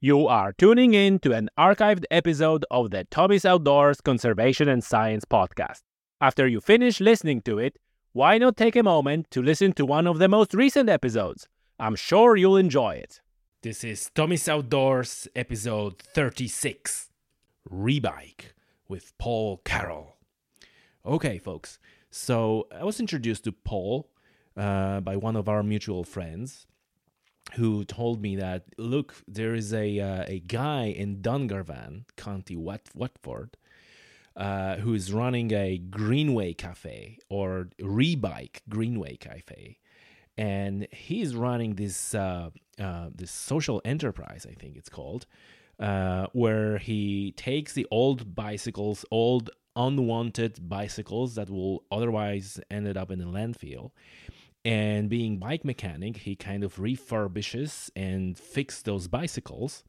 You 0.00 0.28
are 0.28 0.52
tuning 0.52 0.94
in 0.94 1.18
to 1.20 1.32
an 1.32 1.50
archived 1.58 2.04
episode 2.08 2.64
of 2.70 2.92
the 2.92 3.02
Tommy's 3.10 3.44
Outdoors 3.44 4.00
Conservation 4.00 4.68
and 4.68 4.84
Science 4.84 5.24
podcast. 5.24 5.80
After 6.20 6.46
you 6.46 6.60
finish 6.60 7.00
listening 7.00 7.42
to 7.42 7.58
it, 7.58 7.80
why 8.12 8.38
not 8.38 8.56
take 8.56 8.76
a 8.76 8.84
moment 8.84 9.28
to 9.32 9.42
listen 9.42 9.72
to 9.72 9.84
one 9.84 10.06
of 10.06 10.20
the 10.20 10.28
most 10.28 10.54
recent 10.54 10.88
episodes? 10.88 11.48
I'm 11.80 11.96
sure 11.96 12.36
you'll 12.36 12.56
enjoy 12.56 12.94
it. 12.94 13.20
This 13.62 13.82
is 13.82 14.08
Tommy's 14.14 14.48
Outdoors 14.48 15.26
episode 15.34 16.00
36 16.00 17.10
Rebike 17.68 18.52
with 18.86 19.18
Paul 19.18 19.60
Carroll. 19.64 20.14
Okay, 21.04 21.38
folks, 21.38 21.80
so 22.08 22.68
I 22.70 22.84
was 22.84 23.00
introduced 23.00 23.42
to 23.44 23.52
Paul 23.52 24.08
uh, 24.56 25.00
by 25.00 25.16
one 25.16 25.34
of 25.34 25.48
our 25.48 25.64
mutual 25.64 26.04
friends 26.04 26.68
who 27.54 27.84
told 27.84 28.20
me 28.20 28.36
that 28.36 28.64
look, 28.76 29.14
there 29.26 29.54
is 29.54 29.72
a 29.72 30.00
uh, 30.00 30.24
a 30.26 30.40
guy 30.40 30.84
in 30.84 31.22
Dungarvan, 31.22 32.04
County 32.16 32.56
Wat- 32.56 32.90
Waterford, 32.94 33.56
uh, 34.36 34.76
who 34.76 34.94
is 34.94 35.12
running 35.12 35.52
a 35.52 35.78
Greenway 35.78 36.54
Cafe 36.54 37.18
or 37.28 37.68
Rebike 37.80 38.60
Greenway 38.68 39.16
Cafe, 39.16 39.78
and 40.36 40.86
he's 40.92 41.34
running 41.34 41.74
this 41.74 42.14
uh, 42.14 42.50
uh, 42.78 43.10
this 43.14 43.30
social 43.30 43.80
enterprise, 43.84 44.46
I 44.48 44.54
think 44.54 44.76
it's 44.76 44.88
called, 44.88 45.26
uh, 45.80 46.26
where 46.32 46.78
he 46.78 47.32
takes 47.32 47.72
the 47.72 47.86
old 47.90 48.34
bicycles, 48.34 49.04
old 49.10 49.50
unwanted 49.74 50.68
bicycles 50.68 51.36
that 51.36 51.48
will 51.48 51.84
otherwise 51.90 52.60
ended 52.70 52.96
up 52.96 53.10
in 53.10 53.20
a 53.20 53.26
landfill 53.26 53.92
and 54.68 55.08
being 55.08 55.38
bike 55.38 55.64
mechanic, 55.64 56.18
he 56.18 56.36
kind 56.36 56.62
of 56.62 56.76
refurbishes 56.76 57.90
and 57.96 58.36
fixes 58.36 58.82
those 58.82 59.08
bicycles 59.08 59.82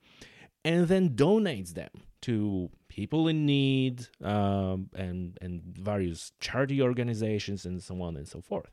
and 0.63 0.87
then 0.87 1.09
donates 1.09 1.73
them 1.73 1.89
to 2.21 2.70
people 2.87 3.27
in 3.27 3.45
need 3.45 4.07
um, 4.23 4.89
and, 4.95 5.37
and 5.41 5.62
various 5.63 6.31
charity 6.39 6.81
organizations 6.81 7.65
and 7.65 7.84
so 7.84 8.01
on 8.01 8.15
and 8.15 8.26
so 8.26 8.39
forth. 8.39 8.71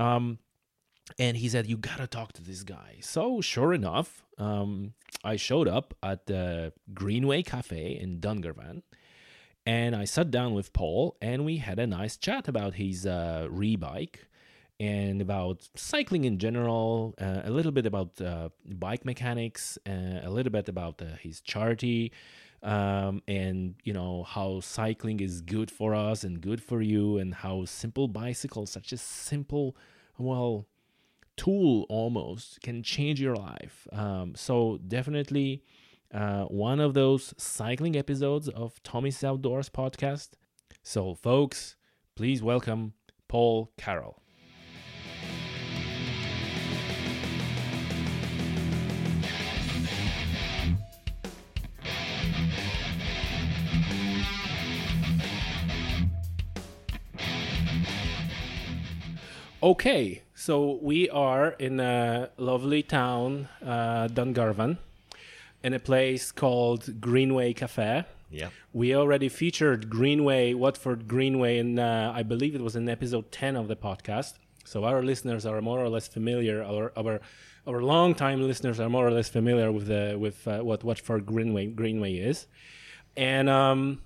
Um, 0.00 0.40
and 1.16 1.36
he 1.36 1.48
said, 1.48 1.68
You 1.68 1.76
gotta 1.76 2.08
talk 2.08 2.32
to 2.32 2.42
this 2.42 2.64
guy. 2.64 2.96
So, 3.00 3.40
sure 3.40 3.72
enough, 3.72 4.24
um, 4.36 4.94
I 5.22 5.36
showed 5.36 5.68
up 5.68 5.94
at 6.02 6.26
the 6.26 6.72
Greenway 6.92 7.44
Cafe 7.44 7.96
in 8.00 8.18
Dungarvan 8.18 8.82
and 9.64 9.94
I 9.94 10.06
sat 10.06 10.32
down 10.32 10.54
with 10.54 10.72
Paul 10.72 11.16
and 11.22 11.44
we 11.44 11.58
had 11.58 11.78
a 11.78 11.86
nice 11.86 12.16
chat 12.16 12.48
about 12.48 12.74
his 12.74 13.06
uh, 13.06 13.46
re-bike 13.48 14.26
and 14.80 15.20
about 15.20 15.68
cycling 15.76 16.24
in 16.24 16.38
general, 16.38 17.14
uh, 17.20 17.42
a 17.44 17.50
little 17.50 17.72
bit 17.72 17.86
about 17.86 18.20
uh, 18.20 18.48
bike 18.66 19.04
mechanics, 19.04 19.78
uh, 19.88 20.20
a 20.22 20.30
little 20.30 20.50
bit 20.50 20.68
about 20.68 21.00
uh, 21.00 21.16
his 21.20 21.40
charity, 21.40 22.12
um, 22.62 23.22
and 23.28 23.76
you 23.84 23.92
know 23.92 24.24
how 24.24 24.60
cycling 24.60 25.20
is 25.20 25.40
good 25.40 25.70
for 25.70 25.94
us 25.94 26.24
and 26.24 26.40
good 26.40 26.62
for 26.62 26.82
you, 26.82 27.18
and 27.18 27.34
how 27.34 27.64
simple 27.64 28.08
bicycles, 28.08 28.70
such 28.70 28.92
a 28.92 28.96
simple, 28.96 29.76
well, 30.18 30.66
tool 31.36 31.86
almost, 31.88 32.60
can 32.60 32.82
change 32.82 33.20
your 33.20 33.36
life. 33.36 33.86
Um, 33.92 34.34
so 34.34 34.78
definitely. 34.86 35.62
Uh, 36.12 36.44
one 36.44 36.78
of 36.78 36.94
those 36.94 37.34
cycling 37.36 37.96
episodes 37.96 38.48
of 38.48 38.80
Tommy's 38.84 39.24
Outdoors 39.24 39.68
podcast. 39.68 40.28
So, 40.80 41.16
folks, 41.16 41.74
please 42.14 42.40
welcome 42.40 42.92
Paul 43.26 43.72
Carroll. 43.76 44.23
Okay, 59.64 60.20
so 60.34 60.78
we 60.82 61.08
are 61.08 61.52
in 61.52 61.80
a 61.80 62.28
lovely 62.36 62.82
town, 62.82 63.48
uh, 63.64 64.08
Dungarvan, 64.08 64.76
in 65.62 65.72
a 65.72 65.78
place 65.78 66.30
called 66.30 67.00
Greenway 67.00 67.54
Cafe. 67.54 68.04
Yeah. 68.30 68.50
We 68.74 68.94
already 68.94 69.30
featured 69.30 69.88
Greenway, 69.88 70.52
Waterford 70.52 71.08
Greenway, 71.08 71.56
in 71.56 71.78
uh, 71.78 72.12
I 72.14 72.22
believe 72.22 72.54
it 72.54 72.60
was 72.60 72.76
in 72.76 72.86
episode 72.90 73.32
10 73.32 73.56
of 73.56 73.68
the 73.68 73.74
podcast. 73.74 74.34
So 74.66 74.84
our 74.84 75.02
listeners 75.02 75.46
are 75.46 75.62
more 75.62 75.82
or 75.82 75.88
less 75.88 76.08
familiar, 76.08 76.62
our 76.62 76.92
our 76.94 77.22
our 77.66 77.80
long-time 77.80 78.46
listeners 78.46 78.78
are 78.78 78.90
more 78.90 79.06
or 79.06 79.12
less 79.12 79.30
familiar 79.30 79.72
with 79.72 79.86
the 79.86 80.18
with 80.20 80.46
uh, 80.46 80.58
what 80.58 80.84
Waterford 80.84 81.24
Greenway 81.24 81.68
Greenway 81.68 82.16
is. 82.16 82.46
And 83.16 83.48
um, 83.48 84.02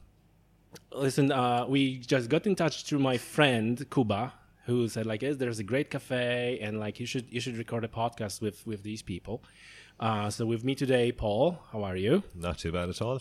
listen, 0.93 1.33
uh, 1.33 1.67
we 1.67 1.99
just 1.99 2.29
got 2.29 2.47
in 2.47 2.55
touch 2.55 2.85
through 2.85 3.01
my 3.01 3.19
friend 3.19 3.85
Kuba, 3.91 4.35
who 4.69 4.89
said 4.89 5.05
like, 5.07 5.23
"Yes, 5.23 5.37
there's 5.37 5.59
a 5.59 5.65
great 5.65 5.91
cafe, 5.91 6.59
and 6.63 6.79
like 6.79 7.01
you 7.01 7.07
should 7.07 7.27
you 7.31 7.41
should 7.41 7.57
record 7.59 7.83
a 7.85 7.89
podcast 7.89 8.41
with 8.41 8.65
with 8.67 8.83
these 8.85 9.03
people." 9.03 9.43
Uh, 9.99 10.31
so 10.31 10.47
with 10.47 10.63
me 10.63 10.75
today, 10.77 11.11
Paul. 11.11 11.59
How 11.73 11.83
are 11.83 11.97
you? 11.97 12.23
Not 12.35 12.59
too 12.59 12.71
bad 12.71 12.89
at 12.89 13.03
all. 13.03 13.21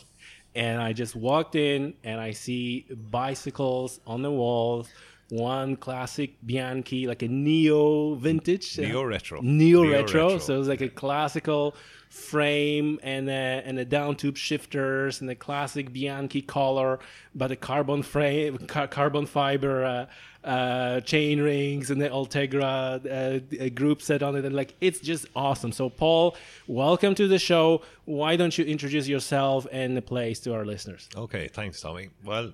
And 0.53 0.79
I 0.81 0.93
just 0.93 1.15
walked 1.15 1.55
in 1.55 1.93
and 2.03 2.19
I 2.19 2.31
see 2.31 2.85
bicycles 2.91 3.99
on 4.05 4.21
the 4.21 4.31
walls. 4.31 4.87
One 5.29 5.75
classic 5.75 6.35
Bianchi, 6.45 7.05
like 7.07 7.21
a 7.21 7.27
neo 7.27 8.15
vintage, 8.15 8.77
Neo 8.77 9.03
retro. 9.03 9.41
neo, 9.41 9.83
Neo 9.83 9.91
retro. 9.91 10.37
So 10.37 10.55
it 10.55 10.59
was 10.59 10.67
like 10.69 10.81
a 10.81 10.87
classical 10.89 11.75
frame 12.09 12.99
and 13.03 13.29
a, 13.29 13.33
and 13.65 13.77
the 13.77 13.83
down 13.85 14.15
tube 14.15 14.37
shifters 14.37 15.19
and 15.19 15.29
the 15.29 15.35
classic 15.35 15.91
Bianchi 15.91 16.41
collar, 16.41 16.99
but 17.35 17.51
a 17.51 17.55
carbon 17.57 18.03
frame, 18.03 18.57
car- 18.67 18.87
carbon 18.87 19.25
fiber 19.25 19.83
uh, 19.83 20.05
uh, 20.47 21.01
chain 21.01 21.41
rings 21.41 21.91
and 21.91 22.01
the 22.01 22.09
Ultegra 22.09 23.05
uh, 23.05 23.63
uh, 23.63 23.69
group 23.69 24.01
set 24.01 24.23
on 24.23 24.35
it. 24.35 24.45
And 24.45 24.55
like, 24.55 24.75
it's 24.79 24.99
just 24.99 25.27
awesome. 25.35 25.71
So, 25.71 25.89
Paul, 25.89 26.35
welcome 26.67 27.13
to 27.15 27.27
the 27.27 27.37
show. 27.37 27.81
Why 28.05 28.37
don't 28.37 28.57
you 28.57 28.63
introduce 28.63 29.07
yourself 29.07 29.67
and 29.71 29.97
the 29.97 30.01
place 30.01 30.39
to 30.41 30.53
our 30.53 30.65
listeners? 30.65 31.09
Okay, 31.15 31.49
thanks, 31.49 31.81
Tommy. 31.81 32.09
Well, 32.23 32.53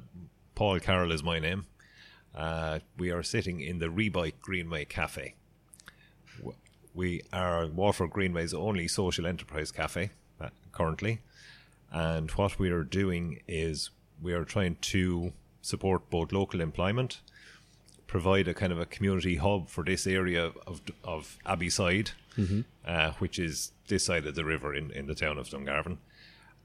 Paul 0.56 0.80
Carroll 0.80 1.12
is 1.12 1.24
my 1.24 1.40
name. 1.40 1.66
Uh, 2.36 2.80
we 2.98 3.12
are 3.12 3.22
sitting 3.22 3.62
in 3.62 3.78
the 3.78 3.88
Rebike 3.88 4.40
Greenway 4.42 4.86
Cafe. 4.86 5.36
We 6.96 7.22
are 7.32 7.68
Waterford 7.68 8.12
Greenway's 8.12 8.54
only 8.54 8.88
social 8.88 9.26
enterprise 9.26 9.72
cafe 9.72 10.12
uh, 10.42 10.50
currently. 10.72 11.22
And 11.92 12.32
what 12.32 12.58
we 12.58 12.72
are 12.72 12.84
doing 12.84 13.42
is 13.48 13.92
we 14.22 14.34
are 14.34 14.46
trying 14.46 14.78
to 14.82 15.34
support 15.62 16.10
both 16.10 16.32
local 16.32 16.62
employment, 16.62 17.22
provide 18.14 18.48
a 18.48 18.54
kind 18.54 18.72
of 18.72 18.80
a 18.80 18.86
community 18.86 19.38
hub 19.38 19.68
for 19.68 19.84
this 19.84 20.06
area 20.06 20.52
of, 20.68 20.84
of 21.04 21.40
Abbeyside, 21.48 22.12
uh, 22.86 23.12
which 23.14 23.40
is 23.40 23.72
this 23.88 24.06
side 24.06 24.28
of 24.28 24.36
the 24.36 24.46
river 24.46 24.76
in, 24.76 24.92
in 24.92 25.08
the 25.08 25.16
town 25.16 25.40
of 25.40 25.48
Dungarvan, 25.48 25.98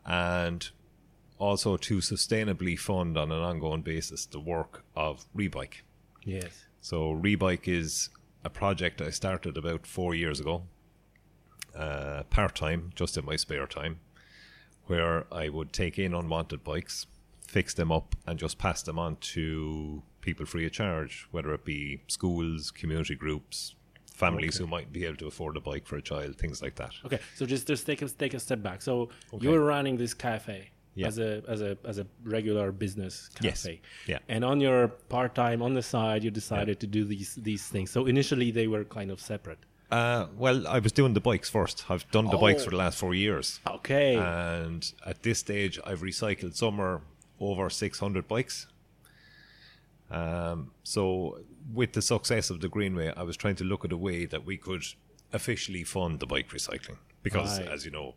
and 0.04 0.69
also 1.38 1.78
to 1.78 1.98
sustainably 2.00 2.78
fund 2.78 3.16
on 3.16 3.32
an 3.32 3.41
ongoing 3.41 3.81
basis 3.81 4.26
the 4.26 4.38
work 4.38 4.84
of 4.94 5.25
Rebike. 5.34 5.81
Yes. 6.22 6.66
So 6.82 7.14
Rebike 7.14 7.66
is 7.66 8.10
a 8.44 8.50
project 8.50 9.00
I 9.00 9.09
started 9.09 9.56
about 9.56 9.86
four 9.86 10.15
years 10.15 10.41
ago, 10.41 10.65
uh, 11.75 12.25
part 12.25 12.56
time, 12.56 12.92
just 12.94 13.16
in 13.16 13.25
my 13.25 13.36
spare 13.36 13.66
time, 13.66 14.00
where 14.84 15.25
I 15.32 15.48
would 15.48 15.72
take 15.72 15.98
in 15.98 16.12
unwanted 16.12 16.62
bikes, 16.62 17.06
fix 17.47 17.72
them 17.72 17.91
up, 17.91 18.15
and 18.26 18.38
just 18.38 18.59
pass 18.59 18.82
them 18.82 18.98
on 18.98 19.16
to 19.32 20.03
people 20.28 20.47
free 20.53 20.66
of 20.66 20.72
charge, 20.72 21.12
whether 21.34 21.50
it 21.59 21.65
be 21.65 21.81
schools, 22.19 22.71
community 22.81 23.16
groups, 23.25 23.56
families 24.25 24.56
who 24.61 24.66
might 24.77 24.89
be 24.97 25.03
able 25.06 25.16
to 25.25 25.27
afford 25.33 25.56
a 25.56 25.61
bike 25.71 25.87
for 25.91 25.97
a 26.03 26.05
child, 26.12 26.31
things 26.43 26.59
like 26.65 26.75
that. 26.83 26.93
Okay, 27.06 27.21
so 27.39 27.43
just 27.55 27.65
just 27.72 27.83
take 27.91 28.00
a 28.06 28.09
take 28.25 28.34
a 28.41 28.41
step 28.47 28.61
back. 28.69 28.78
So 28.89 28.93
Okay. 29.34 29.43
you're 29.44 29.65
running 29.75 29.97
this 30.04 30.15
cafe 30.28 30.60
Yeah. 31.01 31.09
as 31.10 31.16
a 31.28 31.30
as 31.54 31.60
a 31.69 31.72
as 31.91 31.97
a 32.03 32.07
regular 32.36 32.66
business 32.84 33.15
Yes. 33.41 33.63
cafe. 33.63 33.75
Yeah. 34.13 34.21
And 34.34 34.41
on 34.53 34.57
your 34.66 34.80
part 35.15 35.33
time 35.45 35.60
on 35.66 35.72
the 35.78 35.84
side, 35.95 36.21
you 36.27 36.30
decided 36.42 36.77
to 36.84 36.86
do 36.97 37.03
these 37.15 37.30
these 37.51 37.65
things. 37.75 37.89
So 37.97 38.01
initially 38.15 38.48
they 38.59 38.66
were 38.75 38.84
kind 38.98 39.10
of 39.15 39.19
separate. 39.33 39.60
Uh, 39.98 40.27
well, 40.45 40.59
I 40.77 40.78
was 40.86 40.92
doing 41.01 41.15
the 41.19 41.25
bikes 41.30 41.48
first. 41.59 41.77
I've 41.92 42.07
done 42.16 42.27
the 42.34 42.41
bikes 42.47 42.60
Oh. 42.63 42.65
for 42.66 42.72
the 42.77 42.80
last 42.84 42.97
four 43.04 43.15
years. 43.27 43.47
Okay. 43.78 44.10
and 44.16 44.83
at 45.10 45.19
this 45.27 45.39
stage 45.47 45.75
I've 45.89 46.03
recycled 46.10 46.54
somewhere 46.65 46.97
over 47.41 47.71
600 47.71 48.25
bikes. 48.36 48.57
Um, 50.10 50.71
so 50.84 51.41
with 51.75 51.93
the 51.93 52.03
success 52.03 52.51
of 52.51 52.60
the 52.60 52.69
Greenway, 52.69 53.13
I 53.16 53.22
was 53.22 53.37
trying 53.37 53.57
to 53.57 53.65
look 53.65 53.84
at 53.84 53.93
a 53.93 53.97
way 53.97 54.25
that 54.27 54.45
we 54.47 54.57
could 54.57 54.83
officially 55.33 55.84
fund 55.84 56.21
the 56.21 56.27
bike 56.27 56.49
recycling 56.51 56.97
because, 57.22 57.59
Right. 57.60 57.69
as 57.69 57.84
you 57.84 57.91
know, 57.91 58.15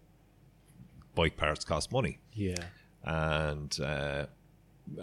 bike 1.16 1.36
parts 1.38 1.66
cost 1.66 1.92
money, 1.92 2.20
yeah. 2.34 2.56
and 3.04 3.78
uh, 3.82 4.26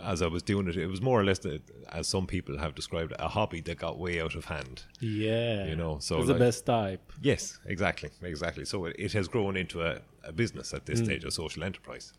as 0.02 0.23
I 0.23 0.26
was 0.26 0.43
doing 0.43 0.67
it, 0.69 0.76
it 0.76 0.87
was 0.87 1.00
more 1.02 1.20
or 1.20 1.25
less, 1.25 1.38
the, 1.40 1.61
as 1.90 2.08
some 2.08 2.26
people 2.26 2.58
have 2.58 2.75
described, 2.75 3.12
a 3.19 3.29
hobby 3.29 3.61
that 3.62 3.79
got 3.79 3.99
way 3.99 4.20
out 4.20 4.34
of 4.34 4.46
hand. 4.46 4.84
Yeah. 5.00 5.67
You 5.67 5.76
know, 5.76 5.99
so 6.00 6.19
it's 6.19 6.29
like- 6.29 6.38
the 6.38 6.44
best 6.44 6.64
type. 6.67 7.12
Yes, 7.20 7.58
exactly, 7.67 8.11
exactly. 8.23 8.64
So 8.64 8.87
it, 8.87 8.96
it 8.99 9.12
has 9.12 9.29
grown 9.29 9.56
into 9.56 9.82
a, 9.82 10.00
a 10.25 10.32
business 10.32 10.73
at 10.73 10.87
this 10.87 11.00
stage, 11.00 11.25
a 11.25 11.31
social 11.31 11.62
enterprise. 11.64 12.12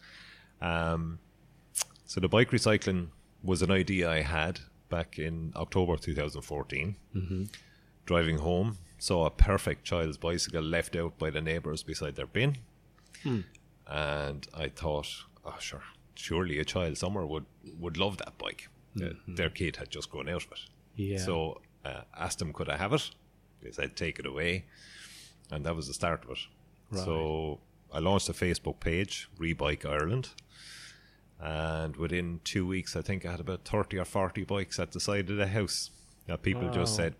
Um, 0.61 1.19
so 2.05 2.19
the 2.19 2.27
bike 2.29 2.51
recycling 2.51 3.07
was 3.43 3.61
an 3.61 3.71
idea 3.71 4.09
I 4.09 4.21
had 4.21 4.59
back 4.89 5.17
in 5.19 5.53
October 5.55 5.95
2014. 5.97 6.95
Mm-hmm. 7.15 7.43
Driving 8.05 8.37
home, 8.39 8.77
saw 8.97 9.25
a 9.25 9.29
perfect 9.29 9.83
child's 9.85 10.17
bicycle 10.17 10.63
left 10.63 10.95
out 10.95 11.17
by 11.19 11.29
the 11.29 11.41
neighbours 11.41 11.83
beside 11.83 12.15
their 12.15 12.25
bin, 12.25 12.57
and 13.87 14.47
I 14.53 14.69
thought, 14.69 15.07
oh 15.45 15.55
sure, 15.59 15.83
surely 16.15 16.57
a 16.59 16.65
child 16.65 16.97
somewhere 16.97 17.25
would 17.25 17.45
would 17.79 17.97
love 17.97 18.17
that 18.17 18.37
bike. 18.37 18.67
Uh, 18.99 19.09
Their 19.27 19.49
kid 19.51 19.75
had 19.75 19.89
just 19.91 20.09
grown 20.09 20.27
out 20.27 20.43
of 20.45 20.51
it. 20.51 20.59
Yeah. 20.95 21.17
So 21.19 21.61
uh, 21.85 22.01
asked 22.17 22.39
them, 22.39 22.51
could 22.51 22.67
I 22.69 22.77
have 22.77 22.91
it? 22.93 23.09
They 23.61 23.71
said, 23.71 23.95
take 23.95 24.17
it 24.19 24.25
away. 24.25 24.65
And 25.51 25.65
that 25.65 25.75
was 25.75 25.87
the 25.87 25.93
start 25.93 26.23
of 26.25 26.31
it. 26.31 26.39
So 27.05 27.59
I 27.93 27.99
launched 27.99 28.27
a 28.29 28.33
Facebook 28.33 28.79
page, 28.79 29.29
Rebike 29.39 29.85
Ireland. 29.85 30.29
And 31.39 31.95
within 31.95 32.41
two 32.43 32.67
weeks, 32.67 32.95
I 32.95 33.01
think 33.01 33.25
I 33.25 33.31
had 33.31 33.39
about 33.39 33.63
30 33.65 33.97
or 33.97 34.05
40 34.05 34.43
bikes 34.43 34.77
at 34.79 34.91
the 34.91 34.99
side 34.99 35.29
of 35.29 35.37
the 35.37 35.47
house. 35.47 35.89
Now, 36.27 36.35
people 36.35 36.69
just 36.69 36.95
said, 36.95 37.15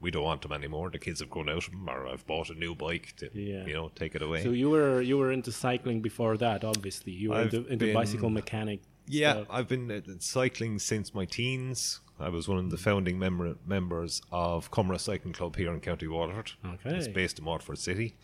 we 0.00 0.10
don't 0.10 0.24
want 0.24 0.42
them 0.42 0.52
anymore. 0.52 0.90
The 0.90 0.98
kids 0.98 1.20
have 1.20 1.30
grown 1.30 1.48
out 1.48 1.64
of 1.66 1.70
them, 1.70 1.88
or 1.88 2.06
I've 2.08 2.26
bought 2.26 2.50
a 2.50 2.54
new 2.54 2.74
bike 2.74 3.14
to, 3.18 3.30
Yeah. 3.32 3.64
you 3.64 3.72
know, 3.72 3.90
take 3.94 4.14
it 4.14 4.22
away. 4.22 4.42
So 4.42 4.50
you 4.50 4.68
were 4.68 5.00
you 5.00 5.16
were 5.16 5.30
into 5.30 5.52
cycling 5.52 6.00
before 6.02 6.36
that, 6.38 6.64
obviously. 6.64 7.12
You 7.12 7.30
were 7.30 7.36
I've 7.36 7.54
into, 7.54 7.66
into 7.72 7.86
been- 7.86 7.94
bicycle 7.94 8.28
mechanic. 8.30 8.80
Yeah, 9.06 9.32
stuff. 9.34 9.46
I've 9.50 9.68
been 9.68 9.90
uh, 9.90 10.00
cycling 10.18 10.78
since 10.80 11.12
my 11.14 11.24
teens. 11.24 12.00
I 12.20 12.28
was 12.28 12.46
one 12.48 12.58
of 12.58 12.70
the 12.70 12.76
founding 12.76 13.18
member, 13.18 13.56
members 13.66 14.22
of 14.30 14.70
Comeragh 14.70 15.00
Cycling 15.00 15.32
Club 15.34 15.56
here 15.56 15.72
in 15.72 15.80
County 15.80 16.06
Waterford. 16.08 16.52
Okay. 16.64 16.96
It's 16.96 17.08
based 17.08 17.38
in 17.38 17.44
Waterford 17.44 17.78
City. 17.78 18.16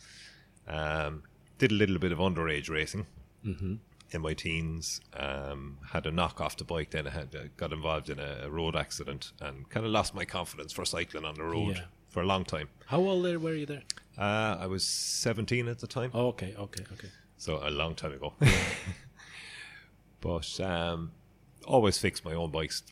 Um, 0.69 1.23
did 1.59 1.73
a 1.73 1.75
little 1.75 1.99
bit 1.99 2.13
of 2.13 2.19
underage 2.19 2.69
racing 2.71 3.07
Mm-hmm. 3.47 3.75
In 4.11 4.23
my 4.23 4.35
teens. 4.35 5.01
Um, 5.15 5.79
had 5.93 6.07
a 6.07 6.11
knock 6.11 6.41
off 6.41 6.57
the 6.57 6.65
bike, 6.65 6.91
then 6.91 7.07
I 7.07 7.11
had 7.11 7.35
uh, 7.35 7.39
got 7.57 7.73
involved 7.73 8.09
in 8.11 8.19
a, 8.19 8.41
a 8.45 8.51
road 8.51 8.75
accident 8.77 9.33
and 9.41 9.69
kind 9.69 9.85
of 9.87 9.93
lost 9.93 10.15
my 10.15 10.25
confidence 10.25 10.73
for 10.73 10.85
cycling 10.85 11.25
on 11.25 11.35
the 11.35 11.45
road 11.45 11.77
Yeah. 11.77 11.85
for 12.09 12.23
a 12.23 12.27
long 12.27 12.45
time. 12.45 12.69
How 12.87 12.99
old 13.01 13.25
there 13.25 13.39
were 13.39 13.55
you 13.55 13.67
there? 13.67 13.83
Uh, 14.17 14.57
I 14.61 14.67
was 14.67 14.85
17 14.85 15.69
at 15.69 15.79
the 15.79 15.87
time. 15.87 16.11
Oh, 16.15 16.29
okay, 16.29 16.55
okay, 16.59 16.85
okay. 16.93 17.09
So 17.37 17.61
a 17.63 17.71
long 17.71 17.95
time 17.95 18.13
ago. 18.13 18.33
but 20.21 20.61
um, 20.61 21.13
always 21.67 21.99
fixed 21.99 22.25
my 22.25 22.33
own 22.35 22.51
bikes 22.51 22.83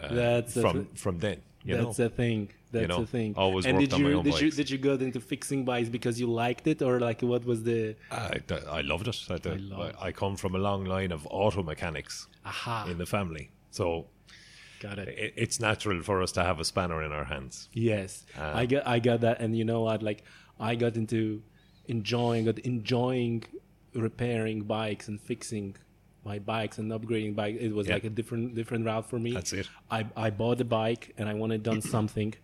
uh, 0.00 0.14
That's 0.14 0.60
from 0.60 0.88
from 0.94 1.18
then. 1.18 1.42
You 1.64 1.76
That's 1.76 1.98
know, 1.98 2.04
the 2.04 2.10
thing. 2.10 2.50
That's 2.80 2.88
know, 2.88 3.00
the 3.02 3.06
thing. 3.06 3.34
always 3.36 3.64
and 3.66 3.76
worked 3.76 3.90
did 3.90 3.94
on 3.94 4.00
you 4.00 4.06
my 4.08 4.12
own 4.18 4.24
did 4.24 4.40
you 4.40 4.50
did 4.50 4.68
you 4.70 4.78
go 4.78 4.92
into 4.94 5.20
fixing 5.20 5.64
bikes 5.64 5.88
because 5.88 6.18
you 6.20 6.26
liked 6.26 6.66
it 6.66 6.82
or 6.82 7.00
like 7.00 7.20
what 7.22 7.44
was 7.44 7.62
the 7.62 7.96
I, 8.10 8.40
I 8.78 8.80
loved 8.82 9.08
it. 9.08 9.18
I, 9.30 9.34
I, 9.34 9.56
love 9.56 9.94
I 10.00 10.12
come 10.12 10.36
from 10.36 10.54
a 10.54 10.58
long 10.58 10.84
line 10.84 11.12
of 11.12 11.26
auto 11.30 11.62
mechanics 11.62 12.26
aha? 12.44 12.86
in 12.90 12.98
the 12.98 13.06
family, 13.06 13.50
so 13.70 14.06
got 14.80 14.98
it. 14.98 15.08
it, 15.08 15.34
it's 15.36 15.58
natural 15.60 16.02
for 16.02 16.22
us 16.22 16.32
to 16.32 16.42
have 16.44 16.58
a 16.60 16.64
spanner 16.64 17.02
in 17.02 17.12
our 17.12 17.24
hands. 17.24 17.68
Yes, 17.72 18.24
Uh, 18.38 18.52
I 18.54 18.66
got 18.66 18.86
I 18.86 18.98
got 18.98 19.20
that, 19.26 19.40
and 19.40 19.56
you 19.56 19.64
know 19.64 19.82
what? 19.82 20.02
Like 20.02 20.22
I 20.58 20.74
got 20.74 20.96
into 20.96 21.42
enjoying 21.86 22.44
got 22.46 22.58
enjoying 22.60 23.44
repairing 23.94 24.62
bikes 24.62 25.08
and 25.08 25.20
fixing 25.20 25.76
my 26.24 26.38
bikes 26.38 26.78
and 26.78 26.90
upgrading 26.90 27.34
bike. 27.36 27.56
It 27.60 27.72
was 27.74 27.86
Yeah. 27.86 27.94
like 27.94 28.04
a 28.04 28.10
different 28.10 28.54
different 28.54 28.86
route 28.86 29.08
for 29.08 29.18
me. 29.18 29.32
That's 29.32 29.52
it. 29.52 29.68
I 29.90 30.06
I 30.16 30.30
bought 30.30 30.60
a 30.60 30.64
bike 30.64 31.12
and 31.18 31.28
I 31.28 31.34
wanted 31.34 31.62
done 31.62 31.80
something. 31.96 32.34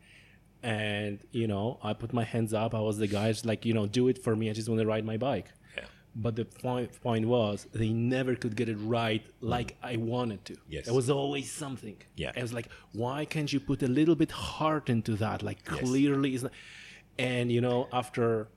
And 0.63 1.19
you 1.33 1.47
know, 1.47 1.79
I 1.83 1.93
put 1.95 2.13
my 2.13 2.25
hands 2.25 2.53
up. 2.53 2.75
I 2.75 2.81
was 2.81 2.99
the 2.99 3.07
guy, 3.07 3.31
just 3.33 3.47
like 3.47 3.65
you 3.65 3.73
know, 3.75 3.87
do 3.87 4.09
it 4.09 4.23
for 4.23 4.37
me. 4.37 4.51
I 4.51 4.53
just 4.53 4.69
want 4.69 4.81
to 4.81 4.87
ride 4.87 5.05
my 5.05 5.17
bike. 5.17 5.49
Yeah. 5.77 5.85
But 6.15 6.37
the 6.37 6.45
point, 6.45 7.01
point 7.01 7.27
was, 7.27 7.67
they 7.73 7.91
never 7.91 8.35
could 8.35 8.57
get 8.57 8.69
it 8.69 8.77
right 8.77 9.23
like 9.41 9.77
I 9.83 9.97
wanted 9.97 10.45
to. 10.47 10.57
Yes. 10.69 10.85
There 10.87 10.95
was 10.95 11.09
always 11.09 11.51
something. 11.51 11.97
Yeah. 12.17 12.33
I 12.37 12.43
was 12.43 12.53
like, 12.53 12.69
why 12.93 13.25
can't 13.25 13.51
you 13.53 13.61
put 13.61 13.83
a 13.83 13.87
little 13.89 14.17
bit 14.17 14.31
heart 14.33 14.91
into 14.91 15.15
that? 15.17 15.43
Like, 15.43 15.59
Yes. 15.71 15.81
clearly, 15.81 16.35
it's 16.35 16.43
not. 16.43 16.53
And, 17.19 17.51
you 17.53 17.61
know, 17.61 17.89
after 17.93 18.49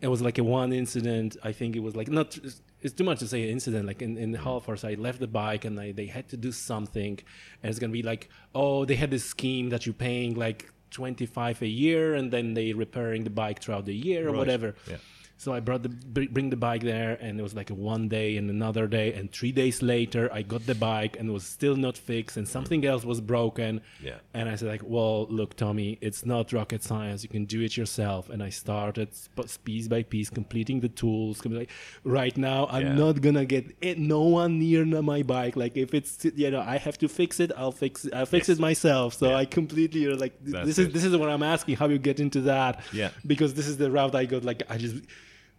it 0.00 0.08
was 0.08 0.20
like 0.20 0.38
a 0.38 0.44
one 0.44 0.72
incident, 0.72 1.36
I 1.42 1.52
think 1.52 1.76
it 1.76 1.80
was 1.80 1.94
like, 1.96 2.08
not, 2.08 2.36
it's 2.82 2.94
too 2.94 3.04
much 3.04 3.20
to 3.20 3.26
say 3.28 3.42
an 3.44 3.48
incident. 3.50 3.86
Like 3.86 4.02
in, 4.02 4.16
in 4.18 4.34
Halifax, 4.34 4.84
I 4.84 4.94
left 4.94 5.18
the 5.20 5.28
bike 5.28 5.64
and 5.64 5.78
I, 5.80 5.92
they 5.92 6.06
had 6.06 6.28
to 6.30 6.36
do 6.36 6.52
something. 6.52 7.18
And 7.62 7.70
it's 7.70 7.78
going 7.78 7.90
to 7.90 7.92
be 7.92 8.02
like, 8.02 8.28
oh, 8.54 8.84
they 8.84 8.96
had 8.96 9.10
this 9.10 9.24
scheme 9.24 9.70
that 9.70 9.86
you're 9.86 9.94
paying 9.94 10.34
like 10.34 10.70
25 10.92 11.62
a 11.62 11.66
year 11.66 12.14
and 12.14 12.30
then 12.32 12.54
they 12.54 12.72
repairing 12.72 13.24
the 13.24 13.30
bike 13.30 13.60
throughout 13.60 13.84
the 13.86 13.94
year 13.94 14.28
or 14.28 14.30
Right. 14.32 14.38
whatever. 14.38 14.74
Yeah. 14.88 14.96
So 15.42 15.52
I 15.52 15.58
brought 15.58 15.82
the 15.82 15.88
bring 15.88 16.50
the 16.50 16.56
bike 16.68 16.82
there, 16.82 17.18
and 17.20 17.32
it 17.40 17.42
was 17.42 17.52
like 17.60 17.70
a 17.70 17.74
one 17.74 18.04
day 18.18 18.36
and 18.38 18.48
another 18.58 18.86
day, 18.86 19.08
and 19.14 19.24
three 19.38 19.50
days 19.62 19.82
later 19.82 20.30
I 20.32 20.42
got 20.42 20.62
the 20.66 20.76
bike 20.76 21.14
and 21.18 21.24
it 21.30 21.32
was 21.32 21.44
still 21.58 21.74
not 21.86 21.96
fixed, 21.98 22.36
and 22.36 22.46
something 22.56 22.84
else 22.86 23.04
was 23.04 23.20
broken. 23.20 23.80
Yeah. 24.00 24.18
And 24.34 24.48
I 24.48 24.54
said 24.54 24.68
like, 24.68 24.82
well, 24.84 25.26
look, 25.38 25.56
Tommy, 25.56 25.98
it's 26.00 26.24
not 26.24 26.52
rocket 26.52 26.82
science. 26.84 27.24
You 27.24 27.28
can 27.36 27.44
do 27.54 27.60
it 27.60 27.76
yourself. 27.76 28.30
And 28.30 28.40
I 28.48 28.50
started 28.50 29.08
piece 29.64 29.88
by 29.88 30.02
piece, 30.04 30.30
completing 30.30 30.78
the 30.86 30.88
tools. 31.02 31.44
Like, 31.44 31.70
right 32.04 32.36
now, 32.36 32.60
I'm 32.70 32.86
Yeah. 32.86 32.94
not 33.04 33.20
gonna 33.20 33.44
get 33.44 33.64
it, 33.80 33.98
no 33.98 34.22
one 34.22 34.52
near 34.60 34.84
my 35.12 35.22
bike. 35.24 35.56
Like 35.56 35.76
if 35.76 35.92
it's 35.92 36.12
you 36.42 36.50
know 36.52 36.60
I 36.60 36.76
have 36.86 36.98
to 36.98 37.08
fix 37.08 37.40
it, 37.40 37.50
I'll 37.56 37.72
fix 37.84 38.04
it. 38.04 38.14
I'll 38.14 38.26
fix 38.36 38.48
Yes. 38.48 38.58
it 38.58 38.60
myself. 38.60 39.14
So 39.14 39.26
Yeah. 39.30 39.42
I 39.42 39.44
completely 39.60 40.00
you 40.02 40.10
know, 40.10 40.16
like 40.24 40.34
th- 40.44 40.52
That's 40.54 40.66
this 40.68 40.78
is 40.78 40.86
it. 40.86 40.92
this 40.94 41.04
is 41.08 41.16
what 41.16 41.28
I'm 41.34 41.42
asking. 41.54 41.74
How 41.80 41.88
you 41.88 41.98
get 42.10 42.20
into 42.20 42.40
that? 42.52 42.74
Yeah. 42.92 43.10
because 43.32 43.54
this 43.58 43.66
is 43.66 43.76
the 43.82 43.90
route 43.90 44.14
I 44.14 44.24
got. 44.26 44.44
Like 44.44 44.62
I 44.68 44.76
just, 44.78 44.96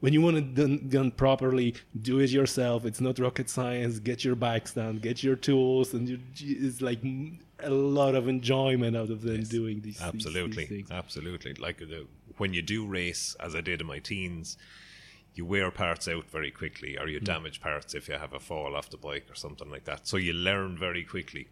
when 0.04 0.12
you 0.12 0.20
want 0.22 0.36
it 0.36 0.54
done, 0.54 0.90
done 0.90 1.12
properly, 1.12 1.76
do 2.02 2.20
it 2.20 2.30
yourself. 2.30 2.84
It's 2.84 3.00
not 3.00 3.20
rocket 3.20 3.50
science. 3.50 4.00
Get 4.00 4.26
your 4.26 4.36
bikes 4.36 4.74
done. 4.74 4.98
Get 4.98 5.24
your 5.24 5.38
tools, 5.38 5.94
and 5.94 6.10
you, 6.10 6.20
it's 6.36 6.82
like 6.82 7.02
mm, 7.02 7.38
a 7.60 7.70
lot 7.70 8.14
of 8.14 8.28
enjoyment 8.28 8.98
out 8.98 9.10
of 9.10 9.22
them 9.22 9.44
doing 9.44 9.80
these. 9.80 10.00
these- 10.00 10.02
Absolutely, 10.02 10.66
these 10.66 10.68
things. 10.70 10.92
absolutely. 10.92 11.54
Like 11.54 11.78
the, 11.78 12.06
when 12.38 12.54
you 12.54 12.62
do 12.62 12.86
race, 12.86 13.38
as 13.40 13.56
I 13.56 13.62
did 13.62 13.80
in 13.80 13.88
my 13.88 14.00
teens, 14.00 14.58
you 15.36 15.46
wear 15.46 15.72
parts 15.72 16.10
out 16.10 16.30
very 16.30 16.52
quickly, 16.52 16.98
or 16.98 17.08
you 17.08 17.20
Hmm. 17.20 17.24
damage 17.26 17.62
parts 17.62 17.94
if 17.96 18.10
you 18.10 18.16
have 18.16 18.34
a 18.34 18.42
fall 18.42 18.76
off 18.76 18.90
the 18.90 18.98
bike 18.98 19.28
or 19.32 19.36
something 19.36 19.70
like 19.72 19.86
that. 19.86 20.06
So 20.06 20.18
you 20.18 20.34
learn 20.34 20.78
very 20.78 21.06
quickly. 21.06 21.48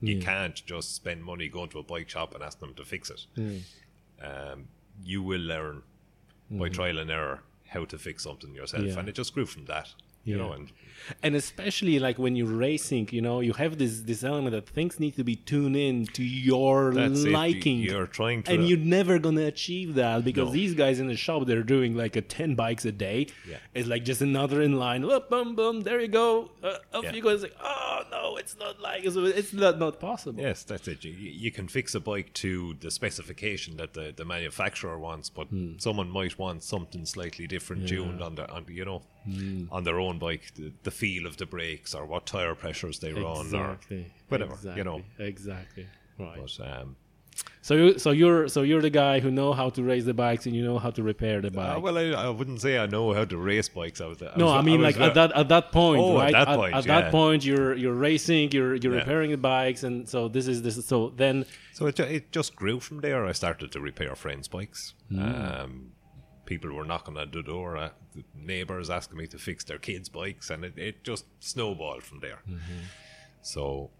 You 0.00 0.20
can't 0.20 0.54
just 0.64 0.94
spend 0.94 1.24
money 1.24 1.48
going 1.48 1.70
to 1.70 1.80
a 1.80 1.82
bike 1.82 2.08
shop 2.08 2.34
and 2.36 2.44
ask 2.44 2.60
them 2.60 2.72
to 2.74 2.84
fix 2.84 3.10
it. 3.10 3.26
Um, 4.22 4.68
you 5.04 5.22
will 5.24 5.40
learn 5.40 5.82
by 6.50 6.68
trial 6.68 6.98
and 6.98 7.10
error 7.10 7.42
how 7.76 7.84
to 7.84 7.98
fix 7.98 8.24
something 8.24 8.54
yourself. 8.54 8.84
Yeah. 8.84 8.98
and 8.98 9.08
it 9.08 9.14
just 9.14 9.34
grew 9.34 9.46
from 9.46 9.66
that. 9.66 9.88
You 10.26 10.36
Yeah. 10.36 10.42
know, 10.42 10.52
and 10.58 10.66
and 11.22 11.36
especially 11.36 11.96
like 12.06 12.18
when 12.24 12.34
you're 12.38 12.56
racing, 12.68 13.04
you 13.12 13.22
know, 13.26 13.36
you 13.48 13.52
have 13.62 13.72
this 13.82 13.94
this 14.10 14.24
element 14.30 14.52
that 14.56 14.66
things 14.78 14.94
need 15.04 15.14
to 15.20 15.24
be 15.32 15.36
tuned 15.50 15.76
in 15.76 15.94
to 16.18 16.24
your 16.50 16.92
That's 16.92 17.22
it. 17.22 17.30
Liking. 17.30 17.78
you're 17.78 18.08
trying 18.20 18.42
to- 18.42 18.50
and 18.52 18.68
you're 18.68 18.86
never 18.98 19.14
gonna 19.26 19.46
achieve 19.54 19.94
that 20.02 20.24
because 20.24 20.48
No. 20.48 20.52
these 20.60 20.74
guys 20.82 20.96
in 21.02 21.06
the 21.12 21.16
shop 21.26 21.46
they're 21.46 21.62
doing 21.76 21.92
like 22.02 22.14
a 22.16 22.24
ten 22.38 22.50
bikes 22.62 22.84
a 22.84 22.90
day. 23.08 23.28
Yeah. 23.48 23.58
It's 23.76 23.88
like 23.94 24.04
just 24.04 24.20
another 24.30 24.58
in 24.68 24.72
line. 24.86 25.00
Oh, 25.04 25.20
boom, 25.32 25.54
boom, 25.54 25.76
there 25.82 26.00
you 26.00 26.08
go. 26.08 26.50
Uh, 26.62 26.78
off 26.96 27.04
Yeah. 27.04 27.14
you 27.14 27.22
go. 27.22 27.28
It's 27.36 27.44
like, 27.48 27.56
oh 27.72 27.98
no, 28.10 28.36
it's 28.42 28.56
not 28.58 28.74
like 28.88 29.00
it's 29.04 29.52
not 29.62 29.78
not 29.78 29.94
possible. 30.00 30.42
Yes, 30.42 30.64
that's 30.64 30.88
it. 30.88 31.04
You, 31.04 31.12
you 31.44 31.52
can 31.52 31.68
fix 31.68 31.94
a 31.94 32.00
bike 32.00 32.32
to 32.44 32.50
the 32.84 32.90
specification 32.90 33.76
that 33.76 33.92
the, 33.94 34.12
the 34.20 34.24
manufacturer 34.24 34.98
wants, 34.98 35.28
but 35.30 35.46
Hmm. 35.48 35.74
someone 35.78 36.10
might 36.10 36.34
want 36.36 36.64
something 36.64 37.04
slightly 37.06 37.46
different 37.46 37.86
tuned 37.88 38.20
on 38.26 38.34
their, 38.34 38.50
on, 38.50 38.64
you 38.68 38.84
know, 38.84 39.02
Hmm. 39.26 39.64
on 39.70 39.82
their 39.84 39.98
own 40.00 40.18
bike, 40.18 40.52
the, 40.54 40.72
the 40.84 40.90
feel 40.90 41.26
of 41.26 41.36
the 41.36 41.46
brakes 41.46 41.94
or 41.94 42.06
what 42.06 42.26
tire 42.26 42.54
pressures 42.54 42.98
they 43.00 43.12
run 43.12 43.46
Exactly. 43.46 44.00
or 44.02 44.06
whatever, 44.28 44.54
exactly. 44.54 44.78
you 44.78 44.84
know. 44.84 45.02
Exactly. 45.18 45.86
Right. 46.18 46.38
But 46.40 46.66
um, 46.80 46.96
So 47.60 47.74
you 47.74 47.98
so 47.98 48.10
you're 48.12 48.46
so 48.48 48.62
you're 48.62 48.80
the 48.80 48.88
guy 49.04 49.18
who 49.20 49.30
know 49.30 49.52
how 49.52 49.68
to 49.70 49.82
raise 49.82 50.04
the 50.06 50.14
bikes 50.14 50.46
and 50.46 50.54
you 50.56 50.64
know 50.64 50.78
how 50.78 50.90
to 50.92 51.02
repair 51.02 51.40
the 51.42 51.50
bike. 51.50 51.76
uh, 51.76 51.80
well, 51.80 51.98
I, 51.98 52.04
I 52.26 52.28
wouldn't 52.30 52.60
say 52.62 52.78
I 52.78 52.86
know 52.86 53.12
how 53.12 53.24
to 53.26 53.36
race 53.36 53.68
bikes. 53.68 54.00
I 54.00 54.06
was, 54.06 54.22
I 54.22 54.30
No, 54.36 54.46
was- 54.46 54.54
I 54.54 54.62
mean 54.62 54.80
was 54.80 54.96
like 54.96 55.08
at 55.08 55.14
that 55.14 55.32
at 55.36 55.48
that 55.48 55.72
point, 55.72 56.00
Oh, 56.02 56.18
at 56.18 56.22
right? 56.22 56.32
that 56.32 56.56
point, 56.56 56.74
at 56.74 56.86
yeah. 56.86 57.00
that 57.00 57.10
point, 57.10 57.44
you're 57.44 57.74
you're 57.74 57.98
racing, 58.10 58.52
you're 58.52 58.76
you're 58.76 58.94
Yeah. 58.94 59.00
repairing 59.00 59.30
the 59.32 59.36
bikes, 59.38 59.82
and 59.82 60.08
so 60.08 60.28
this 60.28 60.46
is 60.46 60.62
this. 60.62 60.76
Is, 60.78 60.86
so 60.86 61.12
then, 61.16 61.44
So 61.74 61.86
it, 61.86 61.98
it 62.00 62.32
just 62.32 62.54
grew 62.56 62.78
from 62.80 63.00
there. 63.00 63.26
I 63.26 63.32
started 63.32 63.72
to 63.72 63.80
repair 63.80 64.14
friends' 64.14 64.48
bikes. 64.48 64.94
Hmm. 65.10 65.18
Um, 65.20 65.72
people 66.46 66.70
were 66.72 66.84
knocking 66.84 67.16
on 67.18 67.30
the 67.32 67.42
door, 67.42 67.76
uh, 67.76 67.90
neighbors 68.34 68.90
asking 68.90 69.18
me 69.18 69.26
to 69.28 69.38
fix 69.38 69.64
their 69.64 69.78
kids' 69.78 70.08
bikes, 70.08 70.50
and 70.50 70.64
it, 70.64 70.78
it 70.78 71.04
just 71.04 71.24
snowballed 71.40 72.02
from 72.02 72.20
there. 72.20 72.38
Mm-hmm. 72.48 72.80
So 73.42 73.90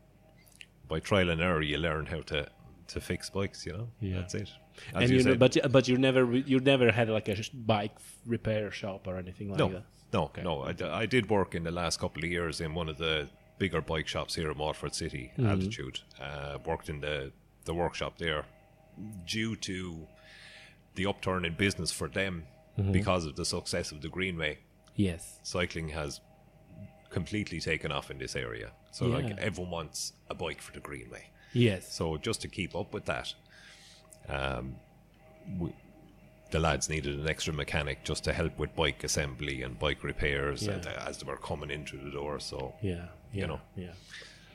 by 0.89 1.01
trial 1.01 1.31
and 1.31 1.41
error, 1.41 1.63
you 1.63 1.79
learn 1.79 2.07
how 2.07 2.21
to, 2.23 2.49
to 2.89 3.01
fix 3.01 3.31
bikes. 3.31 3.65
You 3.67 3.73
know, 3.73 3.89
Yeah. 4.01 4.17
that's 4.21 4.35
it. 4.35 4.51
As 4.95 5.03
and 5.03 5.11
you 5.11 5.17
you 5.19 5.25
know, 5.25 5.35
but 5.37 5.57
but 5.73 5.89
you 5.89 5.97
never 5.97 6.31
you 6.37 6.61
never 6.61 6.93
had 6.93 7.09
like 7.09 7.29
a 7.29 7.43
sh- 7.43 7.49
bike 7.49 7.97
repair 8.27 8.71
shop 8.71 9.07
or 9.07 9.17
anything 9.17 9.49
like 9.51 9.59
no, 9.59 9.69
that. 9.71 9.85
no, 10.13 10.31
no. 10.43 10.63
I, 10.63 10.73
d- 10.73 10.85
I 10.85 11.07
did 11.07 11.31
work 11.31 11.55
in 11.55 11.65
the 11.65 11.71
last 11.71 11.99
couple 11.99 12.23
of 12.25 12.31
years 12.31 12.61
in 12.61 12.75
one 12.75 12.89
of 12.91 12.99
the 12.99 13.29
bigger 13.59 13.81
bike 13.81 14.07
shops 14.07 14.35
here 14.35 14.51
in 14.51 14.59
Waterford 14.59 14.95
City, 14.95 15.33
Altitude. 15.39 16.01
Uh, 16.21 16.59
worked 16.67 16.91
in 16.91 17.01
the 17.01 17.33
the 17.65 17.73
workshop 17.73 18.19
there, 18.19 18.45
due 19.27 19.57
to 19.57 20.07
the 20.95 21.07
upturn 21.07 21.45
in 21.47 21.55
business 21.55 21.91
for 21.91 22.09
them 22.09 22.45
because 22.93 23.25
of 23.27 23.37
the 23.37 23.45
success 23.45 23.93
of 23.93 24.01
the 24.03 24.09
Greenway. 24.09 24.59
Yes. 24.97 25.39
Cycling 25.43 25.89
has 25.91 26.21
completely 27.11 27.61
taken 27.61 27.91
off 27.93 28.11
in 28.11 28.19
this 28.19 28.37
area. 28.37 28.71
So 28.93 29.07
Yeah. 29.07 29.15
like 29.17 29.39
everyone 29.39 29.71
wants 29.71 30.13
a 30.31 30.35
bike 30.35 30.61
for 30.61 30.73
the 30.73 30.81
Greenway. 30.81 31.25
Yes. 31.53 31.93
So 31.95 32.17
just 32.19 32.41
to 32.43 32.49
keep 32.49 32.75
up 32.75 32.93
with 32.93 33.05
that, 33.07 33.33
um, 34.29 34.77
we, 35.59 35.73
the 36.51 36.59
lads 36.61 36.89
needed 36.89 37.19
an 37.19 37.29
extra 37.29 37.53
mechanic 37.53 38.05
just 38.05 38.25
to 38.25 38.33
help 38.33 38.59
with 38.59 38.75
bike 38.77 39.03
assembly 39.05 39.63
and 39.63 39.79
bike 39.79 40.03
repairs 40.05 40.67
Yeah. 40.67 40.75
and, 40.75 40.87
as 40.87 41.19
they 41.19 41.27
were 41.27 41.37
coming 41.39 41.71
in 41.71 41.85
through 41.87 42.05
the 42.05 42.11
door. 42.11 42.39
So 42.41 42.75
Yeah. 42.83 43.07
Yeah. 43.33 43.47
know. 43.47 43.61
Yeah. 43.77 43.93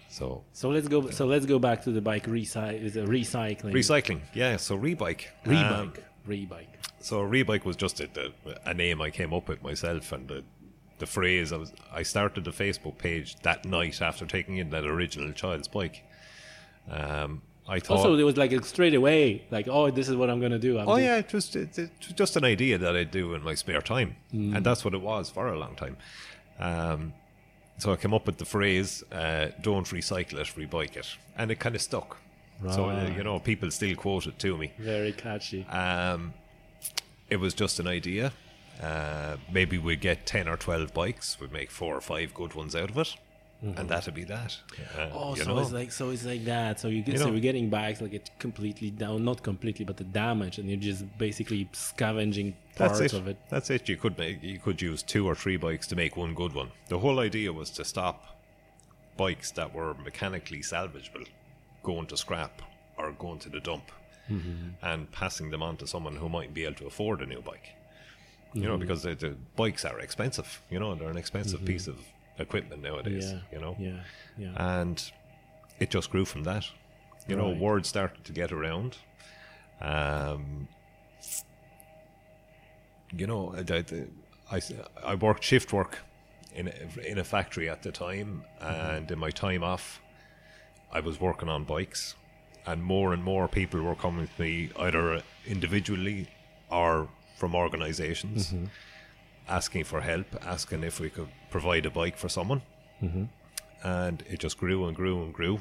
so 0.10 0.44
So 0.54 0.70
let's 0.70 0.88
go. 0.88 1.10
So 1.10 1.26
let's 1.26 1.46
go 1.46 1.60
back 1.60 1.84
to 1.84 1.92
the 1.92 2.02
bike 2.02 2.26
recy- 2.28 2.82
is 2.82 2.96
a 2.98 3.04
recycling. 3.04 3.74
recycling, 3.74 4.22
yeah. 4.34 4.58
So 4.58 4.78
rebike, 4.78 5.26
Rebike. 5.46 5.72
Um, 5.72 5.94
Rebike. 6.28 6.68
so 7.00 7.20
rebike 7.22 7.66
was 7.66 7.76
just 7.76 8.00
a, 8.00 8.32
a 8.66 8.74
name 8.74 9.02
I 9.02 9.10
came 9.10 9.34
up 9.34 9.48
with 9.50 9.62
myself, 9.64 10.12
and 10.12 10.28
the 10.28 10.44
the 11.00 11.06
phrase 11.08 11.52
I 11.52 11.58
was 11.58 11.74
I 11.92 12.04
started 12.04 12.44
the 12.44 12.52
Facebook 12.52 12.98
page 13.00 13.36
that 13.44 13.66
night 13.66 14.02
after 14.02 14.26
taking 14.26 14.58
in 14.58 14.70
that 14.70 14.86
original 14.86 15.32
child's 15.32 15.68
bike. 15.68 16.04
Um, 16.90 17.42
I 17.68 17.80
thought. 17.80 17.98
Also, 17.98 18.16
there 18.16 18.26
was 18.26 18.38
like 18.38 18.52
a 18.52 18.62
straight 18.64 18.94
away, 18.96 19.46
like, 19.52 19.68
oh, 19.68 19.92
this 19.92 20.10
is 20.10 20.16
what 20.16 20.30
I'm 20.30 20.42
gonna 20.42 20.60
do. 20.60 20.78
I'm 20.80 20.88
Oh 20.88 20.96
doing- 20.96 21.06
yeah, 21.06 21.18
it 21.18 21.32
was, 21.34 21.56
it, 21.56 21.78
it 21.78 21.92
was 22.00 22.14
just 22.16 22.36
an 22.36 22.44
idea 22.44 22.78
that 22.78 22.96
I 22.96 23.04
do 23.04 23.34
in 23.34 23.44
my 23.44 23.54
spare 23.56 23.82
time, 23.82 24.16
Mm. 24.34 24.56
and 24.58 24.66
that's 24.66 24.84
what 24.84 24.94
it 24.94 25.02
was 25.02 25.30
for 25.30 25.48
a 25.48 25.58
long 25.58 25.76
time. 25.76 25.98
Um, 26.60 27.14
so 27.78 27.94
I 27.94 27.96
came 27.96 28.14
up 28.14 28.26
with 28.26 28.38
the 28.38 28.46
phrase 28.46 29.04
uh, 29.12 29.48
"Don't 29.62 29.88
recycle 29.88 30.40
it, 30.40 30.48
rebike 30.56 30.98
it," 30.98 31.08
and 31.38 31.50
it 31.52 31.60
kind 31.60 31.76
of 31.76 31.82
stuck. 31.82 32.18
So 32.70 32.90
uh, 32.90 33.10
you 33.16 33.24
know, 33.24 33.40
people 33.40 33.72
still 33.72 33.96
quote 33.96 34.28
it 34.28 34.38
to 34.40 34.56
me. 34.58 34.72
Very 34.78 35.12
catchy. 35.14 35.66
Um, 35.66 36.34
it 37.30 37.38
was 37.38 37.54
just 37.54 37.80
an 37.80 37.88
idea. 37.88 38.34
Uh, 38.82 39.38
maybe 39.52 39.78
we'd 39.78 40.02
get 40.02 40.26
ten 40.26 40.48
or 40.48 40.58
twelve 40.58 40.94
bikes. 40.94 41.40
We'd 41.40 41.52
make 41.52 41.72
four 41.72 41.96
or 41.96 42.02
five 42.02 42.34
good 42.34 42.54
ones 42.54 42.76
out 42.76 42.90
of 42.92 42.98
it, 42.98 43.16
and 43.62 43.88
that'd 43.90 44.14
be 44.14 44.24
that. 44.26 44.58
Uh, 44.96 45.00
Mm-hmm. 45.02 45.18
Oh, 45.18 45.36
so 45.36 45.54
know? 45.56 45.60
it's 45.60 45.72
like 45.72 45.92
so 45.92 46.10
it's 46.10 46.26
like 46.26 46.46
that. 46.46 46.80
So 46.80 46.88
you 46.88 47.02
get 47.02 47.14
You 47.14 47.18
so 47.20 47.26
know. 47.28 47.34
we're 47.34 47.40
getting 47.40 47.70
bikes 47.70 48.02
like 48.02 48.14
it's 48.14 48.30
completely 48.40 48.92
down, 48.92 49.24
not 49.24 49.42
completely, 49.44 49.86
but 49.86 49.98
the 49.98 50.04
damage, 50.04 50.58
and 50.60 50.70
you're 50.70 50.80
just 50.80 51.06
basically 51.18 51.68
scavenging 51.74 52.56
parts 52.76 53.00
That's 53.00 53.14
it. 53.14 53.18
of 53.18 53.28
it. 53.28 53.38
That's 53.50 53.70
it. 53.70 53.88
You 53.90 53.98
could 53.98 54.18
make 54.18 54.44
you 54.44 54.60
could 54.60 54.82
use 54.82 55.02
two 55.04 55.26
or 55.28 55.36
three 55.36 55.58
bikes 55.58 55.88
to 55.88 55.96
make 55.96 56.16
one 56.18 56.34
good 56.36 56.54
one. 56.54 56.72
The 56.90 57.00
whole 57.00 57.20
idea 57.20 57.52
was 57.54 57.70
to 57.72 57.86
stop 57.86 58.38
bikes 59.18 59.52
that 59.52 59.74
were 59.74 59.94
mechanically 59.96 60.60
salvageable 60.60 61.28
going 61.84 62.08
to 62.08 62.18
scrap 62.18 62.62
or 62.98 63.12
going 63.14 63.40
to 63.40 63.50
the 63.50 63.60
dump 63.60 63.92
mm-hmm. 64.30 64.70
and 64.82 65.12
passing 65.12 65.50
them 65.50 65.64
on 65.64 65.78
to 65.78 65.88
someone 65.88 66.16
who 66.16 66.30
might 66.30 66.54
be 66.54 66.66
able 66.66 66.76
to 66.76 66.88
afford 66.88 67.22
a 67.22 67.26
new 67.26 67.42
bike. 67.42 67.76
You 68.54 68.64
know, 68.64 68.72
mm-hmm. 68.72 68.82
because 68.82 69.04
the, 69.04 69.16
the 69.16 69.36
bikes 69.56 69.86
are 69.86 70.00
expensive. 70.00 70.62
You 70.70 70.80
know, 70.80 70.94
they're 70.96 71.10
an 71.10 71.18
expensive 71.18 71.64
piece 71.64 71.88
mm-hmm. 71.88 72.00
of 72.00 72.06
equipment 72.38 72.82
nowadays. 72.84 73.32
Yeah. 73.32 73.40
You 73.52 73.60
know, 73.60 73.76
Yeah. 73.80 74.00
Yeah. 74.38 74.80
and 74.80 75.12
it 75.80 75.90
just 75.90 76.10
grew 76.10 76.26
from 76.26 76.44
that. 76.44 76.68
You 77.28 77.36
know, 77.36 77.52
Right. 77.52 77.58
word 77.58 77.86
started 77.86 78.24
to 78.26 78.34
get 78.34 78.52
around. 78.52 78.98
Um, 79.80 80.68
you 83.16 83.28
know, 83.28 83.54
I, 83.56 83.74
I, 83.74 84.58
I, 84.58 84.62
I 85.04 85.16
worked 85.16 85.44
shift 85.44 85.72
work 85.72 86.00
in 86.54 86.68
a, 86.68 87.08
in 87.08 87.18
a 87.18 87.24
factory 87.24 87.70
at 87.70 87.84
the 87.84 87.92
time, 87.92 88.44
and 88.60 89.10
in 89.10 89.20
my 89.20 89.32
time 89.32 89.64
off, 89.64 90.02
I 90.94 91.00
was 91.00 91.20
working 91.20 91.50
on 91.50 91.64
bikes, 91.64 92.16
and 92.66 92.84
more 92.84 93.14
and 93.14 93.24
more 93.24 93.48
people 93.48 93.82
were 93.82 93.96
coming 93.96 94.28
to 94.28 94.42
me 94.42 94.70
either 94.78 95.24
individually 95.46 96.28
or 96.70 97.08
from 97.38 97.56
organizations 97.56 98.48
mm-hmm. 98.48 98.66
asking 99.48 99.84
for 99.86 100.02
help, 100.02 100.28
asking 100.46 100.84
if 100.84 101.00
we 101.00 101.10
could 101.10 101.30
provide 101.50 101.86
a 101.86 101.90
bike 101.90 102.18
for 102.18 102.30
someone. 102.30 102.62
Mm-hmm. 103.02 103.24
And 103.84 104.24
it 104.30 104.40
just 104.40 104.58
grew 104.58 104.86
and 104.86 104.96
grew 104.96 105.24
and 105.24 105.34
grew. 105.34 105.60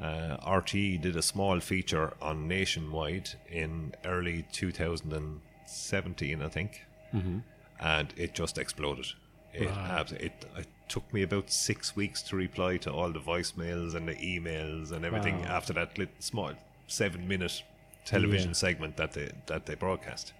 Uh, 0.00 0.36
RTE 0.38 1.00
did 1.02 1.16
a 1.16 1.22
small 1.22 1.60
feature 1.60 2.14
on 2.20 2.48
Nationwide 2.48 3.30
in 3.48 3.94
early 4.04 4.46
2017, 4.50 6.42
I 6.42 6.48
think, 6.48 6.86
mm-hmm. 7.14 7.38
and 7.78 8.14
it 8.16 8.34
just 8.34 8.58
exploded. 8.58 9.06
It, 9.52 9.68
abs- 9.68 10.12
it, 10.12 10.44
it 10.56 10.66
took 10.88 11.12
me 11.12 11.22
about 11.22 11.50
six 11.50 11.94
weeks 11.96 12.22
to 12.22 12.36
reply 12.36 12.76
to 12.78 12.92
all 12.92 13.10
the 13.10 13.20
voicemails 13.20 13.94
and 13.94 14.06
the 14.08 14.14
emails 14.14 14.92
and 14.92 15.04
everything 15.04 15.42
Wow. 15.42 15.48
after 15.56 15.72
that 15.74 15.98
lit, 15.98 16.10
small 16.20 16.52
seven 16.86 17.26
minute 17.28 17.62
television 18.04 18.50
Yeah. 18.50 18.54
segment 18.54 18.96
that 18.96 19.12
they 19.12 19.30
that 19.46 19.66
they 19.66 19.74
broadcast. 19.74 20.32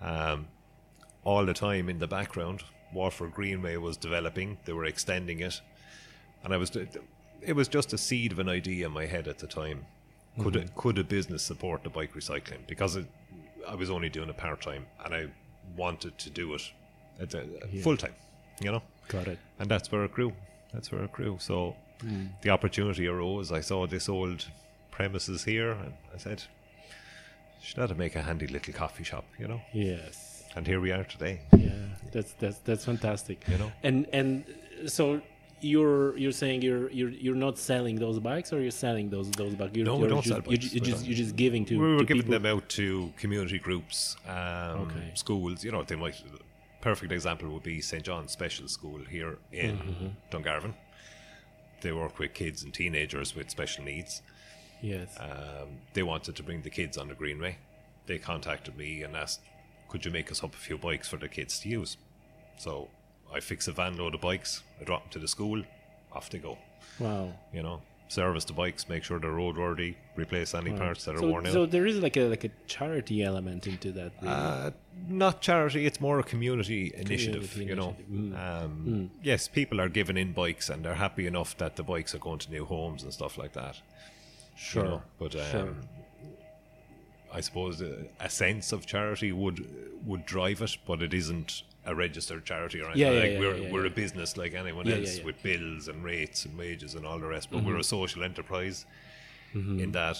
Um, 0.00 0.46
all 1.24 1.44
the 1.44 1.54
time 1.54 1.88
in 1.88 1.98
the 1.98 2.06
background, 2.06 2.62
Waterford 2.92 3.32
Greenway 3.34 3.76
was 3.76 3.96
developing. 3.96 4.58
They 4.64 4.72
were 4.72 4.84
extending 4.86 5.40
it, 5.40 5.60
and 6.44 6.54
I 6.54 6.56
was. 6.56 6.74
It 7.40 7.52
was 7.54 7.68
just 7.68 7.92
a 7.92 7.98
seed 7.98 8.32
of 8.32 8.38
an 8.38 8.48
idea 8.48 8.86
in 8.86 8.92
my 8.92 9.06
head 9.06 9.28
at 9.28 9.38
the 9.38 9.46
time. 9.46 9.86
Could 10.40 10.54
a, 10.56 10.68
could 10.76 10.98
a 10.98 11.04
business 11.04 11.42
support 11.42 11.82
the 11.82 11.90
bike 11.90 12.14
recycling? 12.14 12.64
Because 12.68 12.94
it, 12.96 13.06
I 13.68 13.74
was 13.74 13.90
only 13.90 14.08
doing 14.08 14.28
it 14.28 14.36
part 14.36 14.60
time, 14.60 14.86
and 15.04 15.12
I 15.14 15.26
wanted 15.76 16.16
to 16.18 16.30
do 16.30 16.54
it 16.54 16.62
at 17.20 17.34
a, 17.34 17.44
full 17.82 17.96
time. 17.96 18.14
You 18.60 18.72
know, 18.72 18.82
Got 19.08 19.28
it. 19.28 19.38
and 19.58 19.68
that's 19.70 19.90
where 19.92 20.04
it 20.04 20.12
grew. 20.12 20.32
That's 20.72 20.90
where 20.90 21.04
it 21.04 21.12
grew. 21.12 21.36
So 21.40 21.76
the 22.42 22.50
opportunity 22.50 23.06
arose. 23.06 23.52
I 23.52 23.60
saw 23.60 23.86
this 23.86 24.08
old 24.08 24.46
premises 24.90 25.44
here, 25.44 25.72
and 25.72 25.92
I 26.14 26.18
said, 26.18 26.42
"Should 27.62 27.88
to 27.88 27.94
make 27.94 28.16
a 28.16 28.22
handy 28.22 28.46
little 28.46 28.74
coffee 28.74 29.04
shop." 29.04 29.24
You 29.38 29.48
know, 29.48 29.60
Yes. 29.72 30.44
and 30.56 30.66
here 30.66 30.80
we 30.80 30.90
are 30.92 31.04
today. 31.04 31.40
Yeah. 31.56 31.70
That's 32.12 32.32
that's 32.34 32.58
that's 32.58 32.84
fantastic. 32.84 33.44
You 33.48 33.58
know? 33.58 33.72
And 33.82 34.06
and 34.12 34.44
so 34.86 35.20
you're 35.60 36.16
you're 36.16 36.32
saying 36.32 36.62
you're 36.62 36.88
you're 36.90 37.10
you're 37.10 37.34
not 37.46 37.58
selling 37.58 37.96
those 37.96 38.18
bikes, 38.18 38.52
or 38.52 38.60
you're 38.60 38.70
selling 38.70 39.10
those 39.10 39.30
those 39.32 39.54
bikes? 39.54 39.74
You're, 39.76 39.86
No, 39.86 39.94
we 39.96 40.00
you're 40.02 40.08
don't 40.10 40.22
just, 40.22 40.28
sell 40.28 40.42
You're, 40.46 40.58
bikes. 40.58 40.72
you're 40.74 40.84
just, 40.84 41.06
you're 41.06 41.16
just 41.16 41.36
giving 41.36 41.64
to. 41.66 41.78
we 41.78 41.92
were 41.92 41.98
to 41.98 42.04
giving 42.04 42.22
people. 42.22 42.38
them 42.40 42.46
out 42.46 42.68
to 42.70 43.12
community 43.16 43.58
groups, 43.58 44.16
um, 44.26 44.34
Okay. 44.84 45.10
schools. 45.14 45.64
You 45.64 45.72
know, 45.72 45.82
they 45.82 45.96
might. 45.96 46.20
Perfect 46.80 47.12
example 47.12 47.48
would 47.50 47.62
be 47.62 47.80
St 47.80 48.04
John's 48.04 48.32
Special 48.32 48.68
School 48.68 49.00
here 49.10 49.38
in 49.52 49.78
Mm-hmm. 49.78 50.06
Dungarvan. 50.30 50.74
They 51.80 51.92
work 51.92 52.18
with 52.18 52.34
kids 52.34 52.62
and 52.62 52.72
teenagers 52.74 53.34
with 53.36 53.50
special 53.50 53.84
needs. 53.84 54.22
Yes. 54.80 55.16
Um, 55.18 55.78
they 55.92 56.02
wanted 56.02 56.36
to 56.36 56.42
bring 56.42 56.62
the 56.62 56.70
kids 56.70 56.96
on 56.96 57.08
the 57.08 57.14
Greenway. 57.14 57.58
They 58.06 58.18
contacted 58.18 58.76
me 58.76 59.02
and 59.02 59.16
asked, 59.16 59.40
"Could 59.88 60.04
you 60.04 60.10
make 60.12 60.30
us 60.30 60.42
up 60.44 60.54
a 60.54 60.58
few 60.58 60.78
bikes 60.78 61.08
for 61.08 61.16
the 61.18 61.28
kids 61.28 61.58
to 61.60 61.68
use?" 61.68 61.96
So 62.58 62.88
I 63.32 63.40
fix 63.40 63.68
a 63.68 63.72
van 63.72 63.96
load 63.96 64.14
of 64.14 64.20
bikes. 64.20 64.62
I 64.80 64.84
drop 64.84 65.02
them 65.02 65.10
to 65.10 65.18
the 65.18 65.28
school. 65.28 65.62
Off 66.12 66.30
they 66.30 66.38
go. 66.38 66.58
wow. 67.00 67.32
You 67.52 67.62
know, 67.62 67.82
service 68.08 68.44
the 68.44 68.52
bikes, 68.54 68.88
make 68.88 69.04
sure 69.04 69.18
they're 69.18 69.30
roadworthy, 69.30 69.94
replace 70.16 70.54
any 70.54 70.72
parts 70.72 71.04
that 71.04 71.14
are 71.14 71.18
So, 71.18 71.28
worn 71.28 71.46
out. 71.46 71.52
so 71.52 71.66
there 71.66 71.86
is 71.86 71.98
like 71.98 72.16
a 72.16 72.22
like 72.28 72.44
a 72.44 72.50
charity 72.66 73.22
element 73.22 73.66
into 73.66 73.92
that. 73.92 74.12
really. 74.20 74.34
Uh, 74.34 74.70
not 75.08 75.40
charity, 75.40 75.86
it's 75.86 76.00
more 76.00 76.18
a 76.18 76.22
community 76.24 76.92
initiative, 76.96 77.50
Community 77.52 77.70
you 77.70 77.76
know. 77.76 78.32
mm. 78.34 78.64
Um, 78.64 79.10
Yes, 79.22 79.46
people 79.46 79.80
are 79.80 79.88
giving 79.88 80.16
in 80.16 80.32
bikes 80.32 80.70
and 80.70 80.84
they're 80.84 80.94
happy 80.94 81.26
enough 81.26 81.56
that 81.58 81.76
the 81.76 81.82
bikes 81.84 82.14
are 82.14 82.18
going 82.18 82.38
to 82.40 82.50
new 82.50 82.64
homes 82.64 83.02
and 83.04 83.12
stuff 83.12 83.38
like 83.38 83.52
that. 83.52 83.80
sure. 84.56 84.82
You 84.84 84.88
know? 84.90 85.02
But 85.18 85.34
um, 85.36 85.50
Sure. 85.52 85.74
I 87.32 87.40
suppose 87.42 87.80
a, 87.82 88.06
a 88.20 88.30
sense 88.30 88.72
of 88.72 88.86
charity 88.86 89.32
would 89.32 89.66
would 90.06 90.24
drive 90.24 90.62
it, 90.62 90.78
but 90.86 91.02
it 91.02 91.12
isn't 91.12 91.62
a 91.90 91.94
registered 91.94 92.42
charity 92.50 92.78
or 92.82 92.86
anything. 92.90 93.00
Yeah, 93.04 93.10
yeah, 93.12 93.20
like 93.24 93.32
yeah, 93.32 93.38
we're 93.42 93.56
yeah, 93.56 93.72
we're 93.72 93.86
a 93.86 93.96
business 94.04 94.30
like 94.42 94.52
anyone 94.54 94.86
else 94.96 95.12
with 95.26 95.36
bills 95.42 95.88
and 95.90 95.98
rates 96.04 96.44
and 96.46 96.52
wages 96.64 96.94
and 96.96 97.04
all 97.06 97.18
the 97.24 97.26
rest, 97.36 97.46
but 97.50 97.58
Mm-hmm. 97.58 97.68
we're 97.68 97.78
a 97.78 97.84
social 97.98 98.22
enterprise 98.30 98.78
in 99.54 99.90
that 99.92 100.16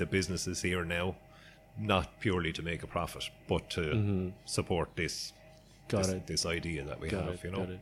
the 0.00 0.06
business 0.06 0.46
is 0.46 0.62
here 0.62 0.84
now 0.84 1.16
not 1.78 2.06
purely 2.20 2.52
to 2.58 2.62
make 2.62 2.82
a 2.84 2.86
profit, 2.86 3.24
but 3.48 3.62
to 3.76 4.32
support 4.46 4.88
this 4.96 5.32
Mm-hmm. 5.32 5.96
Got 5.96 6.04
this, 6.04 6.12
it. 6.14 6.26
this 6.26 6.46
idea 6.46 6.82
that 6.84 6.98
we 7.00 7.08
Got 7.08 7.24
have, 7.24 7.34
it, 7.34 7.44
you 7.44 7.50
know. 7.50 7.58
got 7.58 7.68
it. 7.76 7.80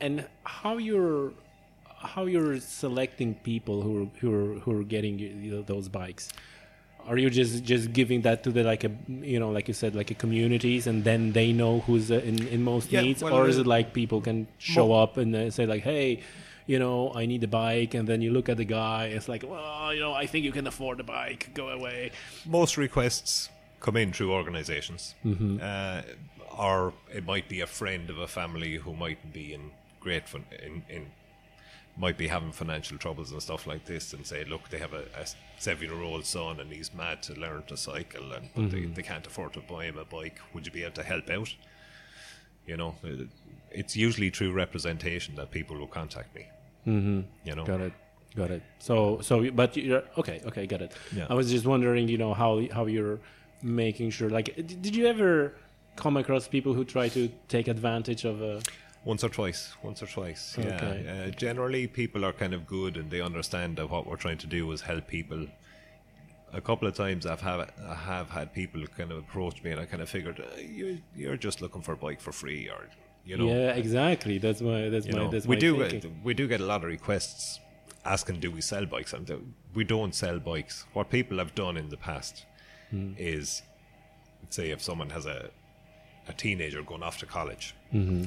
And 0.00 0.26
how 0.44 0.78
you're 0.78 1.32
how 2.14 2.24
you're 2.24 2.58
selecting 2.60 3.34
people 3.52 3.76
who 3.82 3.92
are 4.04 4.08
who 4.20 4.30
are 4.38 4.54
who 4.60 4.80
are 4.80 4.84
getting 4.84 5.18
you 5.18 5.50
know, 5.56 5.62
those 5.62 5.86
bikes? 5.88 6.24
Are 7.08 7.18
you 7.18 7.30
just 7.30 7.64
just 7.64 7.92
giving 7.92 8.22
that 8.22 8.42
to 8.44 8.50
the 8.50 8.62
like 8.62 8.84
a 8.84 8.90
you 9.08 9.38
know 9.40 9.50
like 9.50 9.68
you 9.68 9.74
said 9.74 9.94
like 9.94 10.10
a 10.10 10.14
communities 10.14 10.86
and 10.86 11.04
then 11.04 11.32
they 11.32 11.52
know 11.52 11.80
who's 11.80 12.10
uh, 12.10 12.16
in 12.16 12.46
in 12.48 12.62
most 12.62 12.90
Yeah, 12.92 13.02
needs, 13.02 13.22
well, 13.22 13.34
or 13.34 13.48
is 13.48 13.58
it 13.58 13.66
like 13.66 13.92
people 13.92 14.20
can 14.20 14.46
show 14.58 14.92
up 14.92 15.16
and 15.16 15.34
uh, 15.34 15.50
say 15.50 15.66
like 15.66 15.82
hey. 15.82 16.20
You 16.64 16.78
know, 16.78 17.12
I 17.12 17.26
need 17.26 17.42
a 17.42 17.48
bike, 17.48 17.92
and 17.92 18.08
then 18.08 18.22
you 18.22 18.30
look 18.30 18.48
at 18.48 18.56
the 18.56 18.64
guy. 18.64 19.06
It's 19.06 19.28
like, 19.28 19.42
well, 19.44 19.92
you 19.92 19.98
know, 19.98 20.12
I 20.12 20.26
think 20.26 20.44
you 20.44 20.52
can 20.52 20.68
afford 20.68 20.98
the 20.98 21.02
bike. 21.02 21.50
Go 21.54 21.68
away. 21.70 22.12
most 22.46 22.76
requests 22.78 23.50
come 23.80 23.96
in 23.96 24.12
through 24.12 24.30
organizations 24.32 25.16
Mm-hmm. 25.24 25.58
uh, 25.60 26.02
or 26.56 26.92
it 27.12 27.26
might 27.26 27.48
be 27.48 27.60
a 27.60 27.66
friend 27.66 28.08
of 28.10 28.16
a 28.18 28.28
family 28.28 28.76
who 28.76 28.94
mightn't 28.94 29.32
be 29.32 29.52
in 29.52 29.72
great 29.98 30.28
fin- 30.28 30.44
in, 30.64 30.84
in 30.88 31.06
might 31.96 32.16
be 32.16 32.26
having 32.28 32.52
financial 32.52 32.96
troubles 32.98 33.32
and 33.32 33.42
stuff 33.42 33.66
like 33.66 33.84
this, 33.84 34.12
and 34.14 34.26
say, 34.26 34.44
look, 34.44 34.68
they 34.70 34.78
have 34.78 34.94
a, 34.94 35.04
a 35.18 35.26
seven-year-old 35.58 36.24
son 36.24 36.58
and 36.60 36.72
he's 36.72 36.92
mad 36.94 37.22
to 37.24 37.34
learn 37.34 37.62
to 37.64 37.76
cycle, 37.76 38.32
and 38.32 38.48
but 38.54 38.70
they, 38.70 38.86
they 38.86 39.02
can't 39.02 39.26
afford 39.26 39.52
to 39.52 39.60
buy 39.60 39.84
him 39.84 39.98
a 39.98 40.04
bike. 40.04 40.38
Would 40.54 40.66
you 40.66 40.72
be 40.72 40.82
able 40.84 40.94
to 40.94 41.02
help 41.02 41.28
out? 41.30 41.54
You 42.66 42.76
know, 42.76 42.94
it- 43.02 43.28
it's 43.74 43.96
usually 43.96 44.28
through 44.28 44.52
representation 44.52 45.34
that 45.36 45.50
people 45.50 45.78
will 45.78 45.86
contact 45.86 46.34
me. 46.34 46.46
Mm-hmm. 46.86 47.20
You 47.48 47.54
know, 47.56 47.64
Got 47.64 47.80
it. 47.80 47.92
Got 48.36 48.50
it. 48.50 48.62
So, 48.78 49.20
so, 49.22 49.50
but 49.50 49.76
you're 49.76 50.02
okay. 50.18 50.40
Okay, 50.46 50.66
got 50.66 50.82
it. 50.82 50.92
Yeah. 51.14 51.26
I 51.30 51.34
was 51.34 51.50
just 51.50 51.64
wondering, 51.66 52.06
you 52.08 52.18
know, 52.18 52.34
how 52.34 52.60
how 52.72 52.84
you're 52.86 53.18
making 53.62 54.10
sure. 54.10 54.28
Like, 54.30 54.54
did 54.56 54.94
you 54.96 55.06
ever 55.06 55.54
come 55.96 56.16
across 56.18 56.48
people 56.48 56.72
who 56.74 56.84
try 56.84 57.08
to 57.10 57.28
take 57.48 57.68
advantage 57.68 58.24
of 58.24 58.40
a? 58.42 58.60
Once 59.04 59.24
or 59.24 59.28
twice, 59.28 59.74
once 59.82 60.02
or 60.02 60.06
twice. 60.06 60.56
Okay. 60.58 61.02
Yeah. 61.04 61.24
Uh, 61.26 61.30
generally, 61.30 61.86
people 61.88 62.24
are 62.24 62.32
kind 62.32 62.54
of 62.54 62.66
good 62.66 62.96
and 62.96 63.10
they 63.10 63.20
understand 63.20 63.76
that 63.76 63.90
what 63.90 64.06
we're 64.06 64.16
trying 64.16 64.38
to 64.38 64.46
do 64.46 64.70
is 64.72 64.80
help 64.82 65.08
people. 65.08 65.46
A 66.52 66.60
couple 66.60 66.86
of 66.86 66.94
times 66.94 67.24
I've 67.26 67.40
have 67.40 67.60
I 67.88 67.94
have 67.94 68.30
had 68.30 68.52
people 68.52 68.86
kind 68.86 69.10
of 69.10 69.18
approach 69.18 69.62
me 69.64 69.70
and 69.72 69.80
I 69.80 69.86
kind 69.86 70.02
of 70.02 70.08
figured 70.08 70.38
uh, 70.40 70.60
you 70.60 70.98
you're 71.16 71.36
just 71.36 71.60
looking 71.62 71.82
for 71.82 71.92
a 71.92 71.96
bike 71.96 72.20
for 72.20 72.30
free 72.30 72.68
or 72.68 72.88
you 73.24 73.36
know 73.38 73.46
yeah, 73.46 73.70
exactly. 73.72 74.38
That's 74.38 74.60
my 74.60 74.88
that's 74.90 75.06
my 75.06 75.12
know 75.18 75.30
that's 75.30 75.46
we 75.46 75.56
my 75.56 75.60
do 75.60 75.88
get, 75.88 76.04
we 76.22 76.34
do 76.34 76.46
get 76.46 76.60
a 76.60 76.66
lot 76.66 76.84
of 76.84 76.88
requests 76.90 77.58
asking 78.04 78.38
do 78.40 78.50
we 78.50 78.60
sell 78.60 78.84
bikes 78.84 79.12
and 79.14 79.54
we 79.74 79.82
don't 79.84 80.14
sell 80.14 80.38
bikes. 80.38 80.84
What 80.92 81.08
people 81.08 81.38
have 81.38 81.54
done 81.54 81.76
in 81.76 81.88
the 81.88 81.96
past 81.96 82.44
Hmm. 82.90 83.14
is 83.16 83.62
say 84.50 84.70
if 84.70 84.82
someone 84.82 85.08
has 85.10 85.24
a 85.24 85.48
a 86.28 86.34
teenager 86.34 86.82
going 86.82 87.02
off 87.02 87.16
to 87.18 87.26
college 87.26 87.74
Mm-hmm. 87.94 88.24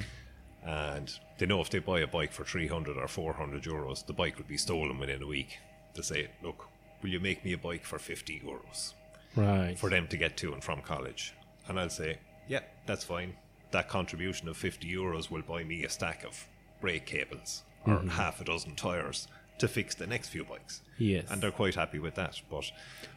And 0.66 1.18
they 1.38 1.46
know 1.46 1.62
if 1.62 1.70
they 1.70 1.80
buy 1.80 2.00
a 2.02 2.08
bike 2.08 2.32
for 2.34 2.44
300 2.44 2.98
or 2.98 3.08
400 3.08 3.64
euros, 3.64 4.06
the 4.06 4.14
bike 4.14 4.38
would 4.38 4.48
be 4.48 4.58
stolen 4.58 4.98
within 5.00 5.22
a 5.22 5.28
week. 5.28 5.58
To 5.94 6.04
say, 6.04 6.28
look, 6.44 6.68
will 7.02 7.10
you 7.10 7.20
make 7.20 7.46
me 7.46 7.54
a 7.54 7.58
bike 7.58 7.86
for 7.86 7.98
50 8.00 8.42
euros 8.46 8.94
Right. 9.36 9.78
for 9.80 9.90
them 9.90 10.08
to 10.08 10.18
get 10.18 10.36
to 10.38 10.54
and 10.54 10.64
from 10.64 10.82
college? 10.82 11.34
And 11.68 11.80
I'll 11.80 11.90
say, 11.90 12.18
yeah, 12.48 12.62
that's 12.86 13.04
fine. 13.04 13.36
That 13.72 13.88
contribution 13.90 14.48
of 14.50 14.58
50 14.58 14.88
euros 14.94 15.30
will 15.32 15.42
buy 15.42 15.64
me 15.64 15.84
a 15.86 15.90
stack 15.90 16.24
of 16.26 16.48
brake 16.82 17.06
cables 17.06 17.64
or 17.86 17.94
Mm-hmm. 17.98 18.10
half 18.10 18.42
a 18.42 18.44
dozen 18.44 18.76
tires 18.76 19.28
to 19.60 19.68
fix 19.70 19.96
the 19.96 20.08
next 20.08 20.30
few 20.30 20.44
bikes. 20.44 20.82
Yes. 20.98 21.26
And 21.30 21.42
they're 21.42 21.52
quite 21.52 21.76
happy 21.76 22.00
with 22.00 22.16
that. 22.16 22.42
But 22.50 22.72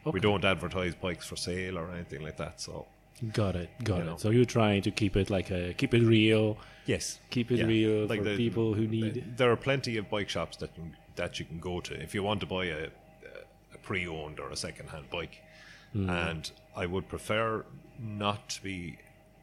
Okay. 0.07 0.11
we 0.12 0.21
don't 0.21 0.45
advertise 0.45 0.95
bikes 0.95 1.26
for 1.26 1.37
sale 1.37 1.76
or 1.78 1.90
anything 1.90 2.23
like 2.23 2.37
that. 2.37 2.61
So, 2.61 2.87
Got 3.33 3.57
it. 3.57 3.71
Got 3.85 3.97
You 3.97 4.03
it. 4.03 4.07
know. 4.07 4.17
So 4.17 4.31
you're 4.31 4.45
trying 4.45 4.83
to 4.83 4.91
keep 4.91 5.17
it 5.17 5.29
like 5.31 5.51
a 5.51 5.75
keep 5.75 5.93
it 5.95 6.03
real. 6.03 6.59
Yes, 6.87 7.19
Keep 7.31 7.51
it 7.53 7.65
real 7.67 8.09
for 8.09 8.17
the- 8.23 8.37
people 8.37 8.73
who 8.75 8.87
need- 8.87 9.37
There 9.37 9.51
are 9.53 9.57
plenty 9.57 9.97
of 9.99 10.09
bike 10.09 10.29
shops 10.31 10.57
that 10.59 10.75
can, 10.75 10.97
that 11.17 11.39
you 11.39 11.45
can 11.45 11.59
go 11.61 11.81
to 11.83 11.93
if 12.03 12.15
you 12.15 12.23
want 12.23 12.41
to 12.41 12.47
buy 12.47 12.65
a, 12.67 12.85
a 13.75 13.79
pre-owned 13.83 14.41
or 14.41 14.49
a 14.51 14.57
second-hand 14.57 15.11
bike. 15.11 15.43
Hmm. 15.93 16.09
And 16.09 16.51
I 16.75 16.87
would 16.87 17.07
prefer 17.09 17.67
not 17.99 18.49
to 18.51 18.63
be 18.63 18.97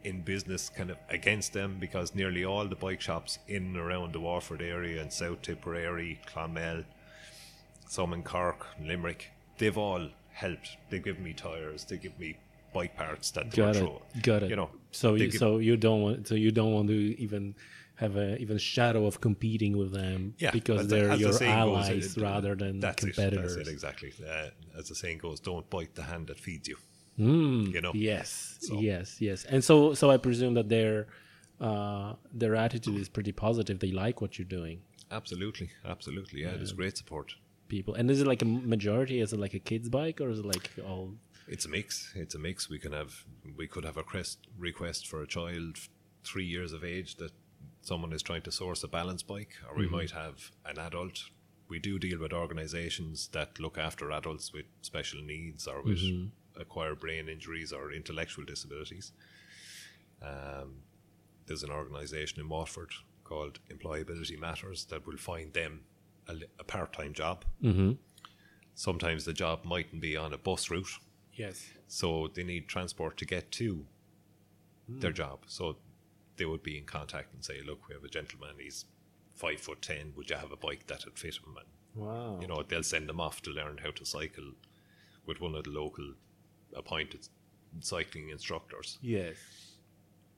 in 0.03 0.21
business 0.21 0.69
kind 0.69 0.89
of 0.89 0.97
against 1.09 1.53
them 1.53 1.77
because 1.79 2.15
nearly 2.15 2.43
all 2.45 2.65
the 2.67 2.75
bike 2.75 3.01
shops 3.01 3.37
in 3.47 3.63
and 3.67 3.77
around 3.77 4.13
the 4.13 4.19
Waterford 4.19 4.61
area 4.61 4.99
and 5.01 5.11
South 5.13 5.41
Tipperary, 5.43 6.19
Clonmel, 6.25 6.85
some 7.87 8.13
in 8.13 8.23
Cork, 8.23 8.67
Limerick, 8.81 9.31
they've 9.59 9.77
all 9.77 10.09
helped. 10.31 10.77
They 10.89 10.99
give 10.99 11.19
me 11.19 11.33
tires, 11.33 11.83
they 11.85 11.97
give 11.97 12.17
me 12.19 12.37
bike 12.79 12.93
parts 13.03 13.27
that 13.35 13.45
Got 13.61 13.75
it. 13.81 13.89
Got 14.29 14.41
it. 14.43 14.49
You 14.51 14.57
know, 14.61 14.69
So 15.01 15.07
you, 15.15 15.27
give- 15.31 15.39
so 15.43 15.47
you 15.67 15.75
don't 15.87 16.01
want 16.05 16.17
so 16.29 16.33
you 16.45 16.51
don't 16.59 16.73
want 16.77 16.87
to 16.95 16.99
even 17.25 17.43
have 18.03 18.13
a 18.25 18.27
even 18.43 18.57
shadow 18.73 19.01
of 19.09 19.15
competing 19.27 19.73
with 19.81 19.91
them 19.99 20.19
Yeah, 20.45 20.51
because 20.59 20.81
they're 20.91 21.13
the 21.15 21.23
your 21.23 21.31
goes, 21.31 21.41
allies 21.61 22.05
it- 22.17 22.21
rather 22.29 22.53
than 22.63 22.73
that's 22.85 23.01
competitors. 23.05 23.51
It, 23.53 23.57
that's 23.59 23.69
it 23.69 23.77
exactly. 23.77 24.11
Uh, 24.31 24.49
as 24.79 24.85
the 24.89 24.95
saying 25.01 25.19
goes, 25.25 25.37
don't 25.49 25.67
bite 25.75 25.93
the 25.99 26.05
hand 26.11 26.23
that 26.29 26.39
feeds 26.47 26.65
you. 26.71 26.77
Mm, 27.17 27.73
You 27.75 27.81
know? 27.85 27.93
Yes, 28.11 28.29
So- 28.67 28.79
yes, 28.89 29.07
yes. 29.27 29.39
And 29.53 29.61
so 29.69 29.75
so 29.99 30.05
I 30.15 30.17
presume 30.27 30.53
that 30.59 30.67
their 30.77 30.95
uh, 31.69 32.09
their 32.41 32.53
attitude 32.65 32.97
is 33.03 33.07
pretty 33.17 33.31
positive. 33.47 33.75
They 33.85 33.91
like 34.05 34.17
what 34.23 34.31
you're 34.37 34.53
doing, 34.59 34.77
Absolutely, 35.19 35.67
absolutely. 35.93 36.41
Yeah, 36.43 36.53
there's 36.59 36.73
great 36.81 36.95
support. 37.01 37.27
people. 37.75 37.93
And 37.97 38.05
is 38.13 38.19
it 38.23 38.27
like 38.33 38.41
a 38.47 38.49
majority? 38.75 39.15
Is 39.25 39.31
it 39.35 39.39
like 39.45 39.53
a 39.61 39.63
kid's 39.69 39.89
bike 39.99 40.17
or 40.23 40.27
is 40.33 40.39
it 40.43 40.47
like 40.55 40.67
all? 40.89 41.07
It's 41.47 41.65
a 41.65 41.69
mix. 41.69 42.11
It's 42.15 42.35
a 42.35 42.39
mix. 42.39 42.69
We 42.69 42.79
can 42.79 42.93
have 42.93 43.25
we 43.55 43.67
could 43.67 43.85
have 43.85 43.97
a 43.97 44.01
request 44.01 44.47
request 44.57 45.07
for 45.07 45.21
a 45.21 45.27
child 45.27 45.77
three 46.23 46.45
years 46.45 46.73
of 46.73 46.83
age 46.83 47.15
that 47.17 47.31
someone 47.81 48.13
is 48.13 48.23
trying 48.23 48.41
to 48.41 48.51
source 48.51 48.83
a 48.83 48.87
balance 48.87 49.21
bike, 49.21 49.53
or 49.69 49.77
we 49.77 49.87
might 49.87 50.11
have 50.11 50.51
an 50.65 50.79
adult. 50.79 51.19
We 51.67 51.79
do 51.79 51.99
deal 51.99 52.19
with 52.19 52.33
organisations 52.33 53.29
that 53.29 53.59
look 53.59 53.77
after 53.77 54.11
adults 54.11 54.53
with 54.53 54.65
special 54.81 55.21
needs 55.21 55.67
or 55.67 55.81
with 55.81 55.99
acquired 56.59 56.99
brain 56.99 57.27
injuries 57.29 57.71
or 57.73 57.91
intellectual 57.91 58.45
disabilities. 58.45 59.11
Um, 60.21 60.83
there's 61.45 61.63
an 61.63 61.71
organisation 61.71 62.39
in 62.39 62.49
Waterford 62.49 62.91
called 63.23 63.59
Employability 63.69 64.39
Matters 64.39 64.85
that 64.85 65.05
will 65.05 65.17
find 65.17 65.53
them 65.53 65.81
a, 66.27 66.35
a 66.59 66.63
part-time 66.63 67.13
job. 67.13 67.45
Mm-hmm. 67.63 67.93
Sometimes 68.73 69.25
the 69.25 69.33
job 69.33 69.63
mightn't 69.63 70.01
be 70.01 70.17
on 70.17 70.33
a 70.33 70.37
bus 70.37 70.69
route, 70.69 70.99
Yes. 71.35 71.69
so 71.87 72.29
they 72.33 72.43
need 72.43 72.67
transport 72.67 73.17
to 73.17 73.25
get 73.25 73.51
to 73.53 73.85
hmm. 74.87 74.99
their 74.99 75.11
job. 75.11 75.39
So 75.47 75.77
they 76.37 76.45
would 76.45 76.63
be 76.63 76.77
in 76.77 76.85
contact 76.85 77.33
and 77.33 77.43
say, 77.43 77.61
"Look, 77.61 77.87
we 77.87 77.95
have 77.95 78.03
a 78.03 78.09
gentleman. 78.09 78.55
He's 78.59 78.85
five 79.35 79.59
foot 79.59 79.81
ten. 79.81 80.13
Would 80.15 80.29
you 80.29 80.37
have 80.37 80.51
a 80.51 80.57
bike 80.57 80.87
that 80.87 81.05
would 81.05 81.19
fit 81.19 81.35
him?" 81.37 81.55
And 81.57 81.67
Wow. 81.95 82.39
you 82.41 82.47
know, 82.47 82.61
they'll 82.61 82.83
send 82.83 83.07
them 83.07 83.21
off 83.21 83.41
to 83.43 83.51
learn 83.51 83.77
how 83.77 83.91
to 83.91 84.05
cycle 84.05 84.51
with 85.25 85.39
one 85.39 85.55
of 85.55 85.63
the 85.63 85.69
local 85.69 86.13
appointed 86.73 87.27
cycling 87.79 88.29
instructors. 88.29 88.99
Yes. 89.01 89.37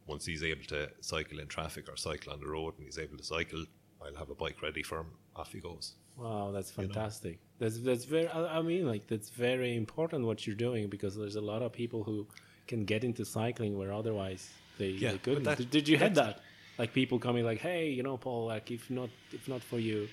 Once 0.06 0.26
he's 0.26 0.44
able 0.44 0.64
to 0.66 0.90
cycle 1.02 1.40
in 1.40 1.48
traffic 1.48 1.90
or 1.90 1.98
cycle 1.98 2.32
on 2.32 2.40
the 2.40 2.48
road, 2.48 2.76
and 2.78 2.86
he's 2.86 3.00
able 3.00 3.18
to 3.18 3.24
cycle, 3.24 3.66
I'll 4.02 4.16
have 4.16 4.30
a 4.30 4.36
bike 4.36 4.62
ready 4.62 4.84
for 4.84 5.00
him. 5.00 5.12
Off 5.36 5.52
he 5.52 5.60
goes. 5.60 5.96
Wow, 6.18 6.52
that's 6.52 6.72
fantastic. 6.72 7.40
That's 7.60 7.80
that's 7.80 8.06
very. 8.06 8.28
I, 8.30 8.62
mean, 8.62 8.88
like 8.88 9.08
that's 9.08 9.30
very 9.30 9.76
important 9.76 10.26
what 10.26 10.46
you're 10.48 10.56
doing 10.56 10.90
because 10.90 11.16
there's 11.16 11.36
a 11.36 11.42
lot 11.42 11.62
of 11.62 11.72
people 11.72 12.04
who 12.04 12.28
can 12.68 12.86
get 12.86 13.04
into 13.04 13.24
cycling 13.24 13.78
where 13.78 13.94
otherwise 13.94 14.50
they, 14.78 14.90
Yeah, 14.90 15.12
they 15.14 15.18
couldn't. 15.20 15.44
that- 15.44 15.58
did, 15.58 15.70
did 15.70 15.88
you 15.88 15.98
have 15.98 16.16
that? 16.16 16.42
Like 16.78 16.94
people 16.94 17.18
coming 17.18 17.44
like, 17.44 17.60
hey, 17.60 17.90
you 17.90 18.04
know, 18.04 18.18
Paul, 18.18 18.46
like 18.48 18.70
if 18.72 18.90
not 18.90 19.10
if 19.32 19.48
not 19.48 19.64
for 19.64 19.80
you, 19.80 20.08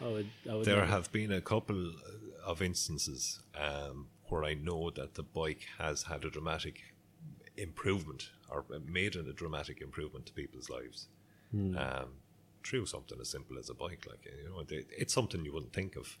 I 0.00 0.04
would. 0.08 0.30
I 0.50 0.54
would 0.54 0.64
There 0.64 0.76
never-" 0.76 0.86
have 0.86 1.10
been 1.12 1.32
a 1.32 1.40
couple 1.40 1.92
of 2.44 2.62
instances 2.62 3.40
um, 3.56 4.08
where 4.28 4.44
I 4.44 4.54
know 4.54 4.90
that 4.90 5.14
the 5.14 5.24
bike 5.24 5.66
has 5.78 6.04
had 6.04 6.24
a 6.24 6.30
dramatic 6.30 6.94
improvement 7.56 8.30
or 8.48 8.64
made 8.86 9.16
a 9.16 9.32
dramatic 9.32 9.80
improvement 9.80 10.26
to 10.26 10.32
people's 10.32 10.68
lives 10.70 11.08
um, 11.54 12.08
through 12.66 12.86
something 12.86 13.18
as 13.20 13.28
simple 13.30 13.58
as 13.58 13.70
a 13.70 13.74
bike. 13.74 14.06
Like 14.08 14.24
you 14.26 14.50
know, 14.50 14.62
they- 14.64 14.86
it's 15.02 15.14
something 15.14 15.44
you 15.44 15.52
wouldn't 15.52 15.72
think 15.72 15.96
of. 15.96 16.18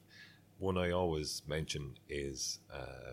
One 0.58 0.78
I 0.78 0.90
always 0.90 1.42
mention 1.46 1.98
is 2.08 2.60
uh, 2.72 3.12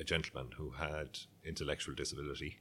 a 0.00 0.04
gentleman 0.04 0.50
who 0.56 0.70
had 0.70 1.18
intellectual 1.44 1.94
disability, 1.94 2.58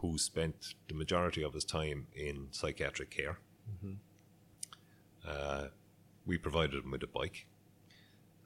who 0.00 0.18
spent 0.18 0.74
the 0.88 0.94
majority 0.94 1.42
of 1.42 1.54
his 1.54 1.64
time 1.64 2.06
in 2.14 2.48
psychiatric 2.52 3.10
care. 3.10 3.38
Uh, 5.26 5.68
we 6.24 6.38
provided 6.38 6.84
him 6.84 6.90
with 6.90 7.02
a 7.02 7.06
bike. 7.06 7.46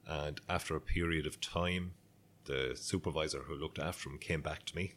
And 0.07 0.41
after 0.49 0.75
a 0.75 0.81
period 0.81 1.27
of 1.27 1.39
time, 1.39 1.93
the 2.45 2.73
supervisor 2.75 3.41
who 3.43 3.55
looked 3.55 3.77
after 3.79 4.09
him 4.09 4.17
came 4.17 4.41
back 4.41 4.65
to 4.65 4.75
me 4.75 4.95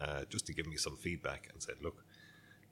uh, 0.00 0.24
just 0.30 0.46
to 0.46 0.54
give 0.54 0.66
me 0.66 0.76
some 0.76 0.96
feedback 0.96 1.48
and 1.52 1.62
said, 1.62 1.76
Look, 1.82 2.02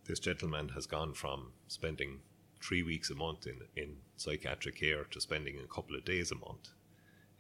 this 0.07 0.19
gentleman 0.21 0.71
has 0.71 0.87
gone 0.87 1.13
from 1.15 1.53
spending 1.69 2.21
three 2.61 2.83
weeks 2.83 3.11
a 3.11 3.15
month 3.15 3.47
in, 3.47 3.61
in 3.77 3.97
psychiatric 4.17 4.77
care 4.77 5.05
to 5.05 5.21
spending 5.21 5.59
a 5.59 5.75
couple 5.75 5.97
of 5.97 6.05
days 6.05 6.31
a 6.31 6.35
month 6.35 6.71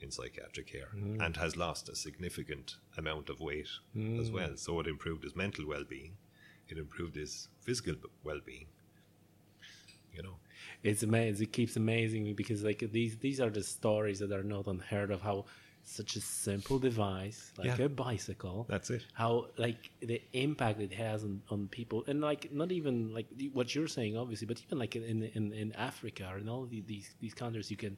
in 0.00 0.10
psychiatric 0.10 0.66
care 0.66 0.88
mm. 0.94 1.24
and 1.24 1.36
has 1.36 1.56
lost 1.56 1.88
a 1.88 1.96
significant 1.96 2.76
amount 2.98 3.30
of 3.30 3.40
weight 3.40 3.68
as 3.94 4.30
mm. 4.30 4.32
well. 4.32 4.56
So 4.56 4.78
it 4.80 4.86
improved 4.86 5.24
his 5.24 5.34
mental 5.34 5.66
well 5.66 5.84
being, 5.88 6.16
it 6.68 6.78
improved 6.78 7.16
his 7.16 7.48
physical 7.62 7.94
well 8.22 8.40
being. 8.44 8.66
You 10.12 10.22
know, 10.22 10.36
it's 10.82 11.02
amazing. 11.02 11.44
It 11.44 11.52
keeps 11.52 11.76
amazing 11.76 12.24
me 12.24 12.32
because 12.32 12.62
like 12.62 12.82
these 12.90 13.18
these 13.18 13.40
are 13.40 13.50
the 13.50 13.62
stories 13.62 14.18
that 14.20 14.32
are 14.32 14.42
not 14.42 14.66
unheard 14.66 15.10
of. 15.10 15.20
How 15.20 15.44
such 15.88 16.16
a 16.16 16.20
simple 16.20 16.78
device 16.78 17.52
like 17.58 17.78
Yeah. 17.78 17.84
a 17.86 17.88
bicycle 17.88 18.66
that's 18.68 18.90
it. 18.90 19.06
how 19.14 19.46
like 19.56 19.90
the 20.00 20.20
impact 20.32 20.80
it 20.80 20.92
has 20.92 21.22
on, 21.24 21.42
on 21.48 21.68
people 21.68 22.04
and 22.08 22.20
like 22.20 22.52
not 22.52 22.72
even 22.72 23.14
like 23.14 23.28
what 23.52 23.74
you're 23.74 23.88
saying 23.88 24.16
obviously 24.16 24.46
but 24.46 24.60
even 24.64 24.78
like 24.78 24.96
in 24.96 25.22
in, 25.22 25.52
in 25.52 25.72
africa 25.72 26.28
or 26.32 26.38
in 26.38 26.48
all 26.48 26.66
the, 26.66 26.80
these 26.82 27.14
these 27.20 27.34
countries 27.34 27.70
you 27.70 27.76
can 27.76 27.96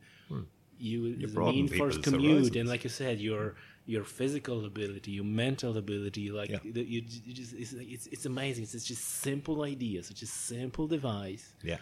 you 0.79 1.17
as 1.25 1.35
mean 1.35 1.67
first 1.69 2.03
commute 2.03 2.23
horizons. 2.31 2.57
and 2.57 2.69
like 2.69 2.85
you 2.85 2.91
said 2.91 3.19
your 3.21 3.55
your 3.87 4.05
physical 4.05 4.65
ability 4.65 5.11
your 5.13 5.25
mental 5.25 5.77
ability 5.77 6.31
like 6.31 6.51
Yeah. 6.51 6.59
the, 6.63 6.83
you, 6.83 7.01
you 7.27 7.33
just 7.35 7.53
it's, 7.55 7.73
like, 7.73 7.89
it's 7.91 8.07
it's 8.09 8.27
amazing 8.27 8.65
it's 8.65 8.85
just 8.85 9.05
simple 9.05 9.63
idea 9.63 10.03
such 10.03 10.23
a 10.23 10.27
simple 10.27 10.87
device 10.87 11.55
Yeah, 11.63 11.79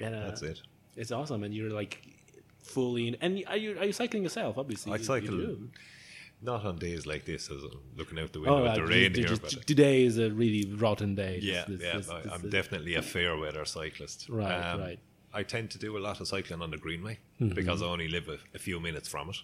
and, 0.00 0.14
uh, 0.14 0.24
that's 0.26 0.42
it. 0.42 0.60
It's 0.96 1.12
awesome, 1.12 1.44
and 1.44 1.54
you're 1.54 1.70
like 1.70 2.02
fully. 2.62 3.08
In, 3.08 3.16
and 3.20 3.42
are 3.46 3.56
you 3.56 3.78
are 3.78 3.84
you 3.84 3.92
cycling 3.92 4.22
yourself? 4.22 4.58
Obviously, 4.58 4.92
I 4.92 4.96
You- 4.96 5.00
you 5.00 5.04
cycle 5.06 5.36
do. 5.36 5.68
not 6.42 6.64
on 6.64 6.78
days 6.78 7.06
like 7.06 7.24
this, 7.26 7.50
as 7.50 7.62
I'm 7.62 7.80
looking 7.96 8.18
out 8.18 8.32
the 8.32 8.40
window 8.40 8.62
Oh, 8.62 8.66
at 8.66 8.72
uh, 8.72 8.74
the 8.76 8.86
rain 8.86 9.14
here. 9.14 9.36
But 9.36 9.66
today 9.66 10.04
is 10.04 10.16
a 10.18 10.30
really 10.30 10.72
rotten 10.74 11.14
day. 11.14 11.38
yeah, 11.42 11.64
This- 11.68 11.80
yeah, 11.82 11.96
this- 11.96 12.08
I, 12.08 12.20
this- 12.22 12.32
I'm 12.32 12.42
this- 12.42 12.50
definitely 12.52 12.94
a 12.94 13.02
fair 13.02 13.36
weather 13.36 13.64
cyclist. 13.64 14.26
Um, 14.30 14.36
Right, 14.36 14.74
right. 14.78 14.98
I 15.32 15.42
tend 15.44 15.70
to 15.72 15.78
do 15.78 15.96
a 15.96 16.00
lot 16.00 16.20
of 16.20 16.26
cycling 16.28 16.60
on 16.62 16.70
the 16.70 16.76
Greenway 16.78 17.18
Mm-hmm. 17.40 17.54
because 17.54 17.82
I 17.82 17.86
only 17.86 18.08
live 18.08 18.28
a, 18.28 18.38
a 18.54 18.58
few 18.58 18.80
minutes 18.80 19.08
from 19.08 19.30
it. 19.30 19.36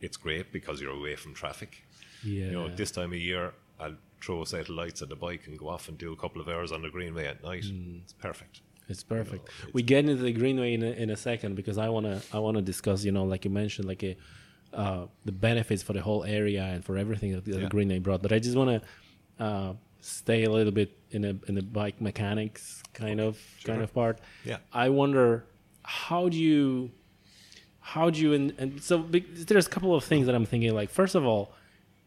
It's 0.00 0.16
great 0.16 0.52
because 0.52 0.80
you're 0.80 0.92
away 0.96 1.16
from 1.16 1.34
traffic. 1.34 1.82
Yeah. 2.24 2.46
You 2.46 2.52
know, 2.52 2.68
this 2.74 2.90
time 2.90 3.12
of 3.12 3.18
year, 3.18 3.52
I'll 3.80 3.96
throw 4.20 4.42
a 4.42 4.46
set 4.46 4.62
of 4.62 4.68
lights 4.70 5.02
at 5.02 5.08
the 5.08 5.16
bike 5.16 5.46
and 5.46 5.58
go 5.58 5.68
off 5.68 5.88
and 5.88 5.98
do 5.98 6.12
a 6.12 6.16
couple 6.16 6.40
of 6.40 6.48
hours 6.48 6.72
on 6.72 6.82
the 6.82 6.90
Greenway 6.90 7.26
at 7.26 7.42
night. 7.42 7.64
Mm. 7.64 8.00
It's 8.02 8.12
perfect. 8.14 8.60
It's 8.88 9.02
perfect. 9.04 9.48
we 9.72 9.82
get 9.82 10.00
into 10.08 10.22
the 10.22 10.32
greenway 10.32 10.74
in 10.74 10.82
a, 10.82 10.90
in 11.02 11.10
a 11.10 11.16
second 11.16 11.54
because 11.56 11.76
I 11.78 11.88
wanna 11.90 12.20
I 12.32 12.38
wanna 12.38 12.62
discuss 12.62 13.04
you 13.04 13.12
know 13.12 13.24
like 13.24 13.44
you 13.44 13.50
mentioned 13.50 13.86
like 13.88 14.02
a, 14.02 14.16
uh, 14.72 15.06
the 15.24 15.32
benefits 15.32 15.82
for 15.82 15.92
the 15.92 16.00
whole 16.02 16.24
area 16.24 16.62
and 16.64 16.84
for 16.84 16.96
everything 16.96 17.32
that 17.32 17.44
the 17.44 17.60
Yeah. 17.60 17.68
greenway 17.68 17.98
brought. 17.98 18.22
But 18.22 18.32
I 18.32 18.38
just 18.38 18.56
wanna 18.56 18.80
uh, 19.38 19.74
stay 20.00 20.44
a 20.44 20.50
little 20.50 20.72
bit 20.72 20.90
in 21.10 21.24
a 21.24 21.34
in 21.48 21.54
the 21.54 21.62
bike 21.62 22.00
mechanics 22.00 22.82
kind 22.94 23.20
of 23.20 23.38
kind 23.64 23.82
of 23.82 23.92
part. 23.92 24.20
Yeah. 24.44 24.58
I 24.72 24.88
wonder 24.88 25.44
how 25.82 26.28
do 26.28 26.36
you 26.38 26.90
how 27.80 28.10
do 28.10 28.20
you 28.20 28.32
and, 28.34 28.52
and 28.58 28.82
so 28.82 29.06
there's 29.48 29.66
a 29.66 29.70
couple 29.70 29.94
of 29.94 30.04
things 30.04 30.26
that 30.26 30.34
I'm 30.34 30.44
thinking 30.46 30.74
like 30.74 30.90
first 30.90 31.14
of 31.14 31.24
all, 31.24 31.52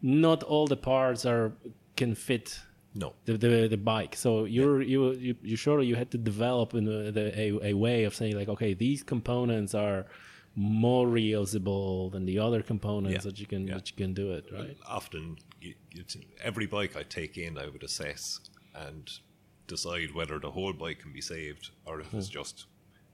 not 0.00 0.42
all 0.42 0.66
the 0.66 0.76
parts 0.76 1.24
are 1.26 1.52
can 1.96 2.14
fit 2.14 2.58
No. 2.94 3.14
the 3.24 3.38
the, 3.38 3.68
the 3.68 3.76
bike. 3.76 4.14
So 4.16 4.44
you're 4.44 4.82
you 4.82 5.12
you 5.12 5.34
you 5.42 5.56
surely 5.56 5.86
you 5.86 5.96
had 5.96 6.10
to 6.10 6.18
develop 6.18 6.74
in 6.74 6.86
a, 6.88 7.10
the, 7.12 7.26
a 7.40 7.70
a 7.70 7.74
way 7.74 8.04
of 8.04 8.14
saying 8.14 8.36
like 8.36 8.48
okay 8.48 8.74
these 8.74 9.02
components 9.02 9.74
are 9.74 10.06
more 10.54 11.06
reusable 11.06 12.12
than 12.12 12.26
the 12.26 12.38
other 12.38 12.62
components 12.62 13.14
Yeah. 13.24 13.30
that 13.30 13.40
you 13.40 13.46
can 13.46 13.66
Yeah. 13.66 13.74
that 13.74 13.90
you 13.90 13.96
can 13.96 14.12
do 14.14 14.32
it 14.32 14.44
right. 14.52 14.76
Often, 14.86 15.38
you, 15.60 15.74
you 15.94 16.04
every 16.42 16.66
bike 16.66 16.94
I 16.96 17.02
take 17.04 17.38
in, 17.38 17.56
I 17.56 17.66
would 17.68 17.82
assess 17.82 18.40
and 18.74 19.10
decide 19.66 20.12
whether 20.14 20.38
the 20.38 20.50
whole 20.50 20.72
bike 20.74 20.98
can 20.98 21.12
be 21.12 21.22
saved 21.22 21.70
or 21.86 22.00
if 22.00 22.08
Hmm. 22.08 22.18
it's 22.18 22.28
just 22.28 22.66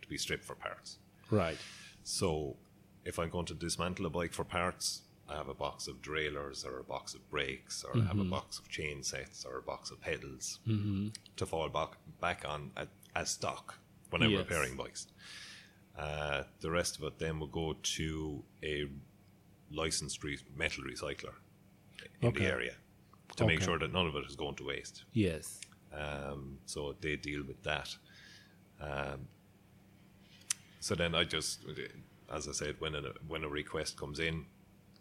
to 0.03 0.09
be 0.09 0.19
stripped 0.19 0.45
for 0.45 0.57
parts. 0.57 0.99
Right. 1.31 1.59
So, 2.03 2.57
if 3.05 3.19
I'm 3.19 3.31
going 3.31 3.47
to 3.47 3.55
dismantle 3.55 4.07
a 4.07 4.11
bike 4.11 4.33
for 4.33 4.45
parts, 4.45 5.03
I 5.29 5.35
have 5.37 5.49
a 5.49 5.55
box 5.55 5.89
of 5.89 6.01
derailleurs 6.03 6.65
or 6.65 6.79
a 6.79 6.85
box 6.85 7.15
of 7.15 7.29
brakes 7.31 7.85
or 7.85 8.01
I 8.01 8.05
have 8.07 8.19
a 8.19 8.25
box 8.25 8.59
of 8.59 8.69
chain 8.69 9.03
sets 9.03 9.45
or 9.45 9.59
a 9.59 9.63
box 9.63 9.91
of 9.91 10.01
pedals 10.01 10.59
to 11.37 11.45
fall 11.47 11.69
back, 11.69 11.91
back 12.21 12.45
on 12.49 12.71
at, 12.77 12.89
as 13.15 13.31
stock 13.31 13.79
when 14.11 14.23
I'm 14.23 14.31
Yes. 14.31 14.39
repairing 14.39 14.77
bikes. 14.77 15.07
Uh, 15.99 16.45
the 16.61 16.71
rest 16.71 16.97
of 16.97 17.03
it 17.05 17.19
then 17.19 17.39
will 17.41 17.47
go 17.49 17.75
to 17.83 18.43
a 18.63 18.87
licensed 19.71 20.25
re- 20.25 20.39
metal 20.57 20.85
recycler 20.85 21.35
in 22.23 22.29
Okay. 22.29 22.45
the 22.45 22.51
area 22.51 22.75
to 23.37 23.47
make 23.47 23.61
sure 23.61 23.79
that 23.79 23.93
none 23.93 24.07
of 24.07 24.15
it 24.17 24.25
is 24.27 24.35
going 24.37 24.55
to 24.57 24.65
waste. 24.65 25.05
Yes. 25.13 25.61
Um, 25.93 26.59
so 26.67 26.95
they 27.01 27.17
deal 27.17 27.43
with 27.47 27.63
that. 27.65 27.95
Um, 28.81 29.29
so 30.81 30.95
then 30.95 31.15
I 31.15 31.25
just, 31.25 31.65
as 32.33 32.49
I 32.49 32.53
said, 32.53 32.77
when 32.79 32.95
a 32.95 33.03
when 33.27 33.43
a 33.45 33.49
request 33.49 33.97
comes 33.99 34.21
in, 34.21 34.47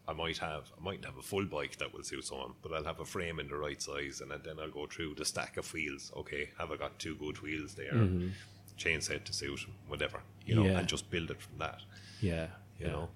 I 0.07 0.13
might 0.13 0.37
have 0.37 0.71
I 0.79 0.83
might 0.83 1.03
have 1.05 1.17
a 1.17 1.21
full 1.21 1.45
bike 1.45 1.77
that 1.77 1.93
will 1.93 2.03
suit 2.03 2.25
someone, 2.25 2.53
but 2.61 2.71
I'll 2.73 2.83
have 2.85 2.99
a 2.99 3.05
frame 3.05 3.39
in 3.39 3.47
the 3.49 3.57
right 3.57 3.81
size, 3.81 4.21
and 4.21 4.31
then 4.31 4.59
I'll 4.59 4.71
go 4.71 4.85
through 4.87 5.15
the 5.15 5.25
stack 5.25 5.57
of 5.57 5.71
wheels. 5.73 6.11
Okay, 6.15 6.49
have 6.59 6.71
I 6.71 6.77
got 6.77 6.97
two 6.99 7.15
good 7.15 7.41
wheels 7.41 7.73
there? 7.75 7.93
Mm-hmm. 7.93 8.29
Chain 8.77 9.01
set 9.01 9.25
to 9.25 9.33
suit, 9.33 9.61
whatever 9.87 10.21
you 10.45 10.55
know, 10.55 10.63
Yeah. 10.65 10.79
and 10.79 10.87
just 10.87 11.09
build 11.11 11.29
it 11.31 11.41
from 11.41 11.57
that. 11.59 11.79
Yeah. 12.21 12.47
You 12.79 12.85
yeah. 12.85 12.91
know, 12.93 13.09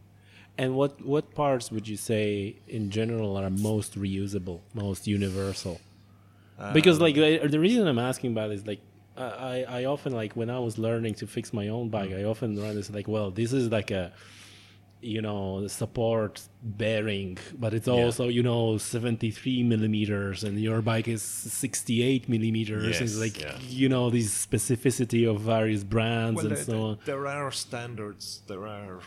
And 0.57 0.75
what 0.75 0.93
what 1.13 1.33
parts 1.33 1.71
would 1.71 1.87
you 1.87 1.97
say 1.97 2.57
in 2.67 2.89
general 2.89 3.37
are 3.37 3.49
most 3.49 3.97
reusable, 3.97 4.59
most 4.73 5.07
universal? 5.07 5.79
because 6.73 6.99
like 6.99 7.17
um, 7.17 7.49
the 7.49 7.59
reason 7.59 7.87
I'm 7.87 7.97
asking 7.99 8.31
about 8.33 8.51
is 8.51 8.67
like 8.67 8.81
I 9.17 9.23
I 9.23 9.55
I 9.79 9.85
often 9.85 10.13
like 10.13 10.33
when 10.35 10.49
I 10.49 10.59
was 10.59 10.77
learning 10.77 11.15
to 11.15 11.27
fix 11.27 11.53
my 11.53 11.67
own 11.69 11.89
bike, 11.89 12.11
mm. 12.11 12.19
I 12.19 12.23
often 12.25 12.49
run 12.61 12.75
this 12.75 12.89
like, 12.91 13.07
well, 13.07 13.31
this 13.31 13.51
is 13.53 13.71
like 13.71 13.91
a 13.91 14.11
you 15.01 15.21
know 15.21 15.61
the 15.61 15.69
support 15.69 16.41
bearing, 16.63 17.37
but 17.57 17.73
it's 17.73 17.87
also 17.87 18.27
you 18.27 18.43
know 18.43 18.77
73 18.77 19.63
millimeters, 19.63 20.43
and 20.43 20.59
your 20.59 20.81
bike 20.81 21.07
is 21.07 21.21
68 21.21 22.29
millimeters. 22.29 22.85
Yes, 22.85 23.01
it's 23.01 23.17
like 23.17 23.41
yeah. 23.41 23.57
you 23.61 23.89
know 23.89 24.09
this 24.09 24.45
specificity 24.45 25.29
of 25.29 25.41
various 25.41 25.83
brands 25.83 26.37
Well, 26.37 26.47
and 26.47 26.55
there, 26.55 26.63
so 26.63 26.81
on. 26.83 26.99
there 27.05 27.27
are 27.27 27.51
standards. 27.51 28.41
There 28.47 28.67
are 28.67 28.99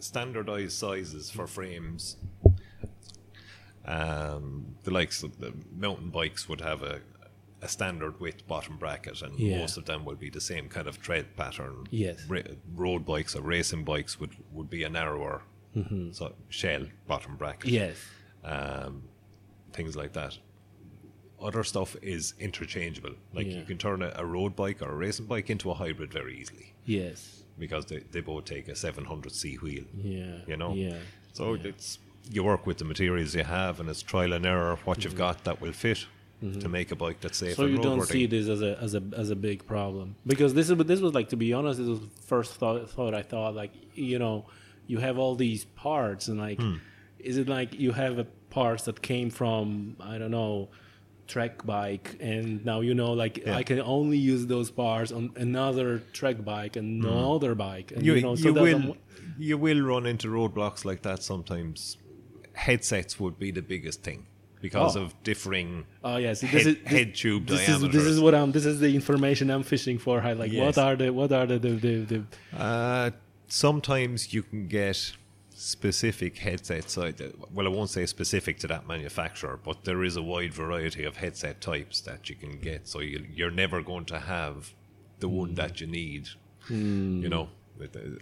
standardized 0.00 0.72
sizes 0.72 1.30
for 1.30 1.46
frames. 1.46 2.16
Um, 3.84 4.76
the 4.84 4.90
likes 4.90 5.22
of 5.22 5.38
the 5.38 5.54
mountain 5.74 6.10
bikes 6.10 6.48
would 6.48 6.60
have 6.60 6.82
a, 6.82 7.00
a 7.62 7.68
standard 7.68 8.20
width 8.20 8.46
bottom 8.46 8.76
bracket, 8.76 9.20
and 9.22 9.38
Yeah. 9.38 9.58
most 9.58 9.76
of 9.76 9.84
them 9.84 10.04
will 10.04 10.14
be 10.16 10.30
the 10.30 10.40
same 10.40 10.68
kind 10.68 10.86
of 10.86 11.00
tread 11.00 11.36
pattern. 11.36 11.86
Yes. 11.90 12.24
Ra- 12.28 12.42
road 12.74 13.04
bikes 13.04 13.34
or 13.34 13.42
racing 13.42 13.84
bikes 13.84 14.20
would, 14.20 14.36
would 14.52 14.70
be 14.70 14.84
a 14.84 14.88
narrower 14.88 15.42
so 16.12 16.34
shell 16.48 16.86
bottom 17.06 17.36
bracket. 17.36 17.70
Yes. 17.70 17.96
Um, 18.42 19.02
things 19.72 19.94
like 19.96 20.12
that. 20.14 20.36
Other 21.40 21.62
stuff 21.62 21.94
is 22.02 22.34
interchangeable. 22.40 23.14
Like 23.32 23.46
Yeah. 23.46 23.58
you 23.58 23.64
can 23.64 23.78
turn 23.78 24.02
a, 24.02 24.12
a 24.16 24.24
road 24.26 24.56
bike 24.56 24.82
or 24.82 24.90
a 24.90 24.94
racing 24.96 25.26
bike 25.26 25.50
into 25.50 25.70
a 25.70 25.74
hybrid 25.74 26.12
very 26.12 26.36
easily 26.40 26.74
Yes. 26.84 27.44
because 27.58 27.86
they, 27.86 27.98
they 28.10 28.20
both 28.20 28.44
take 28.46 28.66
a 28.68 28.72
700c 28.72 29.60
wheel. 29.62 29.84
Yeah. 29.94 30.38
You 30.48 30.56
know? 30.56 30.74
Yeah. 30.74 30.96
So 31.32 31.54
it's 31.54 32.00
you 32.30 32.42
work 32.42 32.66
with 32.66 32.78
the 32.78 32.84
materials 32.84 33.34
you 33.36 33.44
have, 33.44 33.78
and 33.78 33.88
it's 33.88 34.02
trial 34.02 34.32
and 34.32 34.44
error 34.44 34.76
what 34.84 35.04
you've 35.04 35.14
got 35.16 35.44
that 35.44 35.60
will 35.60 35.72
fit 35.72 36.06
to 36.40 36.68
make 36.68 36.92
a 36.92 36.96
bike 36.96 37.18
that's 37.20 37.38
safe 37.38 37.56
Mm-hmm. 37.56 37.62
So 37.62 37.66
you 37.66 37.78
don't 37.78 38.02
see 38.02 38.26
this 38.26 38.48
as 38.48 38.62
a 38.62 38.78
as 38.80 38.94
a 38.94 39.02
as 39.16 39.30
a 39.30 39.36
big 39.36 39.66
problem 39.66 40.14
because 40.26 40.54
this 40.54 40.70
is 40.70 40.76
this 40.92 41.00
was 41.00 41.12
like 41.14 41.28
to 41.30 41.36
be 41.36 41.52
honest, 41.52 41.78
this 41.80 41.88
was 41.88 42.00
the 42.00 42.22
first 42.32 42.54
thought 42.54 42.88
thought 42.90 43.14
I 43.14 43.22
thought 43.22 43.54
like 43.54 43.72
you 43.94 44.18
know 44.18 44.46
you 44.86 44.98
have 44.98 45.18
all 45.18 45.34
these 45.34 45.64
parts 45.64 46.28
and 46.28 46.38
like 46.38 46.58
Hmm. 46.60 46.76
is 47.18 47.36
it 47.38 47.48
like 47.48 47.70
you 47.84 47.90
have 47.92 48.18
a 48.18 48.26
parts 48.50 48.84
that 48.84 49.02
came 49.02 49.30
from 49.30 49.96
I 50.00 50.18
don't 50.18 50.30
know 50.30 50.68
track 51.26 51.66
bike 51.66 52.16
and 52.20 52.64
now 52.64 52.80
you 52.80 52.94
know 52.94 53.12
like 53.12 53.38
Yeah. 53.38 53.56
I 53.56 53.62
can 53.62 53.80
only 53.80 54.16
use 54.16 54.46
those 54.46 54.70
parts 54.70 55.12
on 55.12 55.30
another 55.36 56.02
track 56.14 56.42
bike 56.42 56.76
and 56.76 57.00
no 57.00 57.34
other 57.36 57.54
bike 57.54 57.90
and 57.92 58.00
Hmm. 58.00 58.06
you, 58.06 58.14
you 58.14 58.22
know 58.22 58.34
so 58.36 58.48
you 58.48 58.54
will 58.54 58.96
you 59.38 59.58
will 59.58 59.82
run 59.82 60.06
into 60.06 60.28
roadblocks 60.28 60.84
like 60.84 61.02
that 61.02 61.22
sometimes. 61.22 61.98
Headsets 62.54 63.20
would 63.20 63.38
be 63.38 63.50
the 63.50 63.62
biggest 63.62 64.02
thing 64.02 64.26
because 64.60 64.96
Oh. 64.96 65.02
of 65.02 65.22
differing 65.22 65.86
Oh 66.04 66.16
see, 66.18 66.46
this 66.46 66.50
head, 66.50 66.56
is 66.56 66.64
this, 66.64 66.76
head 66.86 67.14
tube 67.14 67.46
this 67.46 67.68
is 67.68 67.80
this 67.82 68.04
is 68.04 68.20
what 68.20 68.34
I'm. 68.34 68.52
This 68.52 68.66
is 68.66 68.80
the 68.80 68.94
information 68.94 69.50
I'm 69.50 69.62
fishing 69.62 69.98
for. 69.98 70.20
I 70.20 70.32
like 70.32 70.52
Yes. 70.52 70.76
what 70.76 70.78
are 70.78 70.96
the 70.96 71.10
what 71.10 71.32
are 71.32 71.46
the 71.46 71.58
the, 71.58 71.70
the, 71.70 71.94
the 72.52 72.56
Uh, 72.56 73.10
sometimes 73.48 74.32
you 74.34 74.42
can 74.42 74.68
get 74.68 75.12
specific 75.54 76.38
headsets. 76.38 76.96
Well, 76.96 77.66
I 77.66 77.68
won't 77.68 77.90
say 77.90 78.06
specific 78.06 78.58
to 78.60 78.66
that 78.68 78.86
manufacturer, 78.86 79.58
but 79.62 79.84
there 79.84 80.04
is 80.04 80.16
a 80.16 80.22
wide 80.22 80.54
variety 80.54 81.04
of 81.04 81.16
headset 81.16 81.60
types 81.60 82.00
that 82.02 82.28
you 82.30 82.36
can 82.36 82.58
get. 82.60 82.86
So 82.86 83.00
you, 83.00 83.26
you're 83.34 83.50
never 83.50 83.82
going 83.82 84.04
to 84.06 84.18
have 84.20 84.72
the 85.18 85.28
one 85.28 85.54
that 85.54 85.80
you 85.80 85.86
need. 85.88 86.28
You 86.70 87.28
know, 87.28 87.48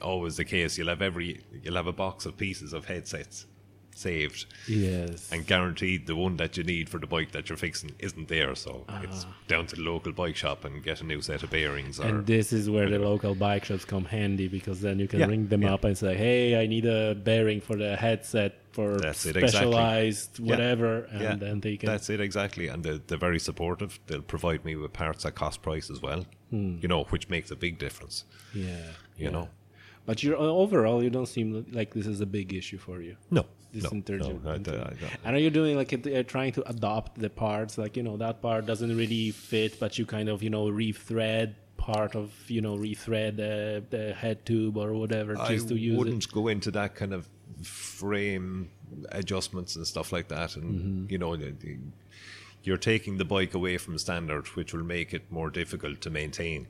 always 0.01 0.37
the 0.37 0.45
case. 0.45 0.79
You'll 0.79 0.89
have 0.89 1.03
every 1.03 1.41
you'll 1.63 1.75
have 1.77 1.89
a 1.89 1.93
box 1.93 2.27
of 2.27 2.37
pieces 2.37 2.73
of 2.73 2.85
headsets 2.87 3.47
saved 3.97 4.47
yes. 4.69 5.31
and 5.33 5.47
guaranteed 5.47 6.07
the 6.07 6.17
one 6.17 6.37
that 6.37 6.57
you 6.57 6.65
need 6.65 6.89
for 6.89 6.99
the 6.99 7.07
bike 7.07 7.33
that 7.33 7.49
you're 7.49 7.57
fixing 7.57 7.93
isn't 7.99 8.29
there. 8.29 8.55
So 8.55 8.85
Ah. 8.89 9.03
it's 9.03 9.27
down 9.49 9.67
to 9.69 9.77
the 9.77 9.83
local 9.83 10.13
bike 10.13 10.37
shop 10.37 10.65
and 10.65 10.83
get 10.83 11.01
a 11.01 11.05
new 11.05 11.21
set 11.23 11.43
of 11.43 11.51
bearings. 11.51 11.99
Or, 12.01 12.05
And 12.07 12.27
this 12.27 12.53
is 12.53 12.69
where 12.71 12.89
the 12.89 12.99
local 12.99 13.35
bike 13.35 13.65
shops 13.65 13.85
come 13.85 14.05
handy 14.05 14.49
because 14.49 14.81
then 14.81 14.99
you 14.99 15.09
can 15.09 15.21
Yeah, 15.21 15.27
ring 15.27 15.49
them 15.49 15.63
yeah. 15.63 15.75
up 15.75 15.85
and 15.85 15.97
say, 15.97 16.17
"Hey, 16.17 16.61
I 16.63 16.67
need 16.67 16.87
a 16.87 17.15
bearing 17.15 17.61
for 17.61 17.77
the 17.77 17.97
headset 17.97 18.61
for 18.73 18.99
That's 18.99 19.25
it, 19.25 19.37
exactly. 19.37 19.49
specialized 19.49 20.39
Yeah. 20.39 20.47
whatever," 20.51 21.05
and 21.11 21.21
yeah, 21.23 21.35
then 21.37 21.61
they 21.61 21.77
can. 21.77 21.87
That's 21.87 22.11
it 22.11 22.21
exactly, 22.21 22.69
and 22.69 22.85
they're, 22.85 22.99
they're 23.07 23.19
very 23.19 23.39
supportive. 23.39 23.99
They'll 24.07 24.23
provide 24.23 24.65
me 24.65 24.77
with 24.77 24.93
parts 24.93 25.25
at 25.25 25.35
cost 25.35 25.63
price 25.63 25.91
as 25.91 26.01
well. 26.03 26.27
Hmm. 26.51 26.77
You 26.81 26.89
know, 26.89 27.05
which 27.05 27.29
makes 27.29 27.51
a 27.51 27.57
big 27.57 27.79
difference. 27.79 28.25
yeah, 28.55 28.91
You 29.17 29.31
know, 29.31 29.49
But 30.05 30.23
you're 30.23 30.37
overall, 30.37 31.03
you 31.03 31.11
don't 31.11 31.27
seem 31.27 31.67
like 31.73 31.93
this 31.95 32.07
is 32.07 32.21
a 32.21 32.27
big 32.27 32.53
issue 32.55 32.79
for 32.79 33.01
you. 33.03 33.17
no, 33.31 33.47
This 33.77 33.85
no, 33.85 33.91
no, 34.45 34.51
I- 34.51 34.57
inter- 34.57 34.79
I- 34.79 35.07
I- 35.07 35.19
And 35.25 35.37
are 35.37 35.45
you 35.47 35.51
doing 35.51 35.77
like 35.77 35.93
uh, 35.95 36.23
trying 36.35 36.53
to 36.59 36.63
adopt 36.75 37.19
the 37.25 37.31
parts? 37.31 37.79
Like 37.83 37.97
you 37.99 38.03
know 38.09 38.17
that 38.25 38.43
part 38.43 38.67
doesn't 38.67 38.95
really 39.03 39.31
fit, 39.31 39.79
but 39.83 39.99
you 39.99 40.05
kind 40.17 40.29
of 40.29 40.43
you 40.43 40.51
know 40.57 40.65
rethread 40.83 41.55
part 41.77 42.17
of 42.17 42.33
you 42.57 42.61
know 42.67 42.75
rethread 42.77 43.37
the 43.37 43.83
the 43.91 44.05
head 44.15 44.39
tube 44.47 44.77
or 44.77 44.89
whatever 44.95 45.39
I 45.39 45.49
just 45.55 45.69
to 45.69 45.77
use 45.77 45.95
I 45.95 45.99
wouldn't 45.99 46.25
it. 46.25 46.33
go 46.33 46.49
into 46.49 46.71
that 46.73 46.95
kind 47.01 47.13
of 47.13 47.29
frame 47.63 48.71
adjustments 49.11 49.77
and 49.77 49.87
stuff 49.87 50.13
like 50.13 50.29
that. 50.29 50.57
And 50.57 50.67
Mm-hmm. 50.81 51.13
you 51.13 51.19
know, 51.19 51.37
the, 51.37 51.51
the, 51.53 51.77
you're 52.65 52.77
taking 52.93 53.19
the 53.19 53.25
bike 53.25 53.55
away 53.55 53.77
from 53.79 53.97
standard, 53.99 54.47
which 54.57 54.73
will 54.75 54.83
make 54.85 55.15
it 55.15 55.31
more 55.31 55.51
difficult 55.51 56.01
to 56.03 56.11
maintain. 56.11 56.67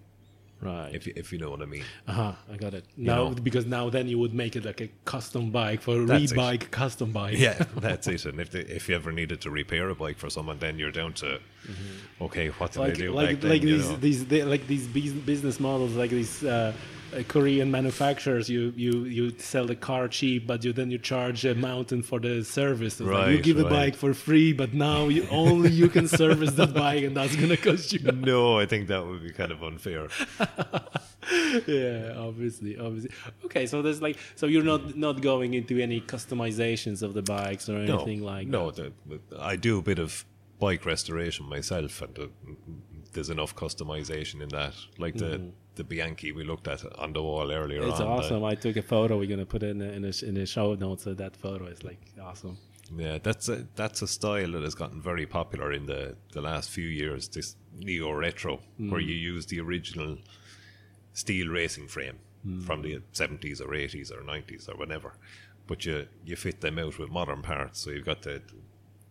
Right. 0.60 0.94
If 0.94 1.06
you- 1.06 1.12
if 1.16 1.32
you 1.32 1.38
know 1.38 1.50
what 1.50 1.60
I 1.60 1.66
mean. 1.66 1.84
Uh 2.08 2.12
huh. 2.12 2.32
I 2.52 2.56
got 2.56 2.72
it. 2.74 2.84
Now, 2.96 3.28
know. 3.28 3.34
because 3.34 3.66
now 3.66 3.90
then 3.90 4.08
you 4.08 4.18
would 4.18 4.32
make 4.32 4.56
it 4.56 4.64
like 4.64 4.80
a 4.80 4.88
custom 5.04 5.50
bike 5.50 5.82
for 5.82 6.00
a 6.00 6.06
That's 6.06 6.32
it. 6.32 6.36
rebike 6.38 6.70
custom 6.70 7.12
bike. 7.12 7.36
Yeah, 7.38 7.62
that's 7.76 8.06
it. 8.08 8.24
And 8.24 8.40
if 8.40 8.50
they, 8.50 8.60
if 8.60 8.88
you 8.88 8.94
ever 8.94 9.12
needed 9.12 9.40
to 9.42 9.50
repair 9.50 9.90
a 9.90 9.94
bike 9.94 10.16
for 10.18 10.30
someone, 10.30 10.58
then 10.58 10.78
you're 10.78 10.90
down 10.92 11.12
to 11.14 11.38
okay, 12.20 12.48
what 12.48 12.72
do 12.72 12.80
Mm-hmm. 12.80 12.80
Like 12.80 12.94
they 12.94 13.02
do 13.06 13.12
like 13.12 13.40
back 13.40 13.40
then? 13.40 13.60
these 13.60 13.98
these 13.98 14.26
they, 14.26 14.42
like 14.44 14.66
these 14.66 14.86
business 14.86 15.60
models 15.60 15.92
like 15.94 16.10
these 16.10 16.42
uh, 16.44 16.72
uh, 17.16 17.22
Korean 17.28 17.70
manufacturers. 17.70 18.48
You 18.48 18.72
you 18.76 19.04
you 19.04 19.32
sell 19.38 19.66
the 19.66 19.76
car 19.76 20.08
cheap, 20.08 20.46
but 20.46 20.64
you 20.64 20.72
then 20.72 20.90
you 20.90 20.98
charge 20.98 21.44
a 21.44 21.54
mountain 21.54 22.02
for 22.02 22.20
the 22.20 22.44
service. 22.44 23.00
It's 23.00 23.08
like 23.08 23.28
you 23.28 23.34
Right, 23.36 23.42
give 23.42 23.58
a 23.58 23.64
bike 23.64 23.96
for 23.96 24.14
free, 24.14 24.52
but 24.52 24.74
now 24.74 25.08
you 25.08 25.26
only 25.30 25.70
you 25.70 25.88
can 25.88 26.06
service 26.08 26.52
that 26.52 26.74
bike, 26.84 27.04
and 27.04 27.16
that's 27.16 27.36
gonna 27.36 27.56
cost 27.56 27.92
you. 27.92 28.00
no, 28.12 28.58
I 28.58 28.66
think 28.66 28.88
that 28.88 29.06
would 29.06 29.22
be 29.22 29.32
kind 29.32 29.52
of 29.52 29.62
unfair. 29.62 30.08
yeah, 31.66 32.14
obviously, 32.16 32.78
obviously. 32.78 33.10
Okay, 33.44 33.66
so 33.66 33.82
there's 33.82 34.00
like, 34.02 34.18
so 34.34 34.46
you're 34.46 34.62
not 34.62 34.96
not 34.96 35.20
going 35.20 35.54
into 35.54 35.78
any 35.80 36.00
customizations 36.00 37.02
of 37.02 37.14
the 37.14 37.22
bikes 37.22 37.68
or 37.68 37.78
No, 37.78 37.96
anything 37.96 38.22
like 38.22 38.46
no, 38.48 38.70
that. 38.70 38.92
the, 39.08 39.20
I 39.40 39.56
do 39.56 39.78
a 39.78 39.82
bit 39.82 39.98
of 39.98 40.24
bike 40.58 40.86
restoration 40.86 41.46
myself, 41.46 42.02
and 42.02 42.18
uh, 42.18 42.26
there's 43.12 43.30
enough 43.30 43.54
customization 43.54 44.40
in 44.42 44.48
that. 44.50 44.74
Like 44.98 45.14
the 45.16 45.50
the 45.76 45.84
Bianchi 45.84 46.32
we 46.32 46.42
looked 46.44 46.68
at 46.68 46.80
on 46.98 47.12
the 47.12 47.22
wall 47.22 47.50
earlier. 47.52 47.82
It's 47.86 48.00
on. 48.00 48.06
awesome. 48.08 48.44
I 48.44 48.54
took 48.54 48.76
a 48.76 48.82
photo. 48.82 49.18
We're 49.18 49.28
gonna 49.28 49.46
put 49.46 49.62
it 49.62 49.70
in 49.70 49.78
the, 49.78 49.92
in 49.92 50.02
the, 50.02 50.24
in 50.26 50.34
the 50.34 50.46
show 50.46 50.74
notes 50.74 51.06
of 51.06 51.16
that 51.18 51.36
photo. 51.36 51.66
It's 51.66 51.84
like 51.84 52.00
awesome. 52.20 52.58
Yeah, 52.96 53.18
that's 53.22 53.48
a 53.48 53.66
that's 53.74 54.02
a 54.02 54.06
style 54.06 54.52
that 54.52 54.62
has 54.62 54.74
gotten 54.74 55.00
very 55.02 55.26
popular 55.26 55.72
in 55.72 55.86
the 55.86 56.16
the 56.32 56.40
last 56.40 56.70
few 56.70 56.86
years. 56.86 57.28
This 57.28 57.56
neo 57.78 58.10
retro, 58.12 58.60
where 58.78 59.00
Mm. 59.00 59.06
you 59.08 59.14
use 59.34 59.46
the 59.46 59.60
original 59.60 60.18
steel 61.12 61.48
racing 61.48 61.88
frame 61.88 62.18
Mm. 62.46 62.62
from 62.64 62.82
the 62.82 63.02
seventies 63.12 63.60
or 63.60 63.74
eighties 63.74 64.12
or 64.12 64.22
nineties 64.22 64.68
or 64.68 64.76
whatever, 64.76 65.14
but 65.66 65.84
you 65.84 66.06
you 66.24 66.36
fit 66.36 66.60
them 66.60 66.78
out 66.78 66.96
with 66.98 67.10
modern 67.10 67.42
parts. 67.42 67.80
So 67.80 67.90
you've 67.90 68.04
got 68.06 68.22
the 68.22 68.40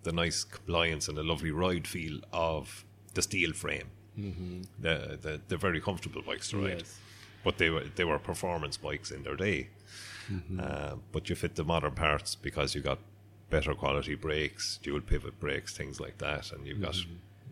the 0.04 0.12
nice 0.14 0.44
compliance 0.46 1.08
and 1.10 1.18
the 1.18 1.24
lovely 1.24 1.52
ride 1.52 1.86
feel 1.88 2.20
of 2.32 2.86
the 3.14 3.22
steel 3.22 3.52
frame. 3.54 3.90
Mm-hmm. 4.20 4.62
The, 4.80 5.18
the 5.22 5.42
they're 5.48 5.58
very 5.58 5.82
comfortable 5.82 6.22
bikes 6.22 6.50
to 6.50 6.58
ride, 6.58 6.80
Yes. 6.80 7.00
but 7.44 7.58
they 7.58 7.70
were 7.70 7.84
they 7.96 8.04
were 8.06 8.20
performance 8.20 8.78
bikes 8.78 9.12
in 9.12 9.24
their 9.24 9.36
day. 9.36 9.70
Mm-hmm. 10.32 10.60
Uh, 10.60 10.96
but 11.12 11.30
you 11.30 11.36
fit 11.36 11.56
the 11.56 11.64
modern 11.64 11.94
parts 11.94 12.36
because 12.36 12.74
you 12.76 12.82
got 12.82 13.00
better 13.50 13.74
quality 13.76 14.16
brakes, 14.16 14.80
dual 14.82 15.02
pivot 15.02 15.40
brakes, 15.40 15.76
things 15.78 16.00
like 16.00 16.18
that, 16.18 16.52
and 16.52 16.66
you've 16.66 16.82
got 16.82 16.96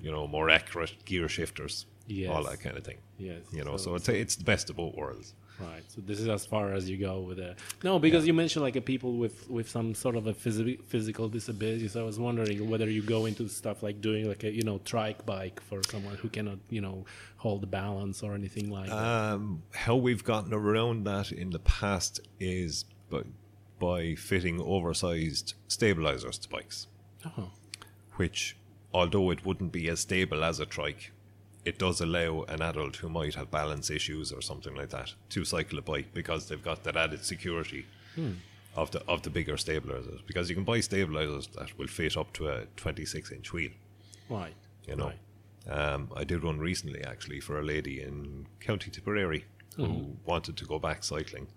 you 0.02 0.12
know 0.12 0.28
more 0.28 0.50
accurate 0.50 1.06
gear 1.06 1.28
shifters, 1.30 1.86
all 1.86 2.16
Mm-hmm. 2.16 2.50
That 2.50 2.60
kind 2.60 2.78
of 2.78 2.84
thing. 2.84 2.98
Yes. 3.20 3.42
You 3.52 3.64
know, 3.64 3.78
so, 3.78 3.96
it's 3.96 4.10
it's 4.10 4.36
the 4.36 4.44
best 4.44 4.70
of 4.70 4.76
both 4.78 4.96
worlds. 4.96 5.34
Right. 5.60 5.84
So 5.88 6.02
this 6.02 6.20
is 6.20 6.28
as 6.28 6.46
far 6.46 6.74
as 6.74 6.90
you 6.90 6.98
go 6.98 7.22
with 7.22 7.38
it. 7.40 7.58
No, 7.84 8.00
because 8.00 8.26
you 8.26 8.34
mentioned 8.34 8.64
like 8.64 8.76
a 8.76 8.82
people 8.82 9.14
with 9.18 9.50
with 9.50 9.70
some 9.70 9.94
sort 9.94 10.16
of 10.16 10.26
a 10.28 10.34
physi- 10.34 10.84
physical 10.84 11.30
disability. 11.30 11.88
So 11.88 12.02
I 12.02 12.04
was 12.04 12.20
wondering 12.20 12.70
whether 12.70 12.90
you 12.90 13.02
go 13.04 13.26
into 13.28 13.48
stuff 13.48 13.84
like 13.84 14.02
doing 14.02 14.28
like 14.28 14.44
a 14.44 14.52
you 14.52 14.64
know 14.64 14.80
trike 14.84 15.26
bike 15.26 15.62
for 15.62 15.82
someone 15.90 16.16
who 16.16 16.28
cannot 16.30 16.58
you 16.70 16.82
know 16.82 17.06
hold 17.38 17.62
the 17.62 17.68
balance 17.68 18.24
or 18.24 18.34
anything 18.34 18.70
like 18.72 18.90
that. 18.90 18.96
Um, 18.98 19.62
how 19.74 19.96
we've 19.96 20.24
gotten 20.24 20.54
around 20.54 21.06
that 21.06 21.32
in 21.32 21.52
the 21.52 21.60
past 21.60 22.20
is 22.40 22.86
by, 23.10 23.22
by 23.80 24.16
fitting 24.16 24.60
oversized 24.60 25.54
stabilizers 25.68 26.38
to 26.40 26.50
bikes, 26.50 26.88
Oh. 27.38 27.52
which, 28.16 28.56
although 28.94 29.30
it 29.32 29.46
wouldn't 29.46 29.72
be 29.72 29.88
as 29.90 30.00
stable 30.02 30.44
as 30.44 30.60
a 30.60 30.66
trike, 30.66 31.12
it 31.66 31.78
does 31.80 32.02
allow 32.02 32.44
an 32.44 32.62
adult 32.62 32.98
who 32.98 33.10
might 33.10 33.36
have 33.36 33.50
balance 33.50 33.90
issues 33.90 34.32
or 34.32 34.42
something 34.42 34.76
like 34.76 34.90
that 34.90 35.14
to 35.30 35.46
cycle 35.46 35.80
a 35.80 35.82
bike 35.82 36.14
because 36.14 36.48
they've 36.48 36.64
got 36.64 36.84
that 36.84 36.98
added 36.98 37.24
security 37.24 37.86
of 38.76 38.92
the 38.92 39.02
of 39.08 39.22
the 39.22 39.30
bigger 39.30 39.58
stabilizers. 39.58 40.22
Because 40.28 40.50
you 40.50 40.56
can 40.56 40.66
buy 40.66 40.80
stabilizers 40.82 41.48
that 41.58 41.78
will 41.78 41.88
fit 41.88 42.18
up 42.18 42.34
to 42.34 42.50
a 42.50 42.66
26 42.76 43.32
inch 43.32 43.54
wheel. 43.54 43.72
Right. 44.30 44.54
You 44.88 44.96
know, 44.98 45.12
Right. 45.68 45.78
um, 45.78 46.10
I 46.16 46.24
did 46.26 46.44
one 46.44 46.60
recently 46.60 47.04
actually 47.04 47.40
for 47.40 47.60
a 47.60 47.64
lady 47.64 48.02
in 48.02 48.48
County 48.60 48.92
Tipperary 48.92 49.46
who 49.78 50.18
wanted 50.26 50.58
to 50.58 50.66
go 50.66 50.78
back 50.80 51.04
cycling. 51.04 51.48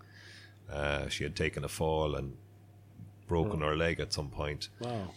Uh, 0.70 1.08
she 1.08 1.22
had 1.24 1.36
taken 1.36 1.64
a 1.64 1.68
fall 1.68 2.14
and 2.14 2.36
broken 3.28 3.60
her 3.60 3.76
leg 3.76 4.00
at 4.00 4.12
some 4.12 4.30
point, 4.30 4.68
Wow. 4.80 5.10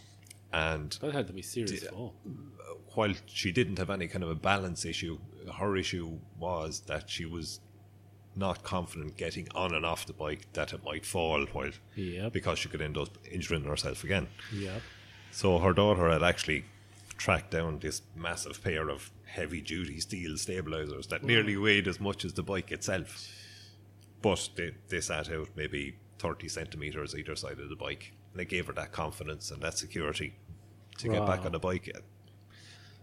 And 0.52 0.90
That 1.00 1.12
had 1.12 1.26
to 1.28 1.32
be 1.32 1.42
serious. 1.42 1.84
Oh. 1.92 2.12
while 2.94 3.14
she 3.26 3.52
didn't 3.52 3.78
have 3.78 3.90
any 3.90 4.08
kind 4.08 4.24
of 4.24 4.30
a 4.30 4.34
balance 4.34 4.84
issue, 4.84 5.18
her 5.58 5.76
issue 5.76 6.18
was 6.38 6.80
that 6.86 7.08
she 7.08 7.24
was 7.24 7.60
not 8.36 8.62
confident 8.62 9.16
getting 9.16 9.48
on 9.54 9.74
and 9.74 9.84
off 9.84 10.06
the 10.06 10.12
bike 10.12 10.46
that 10.54 10.72
it 10.72 10.84
might 10.84 11.04
fall 11.04 11.44
while 11.52 11.70
Yep. 11.96 12.32
because 12.32 12.58
she 12.58 12.68
could 12.68 12.80
end 12.80 12.96
up 12.96 13.18
injuring 13.30 13.64
herself 13.64 14.04
again. 14.04 14.28
Yep. 14.54 14.82
So 15.32 15.58
her 15.58 15.72
daughter 15.72 16.08
had 16.10 16.22
actually 16.22 16.64
tracked 17.16 17.50
down 17.50 17.78
this 17.80 18.02
massive 18.16 18.62
pair 18.64 18.88
of 18.88 19.10
heavy 19.24 19.60
duty 19.60 20.00
steel 20.00 20.36
stabilizers 20.36 21.06
that 21.08 21.22
nearly 21.22 21.56
weighed 21.56 21.86
as 21.86 22.00
much 22.00 22.24
as 22.24 22.32
the 22.32 22.42
bike 22.42 22.72
itself. 22.72 23.28
But 24.22 24.48
they, 24.56 24.72
they 24.88 25.00
sat 25.00 25.30
out 25.30 25.48
maybe 25.56 25.96
30 26.18 26.48
centimeters 26.48 27.14
either 27.14 27.36
side 27.36 27.58
of 27.58 27.68
the 27.68 27.76
bike. 27.76 28.12
And 28.32 28.40
it 28.40 28.48
gave 28.48 28.66
her 28.66 28.72
that 28.74 28.92
confidence 28.92 29.50
and 29.50 29.60
that 29.62 29.76
security 29.76 30.34
to 30.98 31.08
get 31.08 31.26
back 31.26 31.44
on 31.44 31.52
the 31.52 31.58
bike. 31.58 31.90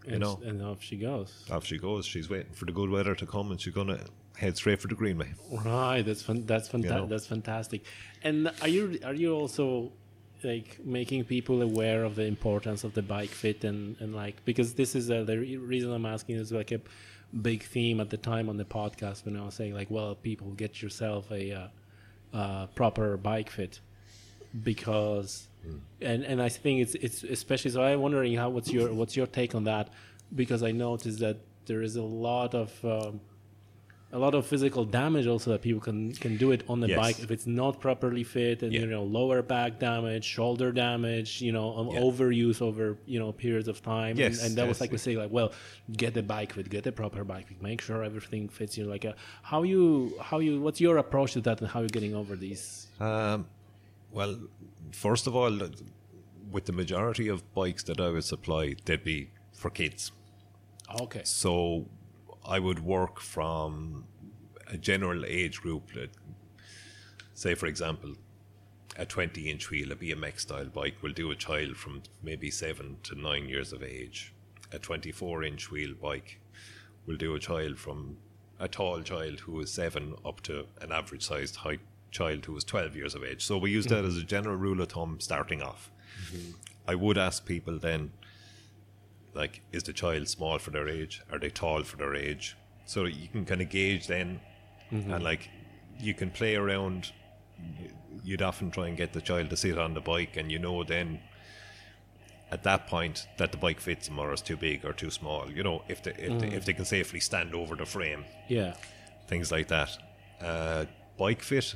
And, 0.08 0.22
know. 0.22 0.40
and 0.46 0.62
off 0.62 0.82
she 0.82 0.96
goes. 0.96 1.46
Off 1.52 1.66
she 1.66 1.78
goes. 1.78 2.06
She's 2.06 2.30
waiting 2.30 2.54
for 2.54 2.66
the 2.66 2.72
good 2.72 2.90
weather 2.90 3.14
to 3.16 3.26
come 3.26 3.52
and 3.52 3.60
she's 3.60 3.74
going 3.74 3.88
to 3.88 4.00
head 4.38 4.56
straight 4.56 4.80
for 4.80 4.88
the 4.88 4.96
Greenway. 4.96 5.34
Right, 5.52 6.02
that's 6.02 6.22
fun. 6.22 6.46
That's 6.46 6.70
fanta- 6.70 6.90
know. 6.90 7.06
That's 7.08 7.28
fantastic. 7.28 7.84
And 8.24 8.52
are 8.62 8.68
you 8.68 9.00
are 9.04 9.14
you 9.14 9.34
also 9.34 9.92
like 10.44 10.80
making 10.86 11.26
people 11.26 11.62
aware 11.62 12.04
of 12.04 12.16
the 12.16 12.24
importance 12.24 12.84
of 12.84 12.94
the 12.94 13.02
bike 13.02 13.30
fit 13.30 13.64
and 13.64 13.98
and 14.00 14.16
like 14.16 14.46
because 14.46 14.76
this 14.76 14.96
is 14.96 15.10
uh, 15.10 15.24
the 15.24 15.38
reason 15.38 15.92
I'm 15.92 16.06
asking 16.06 16.38
is 16.38 16.52
like 16.52 16.72
a 16.72 16.80
big 17.42 17.64
theme 17.64 18.00
at 18.00 18.10
the 18.10 18.18
time 18.18 18.48
on 18.48 18.58
the 18.58 18.66
podcast 18.66 19.26
when 19.26 19.36
I 19.36 19.44
was 19.44 19.56
saying 19.56 19.74
like, 19.74 19.92
well, 19.92 20.16
people 20.16 20.52
get 20.52 20.82
yourself 20.82 21.30
a 21.32 21.52
uh, 21.52 21.68
uh, 22.34 22.68
proper 22.68 23.18
bike 23.18 23.50
fit 23.50 23.80
because 24.64 25.48
and 26.02 26.24
and 26.24 26.42
I 26.42 26.50
think 26.50 26.82
it's 26.82 26.96
it's 26.96 27.24
especially 27.24 27.72
so 27.72 27.82
I'm 27.84 28.02
wondering 28.02 28.36
how 28.36 28.50
what's 28.50 28.72
your 28.72 28.94
what's 28.94 29.16
your 29.16 29.28
take 29.28 29.56
on 29.56 29.64
that 29.66 29.90
because 30.36 30.64
I 30.64 30.72
noticed 30.72 31.20
that 31.20 31.38
there 31.66 31.82
is 31.82 31.96
a 31.96 32.04
lot 32.04 32.54
of 32.56 32.70
um, 32.86 33.20
a 34.14 34.18
lot 34.18 34.34
of 34.36 34.46
physical 34.48 34.86
damage 34.86 35.28
also 35.28 35.52
that 35.52 35.62
people 35.62 35.82
can 35.82 36.14
can 36.14 36.38
do 36.38 36.52
it 36.52 36.64
on 36.70 36.80
the 36.80 36.88
Yes. 36.88 36.98
bike 36.98 37.20
if 37.20 37.30
it's 37.30 37.46
not 37.46 37.82
properly 37.82 38.24
fit 38.24 38.64
and 38.64 38.72
Yeah. 38.72 38.82
you 38.82 38.88
know 38.88 39.04
lower 39.04 39.42
back 39.42 39.80
damage 39.80 40.24
shoulder 40.24 40.72
damage 40.72 41.42
you 41.42 41.52
know 41.52 41.76
um, 41.78 41.88
Yeah. 41.90 42.00
overuse 42.00 42.62
over 42.62 42.98
you 43.06 43.20
know 43.20 43.34
periods 43.34 43.68
of 43.68 43.82
time 43.82 44.16
Yes, 44.18 44.38
and, 44.38 44.48
and 44.48 44.58
that 44.58 44.66
was 44.68 44.78
yes, 44.78 44.82
like 44.82 44.92
we 44.94 44.98
say 44.98 45.18
like 45.18 45.32
well 45.32 45.52
get 45.92 46.14
the 46.14 46.24
bike 46.24 46.54
fit 46.54 46.70
get 46.70 46.84
the 46.86 46.94
proper 46.94 47.26
bike 47.26 47.48
fit 47.50 47.62
make 47.62 47.82
sure 47.82 48.02
everything 48.04 48.48
fits 48.48 48.78
you 48.78 48.86
like 48.86 49.04
uh, 49.04 49.12
how 49.42 49.64
you 49.64 50.16
how 50.22 50.40
you 50.40 50.62
what's 50.62 50.80
your 50.80 50.96
approach 51.00 51.34
to 51.34 51.42
that 51.42 51.60
and 51.62 51.70
how 51.70 51.80
you're 51.82 51.90
getting 52.00 52.16
over 52.16 52.36
these 52.38 52.88
Um, 53.02 53.46
well, 54.12 54.38
first 54.92 55.28
of 55.28 55.36
all, 55.36 55.60
with 56.52 56.66
the 56.66 56.74
majority 56.74 57.28
of 57.28 57.54
bikes 57.54 57.84
that 57.84 58.00
I 58.00 58.10
would 58.10 58.24
supply, 58.24 58.76
they'd 58.86 59.04
be 59.04 59.32
for 59.54 59.70
kids. 59.70 60.12
okay 61.02 61.22
So 61.24 61.88
I 62.46 62.60
would 62.60 62.80
work 62.80 63.20
from 63.20 64.06
a 64.68 64.78
general 64.78 65.26
age 65.26 65.62
group. 65.62 65.92
Say, 67.34 67.54
for 67.56 67.68
example, 67.68 68.16
a 68.98 69.06
20 69.06 69.50
inch 69.50 69.70
wheel, 69.70 69.92
a 69.92 69.96
BMX 69.96 70.42
style 70.42 70.66
bike, 70.66 71.02
will 71.02 71.14
do 71.14 71.32
a 71.32 71.36
child 71.36 71.78
from 71.78 72.02
maybe 72.24 72.50
seven 72.50 72.98
to 73.04 73.16
nine 73.16 73.48
years 73.48 73.74
of 73.74 73.84
age. 73.84 74.34
A 74.72 74.80
24 74.80 75.44
inch 75.44 75.72
wheel 75.72 75.94
bike 76.02 76.40
will 77.06 77.18
do 77.18 77.36
a 77.36 77.40
child 77.40 77.78
from 77.78 78.18
a 78.60 78.68
tall 78.68 79.02
child 79.02 79.42
who 79.42 79.60
is 79.60 79.72
seven 79.72 80.16
up 80.26 80.42
to 80.42 80.66
an 80.82 80.92
average 80.92 81.24
sized 81.24 81.58
height 81.58 81.80
child 82.12 82.46
who 82.46 82.54
was 82.54 82.64
12 82.64 82.96
years 82.96 83.16
of 83.16 83.24
age. 83.24 83.46
So 83.46 83.58
we 83.58 83.72
use 83.72 83.86
that 83.88 84.00
mm-hmm. 84.00 84.08
as 84.08 84.18
a 84.18 84.24
general 84.24 84.56
rule 84.56 84.82
of 84.82 84.90
thumb 84.90 85.20
starting 85.20 85.62
off. 85.62 85.92
Mm-hmm. 86.32 86.52
I 86.88 86.96
would 86.96 87.18
ask 87.18 87.46
people 87.46 87.78
then 87.80 88.12
like 89.34 89.62
is 89.72 89.84
the 89.84 89.94
child 89.94 90.28
small 90.28 90.58
for 90.60 90.72
their 90.72 90.90
age? 90.90 91.22
Are 91.32 91.40
they 91.40 91.50
tall 91.50 91.84
for 91.84 91.98
their 91.98 92.16
age? 92.16 92.58
So 92.86 93.06
you 93.06 93.28
can 93.28 93.46
kind 93.46 93.62
of 93.62 93.70
gauge 93.70 94.08
then 94.08 94.40
mm-hmm. 94.92 95.14
and 95.14 95.24
like 95.24 95.50
you 96.00 96.14
can 96.14 96.32
play 96.32 96.56
around. 96.56 97.12
You'd 98.24 98.42
often 98.42 98.72
try 98.72 98.88
and 98.88 98.98
get 98.98 99.14
the 99.14 99.22
child 99.22 99.50
to 99.52 99.58
sit 99.58 99.78
on 99.78 99.94
the 99.94 100.02
bike 100.02 100.38
and 100.38 100.52
you 100.52 100.60
know 100.60 100.84
then 100.84 101.20
at 102.52 102.64
that 102.64 102.88
point 102.88 103.28
that 103.38 103.52
the 103.52 103.58
bike 103.58 103.80
fits 103.80 104.08
them 104.08 104.20
or 104.20 104.32
is 104.32 104.42
too 104.42 104.56
big 104.56 104.86
or 104.86 104.94
too 104.94 105.12
small 105.12 105.52
you 105.52 105.62
know 105.62 105.84
if 105.90 106.02
they 106.02 106.12
if, 106.12 106.40
they, 106.40 106.48
mm. 106.48 106.54
if 106.54 106.64
they 106.64 106.72
can 106.72 106.86
safely 106.86 107.20
stand 107.20 107.54
over 107.54 107.76
the 107.76 107.86
frame. 107.86 108.26
Yeah. 108.48 108.76
Things 109.28 109.52
like 109.52 109.68
that. 109.68 109.98
Uh, 110.42 110.86
bike 111.18 111.42
fit, 111.42 111.76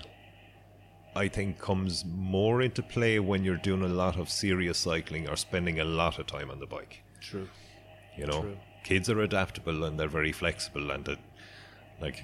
I 1.15 1.27
think, 1.27 1.59
comes 1.59 2.05
more 2.05 2.61
into 2.61 2.81
play 2.81 3.19
when 3.19 3.43
you're 3.43 3.57
doing 3.57 3.83
a 3.83 3.87
lot 3.87 4.17
of 4.17 4.29
serious 4.29 4.77
cycling 4.77 5.27
or 5.27 5.35
spending 5.35 5.79
a 5.79 5.83
lot 5.83 6.19
of 6.19 6.27
time 6.27 6.49
on 6.49 6.59
the 6.59 6.65
bike. 6.65 7.03
true 7.19 7.49
You 8.17 8.27
know, 8.27 8.41
True. 8.41 8.57
kids 8.83 9.09
are 9.09 9.21
adaptable 9.21 9.83
and 9.83 9.99
they're 9.99 10.07
very 10.07 10.31
flexible, 10.31 10.91
and 10.91 11.05
the, 11.05 11.17
Like 12.01 12.23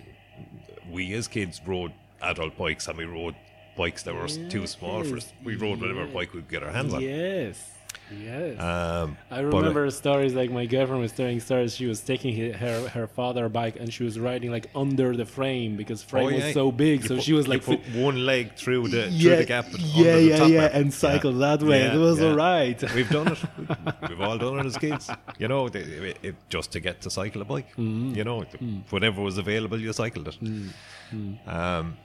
we 0.89 1.13
as 1.13 1.27
kids 1.27 1.61
rode 1.65 1.93
adult 2.21 2.57
bikes 2.57 2.87
and 2.87 2.97
we 2.97 3.05
rode 3.05 3.35
bikes 3.77 4.03
that 4.03 4.15
were 4.15 4.27
too 4.27 4.67
small 4.67 5.03
for 5.03 5.17
us. 5.17 5.33
We 5.43 5.55
rode 5.55 5.79
whatever 5.79 6.05
bike 6.07 6.33
we 6.33 6.41
could 6.41 6.49
get 6.49 6.63
our 6.63 6.71
hands 6.71 6.93
on. 6.93 7.01
Yes. 7.01 7.76
Yes. 8.11 8.59
Um, 8.59 9.17
I 9.29 9.41
but, 9.41 9.53
uh, 9.53 9.57
remember 9.57 9.89
stories 9.91 10.33
like 10.33 10.49
my 10.49 10.65
girlfriend 10.65 11.01
was 11.01 11.11
telling 11.11 11.39
stories. 11.39 11.75
She 11.75 11.85
was 11.85 12.01
taking 12.01 12.53
her 12.53 12.87
her 12.89 13.07
father 13.07 13.49
bike 13.49 13.77
and 13.79 13.93
she 13.93 14.03
was 14.03 14.19
riding 14.19 14.51
like 14.51 14.69
under 14.75 15.15
the 15.15 15.25
frame 15.25 15.75
because 15.75 16.03
frame 16.03 16.29
oh, 16.33 16.35
was 16.45 16.53
so 16.53 16.71
big. 16.71 17.01
you 17.01 17.07
so 17.07 17.15
put- 17.15 17.23
she 17.23 17.33
was 17.33 17.47
like, 17.47 17.63
put 17.63 17.79
one 17.93 18.25
leg 18.25 18.55
through 18.55 18.87
the 18.87 19.09
yeah, 19.09 19.21
through 19.21 19.35
the 19.37 19.45
gap. 19.45 19.65
yeah, 19.71 20.15
the 20.15 20.21
yeah, 20.21 20.45
yeah, 20.45 20.69
and 20.79 20.93
cycle 20.93 21.31
Yeah. 21.33 21.57
that 21.57 21.65
way. 21.65 21.81
Yeah, 21.81 21.95
it 21.95 21.97
was 21.97 22.19
yeah. 22.19 22.27
all 22.29 22.35
right. 22.35 22.93
We've 22.95 23.09
done 23.09 23.27
it. 23.33 23.39
We've 24.09 24.21
all 24.21 24.37
done 24.37 24.59
it 24.59 24.65
as 24.65 24.77
kids. 24.77 25.09
You 25.37 25.47
know, 25.47 25.69
they, 25.69 25.81
it, 25.81 26.17
it- 26.23 26.35
just 26.49 26.71
to 26.71 26.79
get 26.79 27.01
to 27.01 27.09
cycle 27.09 27.41
a 27.41 27.45
bike. 27.45 27.69
Mm-hmm. 27.71 28.15
You 28.15 28.23
know, 28.23 28.45
Whatever 28.89 29.21
was 29.21 29.37
available, 29.37 29.79
you 29.79 29.91
cycled 29.93 30.27
it. 30.29 30.37
Mm-hmm. 30.41 31.49
Um, 31.49 31.97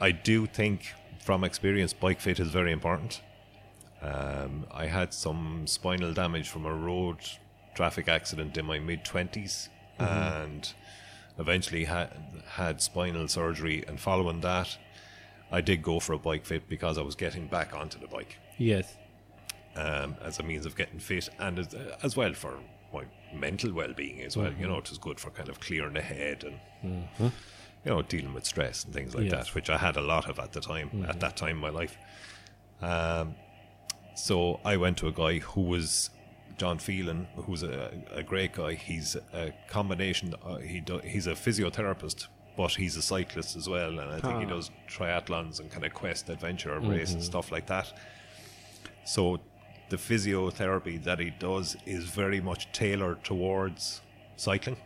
I 0.00 0.10
do 0.12 0.46
think, 0.46 0.92
from 1.20 1.42
experience, 1.44 1.92
bike 1.92 2.20
fit 2.20 2.38
is 2.38 2.48
very 2.48 2.72
important. 2.72 3.22
Um, 4.02 4.66
I 4.70 4.86
had 4.86 5.12
some 5.12 5.66
spinal 5.66 6.12
damage 6.12 6.48
from 6.48 6.64
a 6.66 6.72
road 6.74 7.18
traffic 7.74 8.08
accident 8.08 8.56
in 8.56 8.64
my 8.66 8.78
mid 8.78 9.04
20s 9.04 9.68
Mm-hmm. 9.98 10.04
and 10.44 10.72
eventually 11.40 11.84
had, 11.84 12.10
had 12.46 12.80
spinal 12.80 13.26
surgery. 13.26 13.84
And 13.88 13.98
following 13.98 14.40
that, 14.42 14.78
I 15.50 15.60
did 15.60 15.82
go 15.82 15.98
for 15.98 16.12
a 16.12 16.18
bike 16.18 16.46
fit 16.46 16.68
because 16.68 16.98
I 16.98 17.02
was 17.02 17.16
getting 17.16 17.48
back 17.48 17.74
onto 17.74 17.98
the 17.98 18.06
bike 18.06 18.36
Yes. 18.58 18.96
um, 19.74 20.14
as 20.22 20.38
a 20.38 20.44
means 20.44 20.66
of 20.66 20.76
getting 20.76 21.00
fit 21.00 21.28
and 21.40 21.58
as, 21.58 21.74
as 22.04 22.16
well 22.16 22.32
for 22.32 22.60
my 22.94 23.02
mental 23.34 23.72
well-being 23.72 24.22
as 24.22 24.36
well. 24.36 24.52
You 24.52 24.68
know, 24.68 24.78
it 24.78 24.88
was 24.88 24.98
good 24.98 25.18
for 25.18 25.30
kind 25.30 25.48
of 25.48 25.58
clearing 25.58 25.94
the 25.94 26.00
head 26.00 26.44
and 26.44 27.08
you 27.84 27.90
know 27.90 28.02
dealing 28.02 28.34
with 28.34 28.44
stress 28.46 28.84
and 28.84 28.94
things 28.94 29.14
like 29.16 29.24
Yes. 29.24 29.32
that, 29.48 29.54
which 29.56 29.68
I 29.68 29.78
had 29.78 29.96
a 29.96 30.00
lot 30.00 30.28
of 30.30 30.38
at 30.38 30.52
the 30.52 30.60
time. 30.60 31.04
At 31.08 31.18
that 31.20 31.36
time 31.36 31.56
in 31.56 31.62
my 31.62 31.70
life, 31.70 31.96
um, 32.82 33.34
so 34.26 34.60
I 34.64 34.76
went 34.76 34.96
to 34.98 35.06
a 35.08 35.12
guy 35.12 35.38
who 35.38 35.62
was 35.74 36.10
John 36.58 36.78
Phelan, 36.78 37.26
who's 37.36 37.62
a, 37.62 37.90
a 38.12 38.22
great 38.22 38.52
guy. 38.52 38.74
He's 38.74 39.16
a 39.32 39.52
combination. 39.68 40.34
Uh, 40.44 40.56
he 40.56 40.80
do, 40.80 40.98
he's 40.98 41.26
a 41.26 41.32
physiotherapist. 41.44 42.26
But 42.56 42.72
he's 42.72 42.96
a 42.96 43.02
cyclist 43.02 43.54
as 43.54 43.68
well, 43.68 44.00
and 44.00 44.10
I 44.10 44.18
think 44.18 44.40
he 44.40 44.44
Ah. 44.46 44.54
does 44.56 44.72
triathlons 44.88 45.60
and 45.60 45.70
kind 45.70 45.84
of 45.84 45.94
quest 45.94 46.28
adventure 46.28 46.76
race 46.80 47.12
and 47.12 47.22
stuff 47.22 47.52
like 47.52 47.66
that. 47.68 47.86
So 49.04 49.38
the 49.90 49.96
physiotherapy 49.96 50.96
that 51.04 51.20
he 51.20 51.30
does 51.30 51.76
is 51.86 52.02
very 52.06 52.40
much 52.40 52.62
tailored 52.72 53.22
towards 53.22 54.00
cycling. 54.36 54.76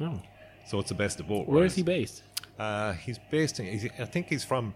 Oh. 0.00 0.18
So 0.66 0.78
it's 0.80 0.88
the 0.88 0.94
best 0.94 1.20
of 1.20 1.28
both 1.28 1.46
Where 1.46 1.64
is 1.66 1.74
he 1.74 1.82
based? 1.82 2.22
Uh, 2.58 2.92
he's 2.94 3.18
based 3.30 3.60
in. 3.60 3.66
He's, 3.66 3.84
I 3.98 4.06
think 4.06 4.28
he's 4.30 4.44
from. 4.44 4.74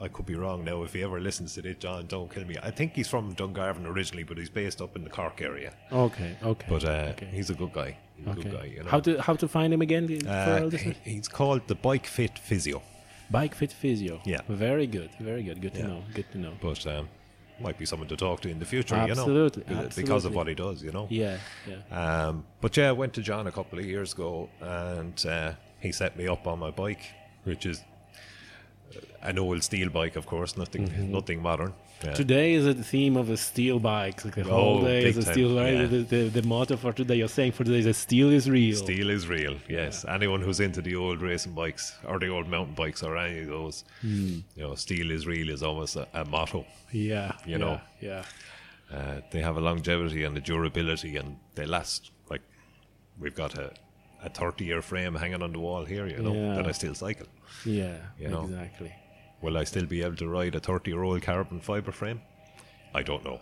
I 0.00 0.08
could 0.08 0.26
be 0.26 0.34
wrong 0.34 0.64
now. 0.64 0.82
If 0.82 0.94
he 0.94 1.02
ever 1.02 1.20
listens 1.20 1.54
to 1.54 1.62
this, 1.62 1.76
John, 1.78 2.06
don't 2.06 2.32
kill 2.32 2.44
me. 2.46 2.56
I 2.62 2.70
think 2.70 2.94
he's 2.94 3.08
from 3.08 3.34
Dungarvan 3.34 3.84
originally, 3.86 4.22
but 4.24 4.38
he's 4.38 4.48
based 4.48 4.80
up 4.80 4.96
in 4.96 5.04
the 5.04 5.10
Cork 5.10 5.42
area. 5.42 5.74
Okay. 5.92 6.36
Okay. 6.42 6.66
But 6.68 6.84
uh, 6.84 7.12
okay. 7.12 7.26
he's 7.26 7.50
a 7.50 7.54
good 7.54 7.72
guy. 7.72 7.96
A 8.26 8.30
okay. 8.30 8.42
good 8.42 8.52
guy. 8.52 8.64
You 8.64 8.82
know. 8.82 8.90
How 8.90 9.00
to 9.00 9.20
how 9.20 9.34
to 9.34 9.46
find 9.48 9.72
him 9.74 9.82
again 9.82 10.04
Uh, 10.26 10.30
our 10.30 10.60
listeners? 10.60 10.96
he- 11.04 11.10
he's 11.12 11.28
called 11.28 11.66
the 11.66 11.74
Bike 11.74 12.06
Fit 12.06 12.38
Physio, 12.38 12.82
Bike 13.30 13.54
Fit 13.54 13.72
Physio. 13.72 14.20
Yeah. 14.24 14.40
Very 14.48 14.86
good. 14.86 15.10
Very 15.20 15.42
good. 15.42 15.60
Good 15.60 15.74
to 15.74 15.82
know. 15.86 16.02
Good 16.14 16.30
to 16.32 16.38
know. 16.38 16.52
but 16.60 16.86
um, 16.86 17.08
might 17.60 17.78
be 17.78 17.84
someone 17.84 18.08
to 18.08 18.16
talk 18.16 18.40
to 18.40 18.48
in 18.48 18.58
the 18.58 18.64
future. 18.64 18.94
Absolutely, 18.94 19.64
you 19.68 19.74
know, 19.74 19.82
absolutely. 19.82 20.02
because 20.02 20.24
of 20.24 20.34
what 20.34 20.46
he 20.48 20.54
does. 20.54 20.82
You 20.82 20.92
know. 20.92 21.06
Yeah. 21.10 21.36
Yeah. 21.68 22.26
Um, 22.26 22.44
but 22.62 22.76
yeah, 22.76 22.88
I 22.88 22.92
went 22.92 23.12
to 23.14 23.22
John 23.22 23.46
a 23.46 23.52
couple 23.52 23.78
of 23.78 23.84
years 23.84 24.14
ago, 24.14 24.48
and 24.60 25.26
uh, 25.26 25.52
he 25.78 25.92
set 25.92 26.16
me 26.16 26.26
up 26.26 26.46
on 26.46 26.58
my 26.58 26.70
bike, 26.70 27.02
which 27.44 27.66
is 27.66 27.82
an 29.22 29.38
old 29.38 29.62
steel 29.62 29.88
bike, 29.90 30.16
of 30.16 30.26
course, 30.26 30.56
nothing, 30.56 30.88
Mm-hmm. 30.88 31.12
nothing 31.12 31.42
modern. 31.42 31.72
Yeah. 32.04 32.14
Today 32.14 32.54
is 32.54 32.66
a 32.66 32.72
theme 32.72 33.16
of 33.18 33.28
a 33.28 33.36
steel 33.36 33.78
bike. 33.78 34.24
Like 34.24 34.34
the 34.36 34.44
whole 34.44 34.78
Oh, 34.78 34.84
day 34.84 35.04
is 35.04 35.18
a 35.18 35.22
steel 35.22 35.54
bike. 35.54 35.74
yeah. 35.74 35.84
The, 35.86 35.98
the, 36.02 36.22
the 36.40 36.42
motto 36.42 36.76
for 36.78 36.92
today, 36.94 37.16
you're 37.16 37.28
saying 37.28 37.52
for 37.52 37.62
today 37.64 37.86
is 37.86 37.96
steel 37.98 38.30
is 38.30 38.48
real. 38.48 38.74
Steel 38.76 39.10
is 39.10 39.28
real, 39.28 39.56
yes. 39.68 40.06
Anyone 40.08 40.40
who's 40.40 40.60
into 40.60 40.80
the 40.80 40.96
old 40.96 41.20
racing 41.20 41.52
bikes 41.52 41.98
or 42.08 42.18
the 42.18 42.28
old 42.28 42.48
mountain 42.48 42.74
bikes 42.74 43.02
or 43.02 43.18
any 43.18 43.40
of 43.40 43.48
those, 43.48 43.84
Hmm. 44.00 44.38
you 44.56 44.62
know, 44.62 44.74
steel 44.76 45.10
is 45.10 45.26
real 45.26 45.50
is 45.50 45.62
almost 45.62 45.96
a, 45.96 46.08
a 46.14 46.24
motto. 46.24 46.64
Yeah. 46.90 47.32
You 47.44 47.52
yeah, 47.52 47.56
know. 47.58 47.80
Yeah. 48.00 48.24
Uh, 48.90 49.20
they 49.30 49.40
have 49.42 49.56
a 49.58 49.60
longevity 49.60 50.24
and 50.24 50.36
a 50.36 50.40
durability, 50.40 51.16
and 51.16 51.36
they 51.54 51.66
last. 51.66 52.10
Like 52.30 52.42
we've 53.20 53.34
got 53.36 53.56
a 53.58 53.72
a 54.24 54.28
thirty 54.30 54.64
year 54.64 54.82
frame 54.82 55.14
hanging 55.14 55.42
on 55.42 55.52
the 55.52 55.58
wall 55.60 55.84
here, 55.84 56.06
you 56.06 56.18
know, 56.22 56.34
Yeah. 56.34 56.54
that 56.56 56.66
I 56.66 56.72
still 56.72 56.94
cycle. 56.94 57.26
Yeah. 57.64 57.96
You 58.18 58.28
know. 58.28 58.44
Exactly. 58.44 58.92
Will 59.42 59.56
I 59.56 59.64
still 59.64 59.86
be 59.86 60.02
able 60.02 60.16
to 60.16 60.28
ride 60.28 60.54
a 60.54 60.60
30 60.60 60.90
year 60.90 61.02
old 61.02 61.22
carbon 61.22 61.60
fiber 61.60 61.92
frame? 61.92 62.20
I 62.92 63.02
don't 63.04 63.24
know. 63.24 63.38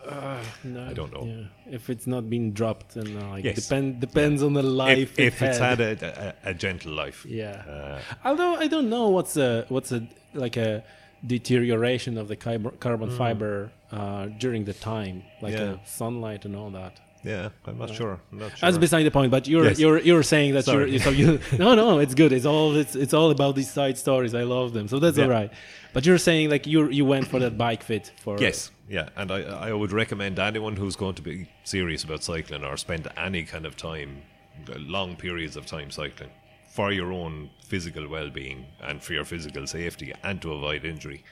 No, 0.62 0.84
I 0.86 0.92
don't 0.92 1.10
know. 1.12 1.24
Yeah. 1.24 1.74
If 1.74 1.88
it's 1.88 2.06
not 2.06 2.28
been 2.28 2.52
dropped, 2.52 2.96
and 2.96 3.16
uh, 3.22 3.30
like 3.30 3.44
Yes. 3.44 3.56
depend 3.66 3.98
depends 3.98 4.42
on 4.42 4.52
the 4.52 4.62
life. 4.62 5.18
if 5.18 5.18
if 5.18 5.42
it 5.42 5.46
it's 5.46 5.58
had. 5.58 5.78
had 5.80 6.02
a, 6.02 6.34
a, 6.44 6.50
a 6.50 6.54
gentle 6.54 6.92
life. 6.92 7.24
Yeah. 7.26 7.62
Uh, 7.66 8.00
Although 8.28 8.56
I 8.56 8.66
don't 8.68 8.90
know 8.90 9.08
what's 9.08 9.36
a 9.38 9.64
what's 9.70 9.90
a 9.90 10.06
like 10.34 10.56
a 10.58 10.84
deterioration 11.26 12.18
of 12.18 12.28
the 12.28 12.36
carbon, 12.36 12.72
carbon 12.78 13.10
fiber 13.10 13.70
uh, 13.90 14.26
during 14.38 14.64
the 14.64 14.74
time, 14.74 15.22
like. 15.42 15.54
Yeah. 15.54 15.72
uh, 15.72 15.76
sunlight 15.84 16.44
and 16.44 16.54
all 16.54 16.70
that. 16.70 17.00
Yeah, 17.24 17.48
I'm 17.66 17.78
not 17.78 17.90
sure. 17.94 18.20
I'm 18.32 18.38
not 18.38 18.56
sure. 18.56 18.58
That's 18.60 18.78
beside 18.78 19.02
the 19.02 19.10
point. 19.10 19.30
But 19.30 19.48
you're 19.48 19.64
Yes. 19.64 19.78
you're 19.78 19.98
you're 19.98 20.22
saying 20.22 20.54
that 20.54 20.64
Sorry. 20.64 20.90
you're 20.90 21.00
so 21.00 21.10
you 21.10 21.40
no 21.58 21.74
no 21.74 21.98
it's 21.98 22.14
good. 22.14 22.32
It's 22.32 22.46
all 22.46 22.76
it's 22.76 22.94
it's 22.94 23.14
all 23.14 23.30
about 23.30 23.56
these 23.56 23.70
side 23.70 23.98
stories. 23.98 24.34
I 24.34 24.42
love 24.42 24.72
them. 24.72 24.88
So 24.88 24.98
that's 24.98 25.18
Yeah. 25.18 25.24
all 25.24 25.30
right. 25.30 25.50
But 25.92 26.06
you're 26.06 26.18
saying 26.18 26.50
like 26.50 26.66
you 26.66 26.88
you 26.90 27.04
went 27.04 27.26
for 27.26 27.38
that 27.40 27.58
bike 27.58 27.82
fit 27.82 28.12
for 28.22 28.38
yes, 28.38 28.70
yeah, 28.88 29.08
and 29.16 29.30
I 29.30 29.40
I 29.68 29.72
would 29.72 29.92
recommend 29.92 30.38
anyone 30.38 30.76
who's 30.76 30.96
going 30.96 31.14
to 31.14 31.22
be 31.22 31.48
serious 31.64 32.04
about 32.04 32.22
cycling 32.22 32.64
or 32.64 32.76
spend 32.76 33.08
any 33.16 33.44
kind 33.44 33.66
of 33.66 33.76
time, 33.76 34.22
long 34.76 35.16
periods 35.16 35.56
of 35.56 35.66
time 35.66 35.90
cycling, 35.90 36.30
for 36.70 36.92
your 36.92 37.12
own 37.12 37.50
physical 37.64 38.06
well-being 38.08 38.66
and 38.80 39.02
for 39.02 39.12
your 39.12 39.24
physical 39.24 39.66
safety 39.66 40.12
and 40.22 40.40
to 40.42 40.52
avoid 40.52 40.84
injury, 40.84 41.24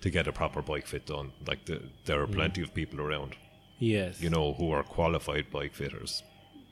to 0.00 0.10
get 0.10 0.26
a 0.26 0.32
proper 0.32 0.62
bike 0.62 0.86
fit 0.86 1.06
done. 1.06 1.32
Like 1.46 1.64
the, 1.64 1.82
there 2.04 2.20
are 2.20 2.26
mm. 2.26 2.34
plenty 2.34 2.62
of 2.62 2.74
people 2.74 3.00
around. 3.00 3.36
Yes 3.78 4.20
you 4.20 4.30
know, 4.30 4.54
who 4.54 4.70
are 4.72 4.82
qualified 4.82 5.50
bike 5.50 5.74
fitters. 5.74 6.22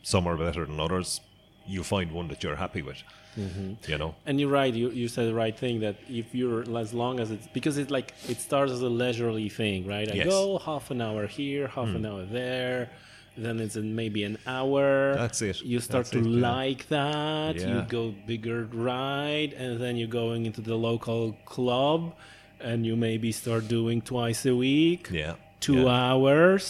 Some 0.02 0.26
are 0.26 0.36
better 0.36 0.66
than 0.66 0.78
others. 0.80 1.20
You 1.66 1.82
find 1.82 2.12
one 2.12 2.28
that 2.28 2.42
you're 2.42 2.56
happy 2.56 2.82
with. 2.82 3.02
Mm-hmm. 3.38 3.90
You 3.90 3.98
know, 3.98 4.14
And 4.26 4.38
you're 4.38 4.50
right. 4.50 4.72
You 4.72 4.90
you 4.90 5.08
said 5.08 5.26
the 5.26 5.34
right 5.34 5.58
thing 5.58 5.80
that 5.80 5.96
if 6.08 6.34
you're 6.34 6.62
as 6.78 6.94
long 6.94 7.18
as 7.18 7.30
it's 7.30 7.48
because 7.48 7.78
it's 7.78 7.90
like 7.90 8.14
it 8.28 8.38
starts 8.40 8.70
as 8.70 8.82
a 8.82 8.88
leisurely 8.88 9.48
thing, 9.48 9.86
right? 9.86 10.08
I 10.10 10.14
Yes. 10.14 10.26
Go 10.28 10.58
half 10.58 10.90
an 10.90 11.00
hour 11.00 11.26
here, 11.26 11.66
half 11.66 11.88
an 11.88 12.02
mm. 12.02 12.10
hour 12.10 12.24
there, 12.24 12.90
then 13.36 13.58
it's 13.58 13.76
in 13.76 13.96
maybe 13.96 14.22
an 14.24 14.38
hour. 14.46 15.14
That's 15.14 15.42
it. 15.42 15.62
You 15.62 15.80
start 15.80 16.06
That's 16.06 16.10
to 16.10 16.18
it, 16.18 16.26
yeah. 16.26 16.48
like 16.48 16.88
that. 16.88 17.56
You 17.56 17.84
go 17.88 18.14
bigger 18.26 18.68
ride, 18.72 19.52
and 19.54 19.80
then 19.80 19.96
you're 19.96 20.08
going 20.08 20.46
into 20.46 20.60
the 20.60 20.76
local 20.76 21.36
club, 21.44 22.14
and 22.60 22.86
you 22.86 22.94
maybe 22.94 23.32
start 23.32 23.66
doing 23.66 24.00
twice 24.00 24.46
a 24.46 24.54
week. 24.54 25.08
yeah, 25.10 25.34
Two 25.66 25.82
yeah. 25.84 26.04
hours. 26.10 26.64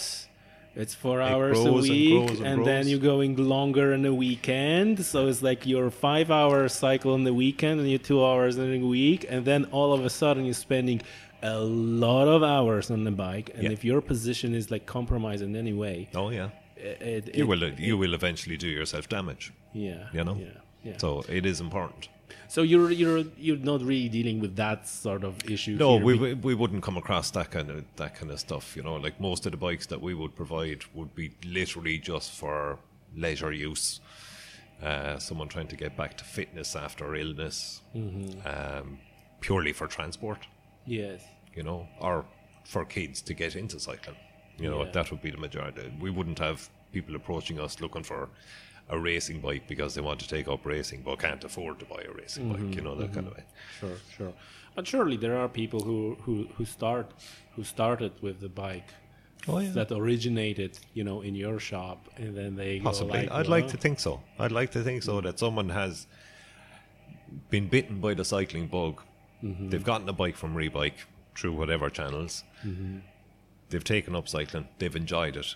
It's 0.83 0.93
four 0.93 1.19
hours 1.21 1.57
a 1.59 1.67
and 1.69 1.75
week, 1.75 2.27
grows 2.27 2.39
and 2.39 2.47
and 2.47 2.65
then 2.69 2.83
you're 2.89 2.99
going 3.13 3.33
longer 3.55 3.87
in 3.95 4.01
the 4.09 4.13
weekend. 4.25 4.93
So 5.11 5.17
it's 5.29 5.41
like 5.49 5.61
your 5.73 5.89
five 5.89 6.27
hour 6.39 6.67
cycle 6.83 7.15
in 7.15 7.23
the 7.29 7.33
weekend 7.43 7.75
and 7.81 7.89
your 7.89 8.03
two 8.09 8.19
hours 8.29 8.53
in 8.57 8.67
the 8.75 8.85
week, 8.99 9.21
and 9.29 9.45
then 9.49 9.61
all 9.77 9.91
of 9.97 10.01
a 10.09 10.09
sudden 10.09 10.43
you're 10.47 10.53
spending 10.69 10.99
a 11.41 11.59
lot 11.59 12.27
of 12.35 12.41
hours 12.43 12.85
on 12.91 13.01
the 13.09 13.11
bike. 13.27 13.47
And 13.55 13.63
Yeah. 13.63 13.71
if 13.77 13.81
your 13.89 14.01
position 14.01 14.49
is 14.59 14.65
like 14.73 14.85
compromised 14.97 15.43
in 15.47 15.55
any 15.55 15.73
way, 15.83 15.97
Oh 16.13 16.29
yeah, 16.29 16.49
it, 16.75 16.97
it, 17.01 17.35
you 17.37 17.43
it- 17.43 17.47
will 17.47 17.63
you 17.89 17.95
will 17.97 18.13
eventually 18.13 18.57
do 18.57 18.67
yourself 18.79 19.07
damage. 19.07 19.53
yeah, 19.73 20.07
you 20.17 20.23
know? 20.27 20.37
yeah, 20.45 20.57
yeah. 20.87 20.97
So 20.97 21.09
it 21.29 21.45
is 21.45 21.57
important. 21.61 22.09
So 22.47 22.61
you're 22.61 22.91
you're 22.91 23.23
you're 23.37 23.57
not 23.57 23.81
really 23.81 24.09
dealing 24.09 24.39
with 24.39 24.55
that 24.55 24.87
sort 24.87 25.23
of 25.23 25.33
issue. 25.49 25.75
No, 25.77 25.95
we, 25.97 26.17
we 26.17 26.33
we 26.33 26.55
wouldn't 26.55 26.83
come 26.83 26.97
across 26.97 27.31
that 27.31 27.51
kind 27.51 27.69
of 27.69 27.83
that 27.97 28.15
kind 28.15 28.31
of 28.31 28.39
stuff. 28.39 28.75
You 28.75 28.83
know, 28.83 28.95
like 28.95 29.19
most 29.19 29.45
of 29.45 29.51
the 29.51 29.57
bikes 29.57 29.85
that 29.87 30.01
we 30.01 30.13
would 30.13 30.35
provide 30.35 30.83
would 30.93 31.13
be 31.15 31.31
literally 31.45 31.97
just 31.99 32.31
for 32.31 32.79
leisure 33.15 33.51
use. 33.53 33.99
Uh, 34.83 35.17
someone 35.17 35.47
trying 35.47 35.67
to 35.67 35.75
get 35.77 35.95
back 35.95 36.17
to 36.17 36.23
fitness 36.25 36.75
after 36.75 37.15
illness, 37.15 37.81
Mm-hmm. 37.95 38.45
um, 38.45 38.99
purely 39.39 39.71
for 39.73 39.87
transport. 39.87 40.47
yes, 40.85 41.21
you 41.55 41.63
know, 41.63 41.87
or 41.99 42.25
for 42.65 42.83
kids 42.85 43.21
to 43.21 43.33
get 43.33 43.55
into 43.55 43.79
cycling. 43.79 44.17
You 44.57 44.69
know, 44.69 44.83
Yeah. 44.83 44.91
that 44.91 45.11
would 45.11 45.21
be 45.21 45.31
the 45.31 45.37
majority. 45.37 45.93
We 45.99 46.09
wouldn't 46.09 46.39
have 46.39 46.69
people 46.91 47.15
approaching 47.15 47.57
us 47.59 47.79
looking 47.79 48.03
for 48.03 48.29
a 48.89 48.99
racing 48.99 49.39
bike 49.39 49.67
because 49.67 49.95
they 49.95 50.01
want 50.01 50.19
to 50.19 50.27
take 50.27 50.47
up 50.47 50.65
racing 50.65 51.01
but 51.01 51.19
can't 51.19 51.43
afford 51.43 51.79
to 51.79 51.85
buy 51.85 52.01
a 52.07 52.11
racing 52.11 52.45
Mm-hmm, 52.45 52.51
bike, 52.51 52.75
you 52.75 52.81
mm-hmm. 52.81 52.85
know, 52.85 52.95
that 52.95 53.13
kind 53.13 53.27
of 53.27 53.33
mm-hmm. 53.33 53.41
thing. 53.41 53.45
sure, 53.79 53.97
sure. 54.17 54.33
And 54.77 54.87
surely 54.87 55.17
there 55.17 55.37
are 55.37 55.47
people 55.47 55.79
who 55.79 56.17
who 56.21 56.47
who 56.55 56.65
start 56.65 57.11
who 57.55 57.63
started 57.63 58.11
with 58.21 58.39
the 58.41 58.49
bike. 58.49 58.89
Oh, 59.47 59.59
yeah. 59.59 59.69
That 59.71 59.91
originated, 59.91 60.79
you 60.95 61.03
know, 61.03 61.21
in 61.21 61.35
your 61.35 61.59
shop, 61.59 62.09
and 62.17 62.35
then 62.35 62.55
they 62.55 62.79
go 62.79 62.85
Possibly. 62.85 63.19
like, 63.19 63.31
I'd 63.31 63.47
well, 63.47 63.59
like 63.59 63.67
to 63.69 63.77
think 63.77 63.99
so. 63.99 64.23
I'd 64.39 64.51
like 64.51 64.71
to 64.71 64.81
think 64.81 65.03
so 65.03 65.19
mm. 65.19 65.23
that 65.23 65.37
someone 65.37 65.69
has 65.69 66.07
been 67.51 67.67
bitten 67.67 68.01
by 68.01 68.15
the 68.15 68.25
cycling 68.25 68.65
bug. 68.67 69.03
Mm-hmm. 69.43 69.69
They've 69.69 69.83
gotten 69.83 70.09
a 70.09 70.13
bike 70.13 70.35
from 70.35 70.55
Rebike 70.55 71.05
through 71.35 71.53
whatever 71.53 71.91
channels. 71.91 72.43
They've 73.69 73.83
taken 73.83 74.15
up 74.15 74.27
cycling. 74.27 74.67
They've 74.79 74.95
enjoyed 74.95 75.37
it, 75.37 75.53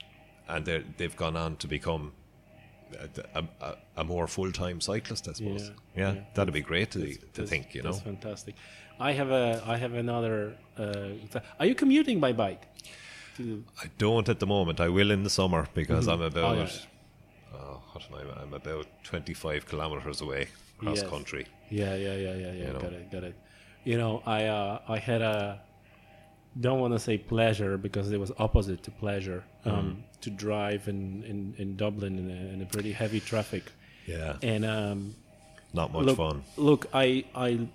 and 0.48 0.66
they 0.66 0.84
they've 0.98 1.16
gone 1.16 1.36
on 1.36 1.56
to 1.58 1.68
become 1.68 2.12
a, 3.36 3.44
a, 3.62 3.76
a 3.98 4.04
more 4.04 4.28
full 4.28 4.52
time 4.52 4.80
cyclist. 4.82 5.28
I 5.28 5.34
suppose. 5.34 5.72
Yeah, 5.96 6.02
Yeah, 6.02 6.14
yeah. 6.16 6.22
that'd 6.34 6.54
be 6.54 6.62
great 6.62 6.92
to, 6.92 7.00
to 7.00 7.18
That's- 7.34 7.50
think. 7.50 7.76
You 7.76 7.84
know. 7.84 7.92
that's 7.92 8.04
fantastic. 8.04 8.56
I 9.00 9.12
have 9.14 9.32
a 9.32 9.64
I 9.66 9.78
have 9.78 9.94
another. 9.94 10.56
Uh, 10.78 11.40
are 11.60 11.66
you 11.66 11.76
commuting 11.76 12.20
by 12.20 12.34
bike? 12.34 12.64
I 13.40 13.88
don't 13.98 14.28
at 14.28 14.40
the 14.40 14.46
moment. 14.48 14.80
I 14.82 14.90
will 14.90 15.12
in 15.12 15.24
the 15.24 15.30
summer 15.30 15.68
because 15.74 16.08
I'm 16.10 16.22
about. 16.22 16.58
yeah. 16.58 16.68
oh, 17.56 17.82
what 17.94 18.04
am 18.12 18.28
I? 18.38 18.42
I'm 18.42 18.54
about 18.54 18.86
25 19.04 19.66
kilometers 19.66 20.20
away 20.22 20.50
cross 20.78 20.98
Yes. 21.02 21.10
country. 21.10 21.46
Yeah, 21.70 21.96
yeah, 21.96 22.16
yeah, 22.16 22.34
yeah, 22.36 22.52
yeah. 22.52 22.68
You 22.68 22.74
know. 22.74 22.80
Got 22.80 22.94
it, 22.94 23.12
got 23.12 23.24
it. 23.24 23.36
You 23.86 23.98
know, 23.98 24.22
I 24.26 24.46
uh, 24.46 24.80
I 24.90 24.98
had 24.98 25.22
a 25.22 25.62
don't 26.60 26.80
want 26.80 26.94
to 26.94 27.00
say 27.00 27.18
pleasure 27.18 27.78
because 27.78 28.12
it 28.12 28.20
was 28.20 28.32
opposite 28.38 28.84
to 28.84 28.92
pleasure 28.92 29.44
Mm-hmm. 29.66 29.78
um, 29.78 30.04
to 30.22 30.30
drive 30.30 30.88
in, 30.88 31.24
in, 31.24 31.54
in 31.58 31.76
Dublin 31.76 32.18
in 32.18 32.30
a, 32.32 32.54
in 32.54 32.62
a 32.62 32.66
pretty 32.66 32.92
heavy 32.94 33.20
traffic 33.20 33.64
Yeah, 34.06 34.38
and 34.42 34.64
um, 34.66 35.16
not 35.74 35.92
much 35.94 36.06
look, 36.06 36.18
fun. 36.18 36.44
Look, 36.58 36.88
I 36.94 37.26
I 37.36 37.68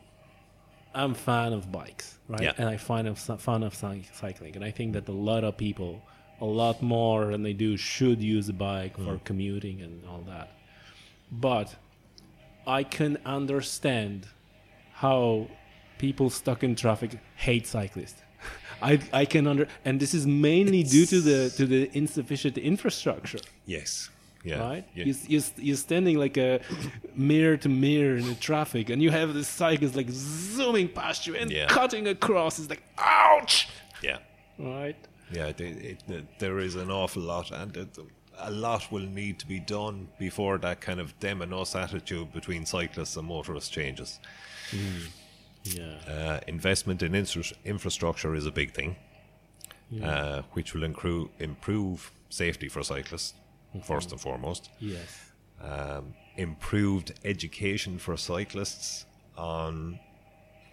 I'm 0.95 1.15
fan 1.15 1.53
of 1.53 1.71
bikes, 1.71 2.17
right? 2.29 2.43
Yeah. 2.43 2.53
And 2.59 2.69
I 2.69 2.77
find 2.79 3.07
of 3.09 3.19
fan 3.19 3.63
of 3.63 3.75
cycling, 3.75 4.57
and 4.57 4.65
I 4.65 4.71
think 4.71 4.93
that 4.95 5.09
a 5.09 5.13
lot 5.13 5.45
of 5.45 5.57
people, 5.57 6.03
a 6.41 6.45
lot 6.47 6.81
more 6.83 7.27
than 7.33 7.43
they 7.43 7.53
do, 7.53 7.77
should 7.77 8.23
use 8.23 8.49
a 8.49 8.53
bike 8.55 8.97
for 8.97 9.15
Mm. 9.17 9.25
commuting 9.25 9.81
and 9.83 10.05
all 10.09 10.23
that. 10.27 10.49
But 11.31 11.77
I 12.67 12.83
can 12.85 13.19
understand 13.27 14.27
how 14.95 15.49
people 15.99 16.31
stuck 16.31 16.63
in 16.65 16.75
traffic 16.77 17.19
hate 17.37 17.67
cyclists. 17.67 18.23
I 18.83 18.99
I 19.13 19.25
can 19.25 19.47
under 19.47 19.67
and 19.85 20.01
this 20.01 20.15
is 20.15 20.27
mainly 20.27 20.83
due 20.83 21.07
to 21.07 21.21
the 21.21 21.51
to 21.57 21.67
the 21.67 21.91
insufficient 21.97 22.59
infrastructure 22.59 23.41
Yes. 23.67 24.11
Yeah. 24.47 24.59
right? 24.61 24.85
Yeah. 24.95 25.05
You, 25.07 25.15
you, 25.27 25.43
you're 25.57 25.77
standing 25.77 26.19
like 26.19 26.37
a 26.37 26.61
mirror 27.15 27.57
to 27.57 27.69
mirror 27.71 28.17
in 28.19 28.27
the 28.27 28.35
traffic, 28.35 28.91
and 28.91 29.01
you 29.03 29.11
have 29.11 29.33
this 29.33 29.49
cyclist 29.49 29.97
like 29.97 30.11
zooming 30.11 30.89
past 30.89 31.27
you 31.27 31.35
and 31.35 31.51
Yeah. 31.51 31.67
cutting 31.69 32.07
across. 32.09 32.59
It's 32.59 32.69
like, 32.69 32.83
ouch! 32.99 33.69
yeah. 34.03 34.19
Right? 34.59 34.97
Yeah, 35.33 35.47
it, 35.47 35.61
it, 35.61 35.99
it, 36.09 36.39
there 36.39 36.59
is 36.59 36.75
an 36.77 36.91
awful 36.91 37.23
lot, 37.23 37.51
and 37.53 37.89
a 38.39 38.51
lot 38.51 38.93
will 38.93 39.07
need 39.07 39.39
to 39.39 39.47
be 39.47 39.61
done 39.61 40.09
before 40.19 40.59
that 40.59 40.83
kind 40.83 41.01
of 41.01 41.19
them 41.21 41.41
and 41.41 41.55
us 41.55 41.75
attitude 41.75 42.31
between 42.35 42.67
cyclists 42.67 43.17
and 43.17 43.27
motorists 43.27 43.71
changes. 43.71 44.21
Mm. 44.73 45.07
Yeah. 45.65 45.97
Uh, 46.07 46.41
investment 46.47 47.03
in 47.03 47.15
infra- 47.15 47.57
infrastructure 47.65 48.35
is 48.35 48.47
a 48.47 48.53
big 48.53 48.73
thing, 48.75 48.97
uh, 50.03 50.43
which 50.53 50.75
will 50.75 50.83
incru- 50.83 51.31
improve 51.39 52.13
safety 52.29 52.69
for 52.69 52.83
cyclists, 52.83 53.35
first 53.85 54.13
and 54.13 54.21
foremost. 54.21 54.71
Yes. 54.79 55.31
Um, 55.61 56.15
improved 56.37 57.13
education 57.25 57.99
for 57.99 58.17
cyclists 58.17 59.07
on 59.37 59.99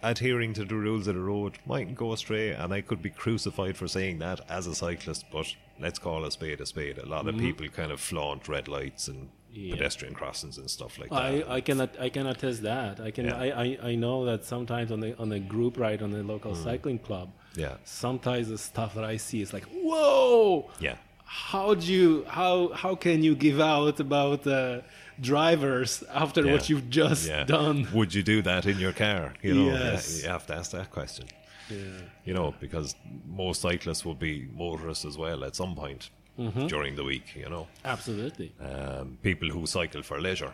adhering 0.02 0.52
to 0.54 0.64
the 0.64 0.74
rules 0.74 1.06
of 1.06 1.14
the 1.14 1.20
road 1.20 1.58
mightn't 1.64 1.96
go 1.96 2.12
astray, 2.12 2.50
and 2.50 2.74
I 2.74 2.80
could 2.80 3.00
be 3.00 3.10
crucified 3.10 3.76
for 3.76 3.88
saying 3.88 4.18
that 4.18 4.40
as 4.50 4.66
a 4.66 4.74
cyclist, 4.74 5.24
but 5.32 5.46
let's 5.80 5.98
call 5.98 6.24
a 6.24 6.30
spade 6.30 6.60
a 6.60 6.66
spade. 6.66 6.98
A 6.98 7.06
lot 7.06 7.26
of 7.28 7.36
people 7.38 7.66
kind 7.68 7.92
of 7.92 8.00
flaunt 8.00 8.48
red 8.48 8.68
lights 8.68 9.08
and 9.08 9.30
Yeah. 9.54 9.74
pedestrian 9.74 10.14
crossings 10.14 10.56
and 10.58 10.70
stuff 10.70 10.98
like 10.98 11.10
that. 11.10 11.22
I, 11.22 11.44
I 11.56 11.60
can 11.60 11.78
I 11.80 12.08
can 12.08 12.26
attest 12.26 12.62
that 12.62 13.00
I 13.00 13.10
can 13.10 13.26
Yeah. 13.26 13.36
I, 13.36 13.46
I, 13.64 13.78
I 13.90 13.94
know 13.96 14.24
that 14.24 14.44
sometimes 14.44 14.90
on 14.90 15.00
the 15.00 15.14
on 15.18 15.28
the 15.28 15.40
group 15.40 15.78
ride 15.78 16.00
on 16.02 16.10
the 16.10 16.22
local 16.22 16.54
cycling 16.54 16.98
club 16.98 17.28
yeah, 17.54 17.76
sometimes 17.84 18.48
the 18.48 18.56
stuff 18.56 18.94
that 18.94 19.04
I 19.04 19.18
see 19.18 19.42
is 19.42 19.52
like 19.52 19.64
whoa 19.86 20.70
yeah, 20.80 20.96
how 21.26 21.74
do 21.74 21.86
you 21.92 22.24
how 22.28 22.68
how 22.82 22.94
can 22.94 23.22
you 23.22 23.34
give 23.34 23.60
out 23.60 24.00
about 24.00 24.46
uh, 24.46 24.80
drivers 25.20 26.02
after 26.22 26.40
Yeah. 26.44 26.52
what 26.52 26.68
you've 26.70 26.88
just 26.90 27.28
done 27.46 27.86
Would 27.92 28.14
you 28.14 28.22
do 28.22 28.42
that 28.42 28.64
in 28.66 28.78
your 28.78 28.92
car? 28.92 29.34
You 29.42 29.54
know, 29.54 29.66
Yes. 29.66 30.22
you 30.22 30.28
have 30.28 30.46
to 30.46 30.54
ask 30.56 30.70
that 30.72 30.90
question. 30.90 31.26
yeah. 31.70 31.76
You 32.24 32.34
know, 32.34 32.54
because 32.60 32.94
most 33.26 33.60
cyclists 33.60 34.04
will 34.06 34.14
be 34.28 34.48
motorists 34.64 35.04
as 35.04 35.16
well 35.18 35.44
at 35.44 35.54
some 35.56 35.74
point 35.74 36.10
Mm-hmm. 36.38 36.66
during 36.66 36.96
the 36.96 37.04
week. 37.04 37.34
You 37.36 37.48
know, 37.48 37.66
absolutely 37.84 38.52
um, 38.60 39.18
people 39.22 39.48
who 39.50 39.66
cycle 39.66 40.02
for 40.02 40.20
leisure 40.20 40.52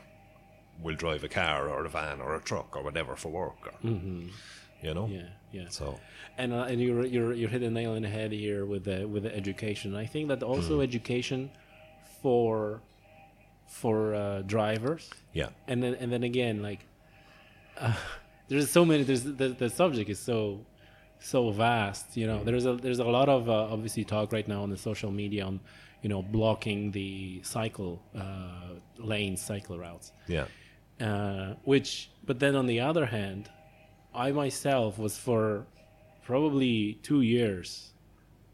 will 0.83 0.97
drive 0.97 1.23
a 1.25 1.29
car 1.29 1.69
or 1.69 1.85
a 1.85 1.89
van 1.89 2.21
or 2.21 2.35
a 2.37 2.41
truck 2.41 2.77
or 2.77 2.83
whatever 2.83 3.17
for 3.17 3.31
work. 3.31 3.67
Or, 3.67 3.91
You 4.83 4.95
know, 4.95 5.07
yeah 5.09 5.29
yeah 5.53 5.69
So 5.71 5.99
and 6.37 6.53
uh, 6.53 6.71
and 6.71 6.81
you're 6.81 7.05
you're 7.07 7.33
you're 7.35 7.49
hitting 7.51 7.75
the 7.75 7.81
nail 7.81 7.93
on 7.97 8.03
the 8.03 8.09
head 8.09 8.33
here 8.33 8.65
with 8.67 8.85
the 8.85 9.07
with 9.07 9.23
the 9.23 9.35
education. 9.35 9.95
I 10.05 10.07
think 10.07 10.29
that 10.29 10.43
also 10.43 10.75
Hmm. 10.77 10.83
education 10.91 11.51
for 12.23 12.81
for 13.81 14.15
uh, 14.15 14.43
drivers, 14.47 15.11
yeah, 15.35 15.49
and 15.67 15.83
then 15.83 15.95
and 16.01 16.11
then 16.13 16.23
again, 16.23 16.63
like 16.63 16.81
uh, 17.79 17.93
there's 18.49 18.71
so 18.71 18.85
many. 18.85 19.03
There's 19.05 19.25
the, 19.25 19.49
the 19.63 19.69
subject 19.71 20.09
is 20.11 20.19
so 20.19 20.65
so 21.21 21.51
vast. 21.51 22.17
You 22.17 22.27
know, 22.27 22.45
there's 22.45 22.67
a 22.67 22.75
there's 22.75 22.99
a 22.99 23.05
lot 23.05 23.29
of 23.29 23.49
uh, 23.49 23.73
obviously 23.73 24.05
talk 24.05 24.33
right 24.33 24.47
now 24.47 24.63
on 24.63 24.71
the 24.71 24.77
social 24.77 25.11
media 25.11 25.45
on 25.45 25.61
you 26.03 26.09
know 26.09 26.23
blocking 26.23 26.91
the 26.93 27.41
cycle 27.43 28.03
uh, 28.17 28.75
lanes, 28.99 29.41
cycle 29.41 29.79
routes 29.79 30.13
yeah, 30.27 30.47
uh, 31.01 31.55
which 31.65 32.11
but 32.25 32.39
then 32.39 32.55
on 32.55 32.67
the 32.67 32.81
other 32.81 33.07
hand 33.07 33.51
i 34.15 34.31
myself 34.31 34.99
was 34.99 35.19
for 35.19 35.67
probably 36.25 36.99
two 37.03 37.23
years 37.23 37.91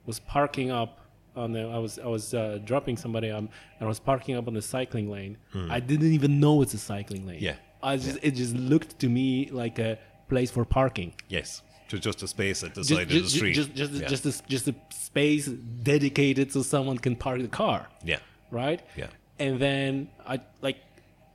was 0.07 0.19
parking 0.21 0.71
up 0.71 1.01
on 1.37 1.53
the 1.53 1.63
i 1.63 1.79
was 1.79 1.99
i 1.99 2.07
was 2.07 2.35
uh, 2.35 2.59
dropping 2.65 2.97
somebody 2.97 3.31
on 3.31 3.39
and 3.79 3.83
i 3.83 3.87
was 3.87 4.01
parking 4.01 4.37
up 4.37 4.47
on 4.47 4.55
the 4.55 4.63
cycling 4.63 5.11
lane 5.11 5.37
i 5.71 5.81
didn't 5.81 6.13
even 6.13 6.41
know 6.41 6.63
it's 6.63 6.75
a 6.75 6.79
cycling 6.79 7.27
lane. 7.27 7.43
Yeah. 7.43 7.57
i 7.83 7.97
just 7.97 8.19
it 8.23 8.33
just 8.33 8.55
looked 8.55 8.99
to 9.01 9.09
me 9.09 9.51
like 9.51 9.79
a 9.79 9.99
place 10.29 10.51
for 10.51 10.65
parking 10.65 11.13
yes. 11.29 11.63
To 11.95 12.01
just 12.01 12.23
a 12.23 12.29
space 12.29 12.65
at 12.65 12.75
the 12.75 12.83
just, 12.83 12.91
side 12.91 13.03
of 13.03 13.23
the 13.23 13.29
street. 13.29 13.53
just, 13.53 13.75
just, 13.75 13.93
yeah. 13.93 14.09
just, 14.09 14.27
a, 14.27 14.33
just 14.49 14.69
a 14.69 14.75
space 14.91 15.47
dedicated 15.47 16.51
so 16.53 16.63
someone 16.63 16.99
can 16.99 17.15
park 17.15 17.41
the 17.41 17.49
car 17.49 17.87
yeah, 18.03 18.19
right? 18.51 18.81
Yeah. 18.97 19.07
And 19.39 19.61
then 19.61 20.09
I 20.27 20.41
like, 20.61 20.79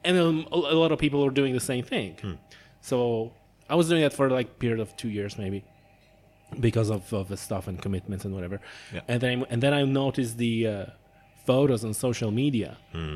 and 0.03 0.17
a, 0.17 0.29
a 0.73 0.77
lot 0.83 0.91
of 0.91 0.99
people 0.99 1.23
are 1.25 1.29
doing 1.31 1.53
the 1.53 1.65
same 1.71 1.83
thing. 1.83 2.17
Hmm. 2.21 2.33
So 2.81 3.31
I 3.69 3.75
was 3.75 3.87
doing 3.87 4.01
that 4.01 4.13
for 4.13 4.29
like 4.29 4.47
a 4.47 4.57
period 4.63 4.81
of 4.81 4.95
two 4.97 5.09
years 5.09 5.37
maybe, 5.37 5.63
because 6.59 6.89
of, 6.89 7.13
of 7.13 7.29
the 7.29 7.37
stuff 7.37 7.67
and 7.67 7.81
commitments 7.81 8.25
and 8.25 8.33
whatever. 8.33 8.59
Yeah. 8.93 9.01
And 9.07 9.21
then 9.21 9.45
and 9.49 9.63
then 9.63 9.73
I 9.73 9.83
noticed 9.83 10.37
the 10.37 10.67
uh, 10.67 10.85
photos 11.51 11.81
on 11.87 11.91
social 12.07 12.31
media, 12.43 12.69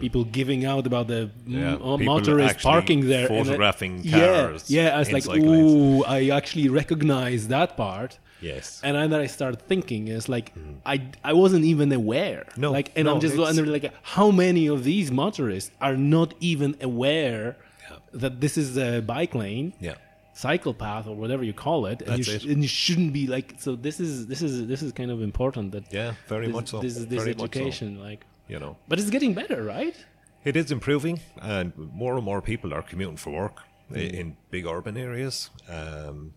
people 0.06 0.24
giving 0.40 0.62
out 0.72 0.84
about 0.92 1.06
the 1.14 1.22
Hmm. 1.24 1.58
Yeah, 1.60 1.76
m- 1.76 1.82
uh, 1.92 1.98
motorists 2.14 2.64
parking 2.72 3.02
there, 3.14 3.28
and 3.28 3.36
I- 3.36 3.44
photographing 3.44 3.94
yeah, 4.04 4.20
cars 4.20 4.62
Yeah, 4.78 4.96
I 4.98 5.00
was 5.04 5.12
like, 5.18 5.28
ooh, 5.28 6.04
I 6.18 6.20
actually 6.40 6.68
recognize 6.82 7.42
that 7.56 7.70
part. 7.86 8.12
yes, 8.52 8.66
And 8.86 8.94
then 9.12 9.20
I 9.28 9.30
started 9.38 9.60
thinking, 9.72 10.02
it's 10.16 10.30
like 10.38 10.48
I 10.94 10.96
I 11.32 11.34
wasn't 11.44 11.66
even 11.74 11.88
aware. 12.02 12.42
Hmm. 12.56 12.62
No, 12.64 12.70
like, 12.78 12.88
and 12.98 13.04
no, 13.06 13.10
I'm 13.12 13.22
just 13.28 13.38
wondering, 13.46 13.72
like, 13.78 13.88
how 14.16 14.28
many 14.46 14.64
of 14.76 14.80
these 14.92 15.08
motorists 15.24 15.70
are 15.88 15.98
not 16.16 16.30
even 16.52 16.70
aware 16.90 17.46
Yeah. 17.56 17.98
that 18.24 18.34
this 18.44 18.54
is 18.64 18.70
a 18.90 18.90
bike 19.14 19.34
lane, 19.44 19.68
yeah, 19.90 19.98
cycle 20.34 20.74
path, 20.74 21.08
or 21.08 21.16
whatever 21.16 21.44
you 21.44 21.54
call 21.54 21.86
it, 21.86 22.02
and 22.02 22.18
you, 22.18 22.24
sh- 22.24 22.30
it. 22.30 22.46
and 22.46 22.62
you 22.62 22.68
shouldn't 22.68 23.14
be 23.14 23.28
like. 23.28 23.56
So 23.60 23.76
this 23.76 24.00
is 24.00 24.28
this 24.28 24.42
is 24.42 24.68
this 24.68 24.82
is 24.82 24.92
kind 24.92 25.12
of 25.12 25.22
important 25.22 25.72
that 25.72 25.92
yeah. 25.94 26.14
Very 26.28 26.48
this, 26.48 26.56
much 26.56 26.68
so. 26.70 26.80
this 26.80 26.98
is 26.98 27.08
this 27.08 27.24
very 27.24 27.36
much 27.36 27.40
so, 27.40 27.46
education, 27.46 28.00
like, 28.00 28.26
you 28.48 28.60
know. 28.60 28.78
but 28.88 29.00
it's 29.00 29.10
getting 29.10 29.34
better, 29.34 29.64
right? 29.64 29.96
It 30.44 30.58
is 30.58 30.72
improving, 30.72 31.22
and 31.42 31.72
more 31.78 32.16
and 32.16 32.26
more 32.26 32.42
people 32.42 32.74
are 32.74 32.82
commuting 32.82 33.18
for 33.18 33.30
work 33.30 33.62
i- 33.92 33.96
mm. 33.96 34.14
in 34.14 34.38
big 34.52 34.66
urban 34.66 34.98
areas. 34.98 35.50
Um, 35.70 36.34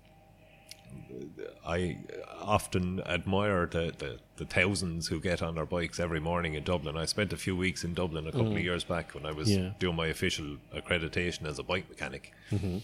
I 1.66 1.99
often 2.40 3.01
admire 3.01 3.66
the, 3.66 3.92
the, 3.99 4.18
the 4.36 4.44
thousands 4.44 5.09
who 5.09 5.20
get 5.20 5.42
on 5.42 5.55
their 5.57 5.66
bikes 5.66 5.99
every 5.99 6.20
morning 6.20 6.55
in 6.55 6.62
Dublin. 6.62 6.97
I 6.97 7.05
spent 7.07 7.32
a 7.32 7.36
few 7.36 7.57
weeks 7.57 7.84
in 7.84 7.94
Dublin 7.94 8.26
a 8.26 8.32
couple 8.32 8.53
of 8.53 8.59
mm. 8.59 8.62
years 8.62 8.84
back 8.84 9.14
when 9.14 9.26
I 9.26 9.32
was 9.32 9.51
Yeah. 9.55 9.70
doing 9.78 9.97
my 9.97 10.07
official 10.07 10.59
accreditation 10.74 11.47
as 11.47 11.59
a 11.59 11.62
bike 11.62 11.88
mechanic. 11.88 12.32
Mm-hmm. 12.51 12.78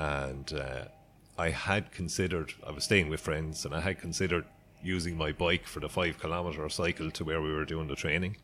And 0.00 0.52
uh, 0.54 0.84
I 1.36 1.50
had 1.50 1.92
considered, 1.92 2.54
I 2.66 2.70
was 2.70 2.84
staying 2.84 3.10
with 3.10 3.20
friends, 3.20 3.66
and 3.66 3.74
I 3.74 3.80
had 3.80 3.98
considered 4.00 4.46
using 4.82 5.14
my 5.16 5.30
bike 5.32 5.66
for 5.66 5.80
the 5.80 5.90
five 5.90 6.18
kilometre 6.18 6.66
cycle 6.70 7.10
to 7.10 7.24
where 7.24 7.42
we 7.42 7.52
were 7.52 7.66
doing 7.66 7.86
the 7.88 7.96
training. 7.96 8.36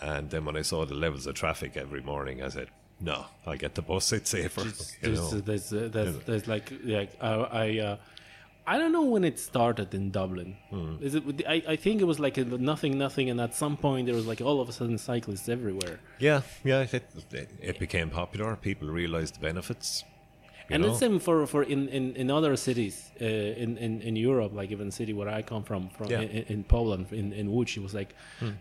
And 0.00 0.28
then 0.28 0.44
when 0.44 0.56
I 0.56 0.62
saw 0.62 0.84
the 0.84 0.94
levels 0.94 1.26
of 1.26 1.36
traffic 1.36 1.76
every 1.76 2.02
morning, 2.02 2.42
I 2.42 2.50
said, 2.50 2.68
"No, 3.00 3.24
I'll 3.46 3.56
get 3.56 3.74
the 3.76 3.82
bus. 3.82 4.12
It's 4.12 4.28
safer." 4.28 4.64
you 4.64 4.72
There's, 5.00 5.32
know. 5.32 5.40
there's, 5.40 5.72
uh, 5.72 5.88
there's, 5.90 6.16
there's 6.26 6.46
like 6.46 6.70
like 6.84 7.12
I 7.20 7.32
I, 7.64 7.78
uh, 7.78 7.96
I 8.66 8.78
don't 8.78 8.92
know 8.92 9.04
when 9.04 9.24
it 9.24 9.38
started 9.38 9.94
in 9.94 10.10
Dublin. 10.10 10.56
Hmm. 10.68 10.96
Is 11.00 11.14
it? 11.14 11.24
I, 11.48 11.62
I 11.66 11.76
think 11.76 12.02
it 12.02 12.04
was 12.04 12.18
like 12.20 12.36
a 12.36 12.44
nothing 12.44 12.98
nothing, 12.98 13.30
and 13.30 13.40
at 13.40 13.54
some 13.54 13.76
point 13.78 14.04
there 14.06 14.14
was 14.14 14.26
like 14.26 14.42
all 14.42 14.60
of 14.60 14.68
a 14.68 14.72
sudden 14.72 14.98
cyclists 14.98 15.48
everywhere. 15.48 15.98
Yeah, 16.18 16.42
yeah. 16.62 16.86
It, 16.92 17.04
it 17.62 17.78
became 17.78 18.10
popular. 18.10 18.56
People 18.56 18.88
realised 18.88 19.36
the 19.36 19.40
benefits. 19.40 20.04
And 20.74 20.82
know? 20.82 20.90
the 20.92 20.98
same 20.98 21.18
for 21.18 21.46
for 21.46 21.62
in 21.62 21.88
in, 21.88 22.14
in 22.16 22.30
other 22.30 22.56
cities 22.56 23.10
uh, 23.20 23.24
in, 23.24 23.76
in 23.78 24.00
in 24.02 24.16
Europe, 24.16 24.52
like 24.60 24.70
even 24.74 24.86
the 24.86 24.92
city 25.02 25.12
where 25.12 25.28
I 25.38 25.42
come 25.42 25.62
from, 25.64 25.88
from 25.90 26.06
Yeah. 26.10 26.22
Hmm. 26.24 26.36
in, 26.36 26.44
in 26.54 26.64
Poland, 26.64 27.06
in 27.12 27.32
in 27.32 27.46
Łódź, 27.48 27.76
it 27.76 27.82
was 27.82 27.94
like 27.94 28.14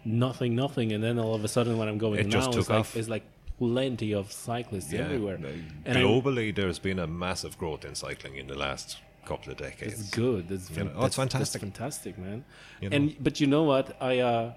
nothing, 0.03 0.55
nothing, 0.55 0.93
and 0.93 1.03
then 1.03 1.17
all 1.19 1.33
of 1.35 1.43
a 1.43 1.47
sudden 1.47 1.77
when 1.77 1.87
I'm 1.87 1.97
going 1.97 2.19
It 2.19 2.27
now, 2.27 2.31
just 2.39 2.57
it's 2.57 2.69
like 2.69 2.95
it's 2.99 3.09
like 3.15 3.25
plenty 3.57 4.13
of 4.13 4.31
cyclists 4.31 4.93
everywhere. 4.93 5.37
Uh, 5.37 5.89
And 5.89 5.97
Globally, 5.97 6.53
there's 6.53 6.79
been 6.79 6.99
a 6.99 7.07
massive 7.07 7.57
growth 7.57 7.85
in 7.85 7.95
cycling 7.95 8.35
in 8.37 8.47
the 8.47 8.57
last 8.67 8.97
couple 9.25 9.51
of 9.53 9.57
decades. 9.57 9.93
It's 9.99 10.09
good. 10.09 10.51
It's, 10.51 10.69
You 10.69 10.75
fan- 10.75 10.85
know, 10.87 10.91
oh, 11.01 11.05
it's 11.05 11.15
that's- 11.15 11.31
fantastic. 11.33 11.61
That's 11.61 11.77
fantastic, 11.77 12.17
man. 12.17 12.43
You 12.81 12.89
know? 12.89 12.95
And 12.95 13.03
but 13.25 13.33
you 13.41 13.47
know 13.47 13.63
what? 13.63 13.85
I 14.11 14.13
uh, 14.19 14.51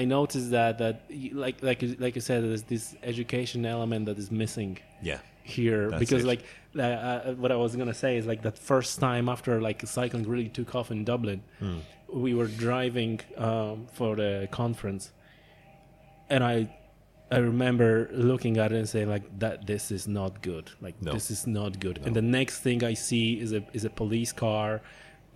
I 0.00 0.04
noticed 0.06 0.50
that 0.50 0.78
that 0.78 0.96
y- 1.10 1.30
like 1.44 1.56
like 1.68 1.80
you- 2.16 2.20
said, 2.30 2.38
there's 2.42 2.64
this 2.74 2.84
education 3.12 3.60
element 3.76 4.06
that 4.06 4.18
is 4.18 4.30
missing 4.30 4.78
Yeah. 5.02 5.18
Here 5.44 5.90
That's 5.90 6.00
because 6.00 6.24
it. 6.24 6.26
like 6.26 6.42
uh, 6.76 6.82
uh, 6.82 7.34
what 7.34 7.52
I 7.52 7.56
was 7.56 7.76
gonna 7.76 7.94
say 7.94 8.16
is 8.16 8.26
like 8.26 8.42
that 8.42 8.58
first 8.58 8.98
time 8.98 9.28
after 9.28 9.60
like 9.60 9.86
cycling 9.86 10.24
really 10.28 10.48
took 10.48 10.74
off 10.74 10.90
in 10.90 11.04
Dublin, 11.04 11.42
Hmm. 11.60 11.78
we 12.12 12.34
were 12.34 12.48
driving 12.48 13.20
um, 13.36 13.86
for 13.92 14.16
the 14.16 14.48
conference, 14.50 15.12
and 16.28 16.42
I. 16.42 16.56
I 17.30 17.38
remember 17.38 18.10
looking 18.12 18.58
at 18.58 18.70
it 18.70 18.76
and 18.76 18.88
saying 18.88 19.08
like 19.08 19.24
that 19.40 19.66
this 19.66 19.90
is 19.90 20.06
not 20.06 20.42
good. 20.42 20.70
Like 20.80 21.00
No. 21.02 21.12
this 21.12 21.30
is 21.30 21.46
not 21.46 21.80
good. 21.80 21.98
And 22.04 22.14
the 22.14 22.22
next 22.22 22.60
thing 22.60 22.84
I 22.84 22.94
see 22.94 23.40
is 23.40 23.52
a 23.52 23.64
is 23.72 23.84
a 23.84 23.90
police 23.90 24.30
car 24.30 24.82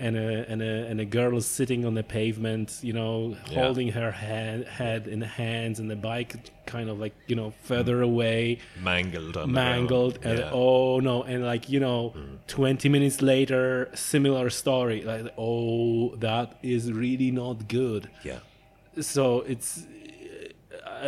and 0.01 0.17
a 0.17 0.49
and 0.51 0.63
a 0.63 0.87
and 0.87 1.01
a 1.01 1.05
girl 1.05 1.41
sitting 1.41 1.85
on 1.85 1.95
the 1.95 2.03
pavement, 2.03 2.79
you 2.83 2.93
know, 2.93 3.37
Yeah. 3.51 3.63
holding 3.65 3.89
her 3.93 4.11
hand, 4.13 4.65
head 4.67 5.09
in 5.09 5.19
the 5.21 5.27
hands 5.27 5.81
and 5.81 5.91
the 5.91 5.97
bike 5.97 6.37
kind 6.67 6.89
of 6.91 6.99
like, 7.01 7.15
you 7.27 7.35
know, 7.37 7.53
further 7.63 8.03
away 8.03 8.59
Mangled 8.83 9.37
on 9.37 9.53
mangled 9.53 10.17
the 10.23 10.29
and. 10.31 10.39
Yeah. 10.39 10.51
oh 10.53 11.01
no 11.01 11.23
and 11.23 11.45
like 11.45 11.69
you 11.69 11.81
know 11.81 12.11
hmm. 12.11 12.37
20 12.47 12.89
minutes 12.89 13.23
later 13.23 13.89
similar 13.95 14.51
story 14.51 15.03
like 15.03 15.33
oh 15.39 16.15
that 16.17 16.59
is 16.63 16.93
really 16.93 17.31
not 17.31 17.67
good 17.69 18.11
yeah. 18.23 18.41
so 19.01 19.41
it's 19.43 19.87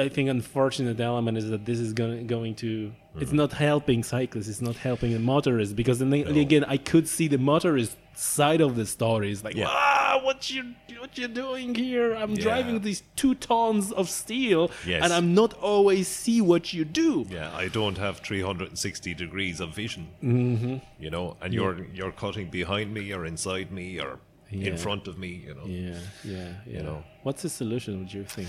i 0.03 0.09
think 0.09 0.29
unfortunate 0.29 0.99
element 1.01 1.37
is 1.37 1.49
that 1.51 1.65
this 1.67 1.79
is 1.79 1.93
going 1.93 2.27
going 2.27 2.55
to 2.55 2.93
it's 3.17 3.33
not 3.33 3.53
helping 3.53 4.03
cyclists 4.05 4.49
it's 4.49 4.61
not 4.63 4.77
helping 4.77 5.13
the 5.13 5.19
motorists 5.19 5.75
because 5.75 5.99
then 5.99 6.11
they- 6.11 6.23
again 6.41 6.65
i 6.65 6.77
could 6.77 7.09
see 7.09 7.27
the 7.27 7.39
motorist 7.39 7.97
side 8.15 8.61
of 8.61 8.77
the 8.77 8.87
story 8.87 9.33
it's 9.33 9.43
like 9.43 9.57
Yeah. 9.57 9.67
ah 9.69 10.21
what 10.23 10.49
you 10.51 10.75
what 11.01 11.17
you 11.19 11.27
doing 11.27 11.75
here 11.75 12.15
i'm 12.15 12.31
Yeah. 12.35 12.43
driving 12.43 12.81
these 12.81 13.03
two 13.17 13.35
tons 13.35 13.91
of 13.93 14.09
steel 14.09 14.71
Yes. 14.87 15.03
and 15.03 15.13
i'm 15.13 15.35
not 15.35 15.55
always 15.55 16.07
see 16.07 16.41
what 16.41 16.73
you 16.73 16.85
do 16.85 17.27
Yeah, 17.31 17.51
I 17.65 17.67
don't 17.69 17.99
have 17.99 18.19
360 18.21 19.15
degrees 19.15 19.61
of 19.61 19.69
vision. 19.75 20.05
Mm-hmm. 20.23 20.77
You 21.05 21.11
know, 21.11 21.37
and 21.43 21.53
you're 21.55 21.77
you're 21.99 22.13
cutting 22.25 22.49
behind 22.61 22.93
me, 22.99 23.05
or 23.17 23.23
inside 23.27 23.69
me, 23.81 23.87
or 24.05 24.19
in 24.51 24.77
front 24.77 25.05
of 25.11 25.15
me. 25.25 25.33
You 25.47 25.55
know. 25.59 25.67
Yeah, 25.67 25.99
yeah, 26.35 26.53
yeah. 26.73 26.83
know. 26.83 26.99
What's 27.27 27.43
the 27.43 27.49
solution? 27.49 27.91
Would 28.01 28.13
you 28.19 28.25
think? 28.37 28.49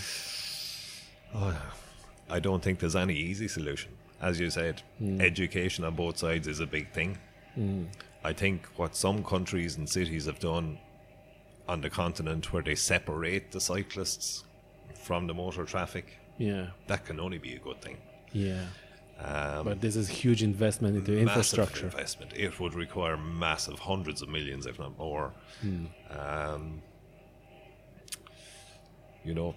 I 2.29 2.39
don't 2.39 2.61
think 2.63 2.79
there's 2.79 2.95
any 2.95 3.15
easy 3.15 3.47
solution. 3.47 3.91
As 4.21 4.39
you 4.39 4.49
said, 4.49 4.81
Hmm. 4.99 5.19
education 5.19 5.83
on 5.83 5.95
both 5.95 6.17
sides 6.17 6.47
is 6.47 6.59
a 6.59 6.67
big 6.67 6.91
thing. 6.93 7.17
I 8.23 8.33
think 8.33 8.65
what 8.77 8.95
some 8.95 9.23
countries 9.23 9.75
and 9.77 9.89
cities 9.89 10.25
have 10.25 10.39
done 10.39 10.77
on 11.67 11.81
the 11.81 11.89
continent, 11.89 12.53
where 12.53 12.61
they 12.63 12.75
separate 12.75 13.51
the 13.51 13.59
cyclists 13.59 14.43
from 15.05 15.27
the 15.27 15.33
motor 15.33 15.65
traffic, 15.65 16.05
Yeah, 16.37 16.67
that 16.87 17.05
can 17.05 17.19
only 17.19 17.39
be 17.39 17.55
a 17.55 17.59
good 17.59 17.81
thing. 17.81 17.97
yeah. 18.31 18.65
Um, 19.19 19.65
But 19.65 19.81
this 19.81 19.95
is 19.95 20.07
huge 20.09 20.41
investment 20.43 20.95
into 20.97 21.17
infrastructure. 21.17 21.85
investment. 21.85 22.31
It 22.35 22.59
would 22.59 22.73
require 22.73 23.17
massive 23.17 23.79
hundreds 23.79 24.21
of 24.23 24.29
millions, 24.29 24.65
if 24.65 24.79
not 24.79 24.97
more. 24.97 25.33
Hmm. 25.61 25.85
Um, 26.09 26.81
you 29.23 29.33
know, 29.35 29.55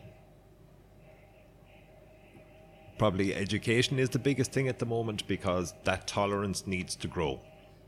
probably 2.99 3.35
education 3.35 3.99
is 3.99 4.11
the 4.11 4.19
biggest 4.19 4.53
thing 4.53 4.69
at 4.69 4.79
the 4.79 4.87
moment 4.87 5.27
because 5.27 5.75
that 5.85 6.07
tolerance 6.07 6.67
needs 6.67 6.95
to 6.97 7.09
grow 7.09 7.41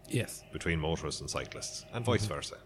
Yes. 0.09 0.45
between 0.53 0.79
motorists 0.79 1.21
and 1.21 1.29
cyclists, 1.29 1.85
and 1.93 2.05
vice 2.05 2.27
Mm-hmm. 2.27 2.35
versa. 2.35 2.57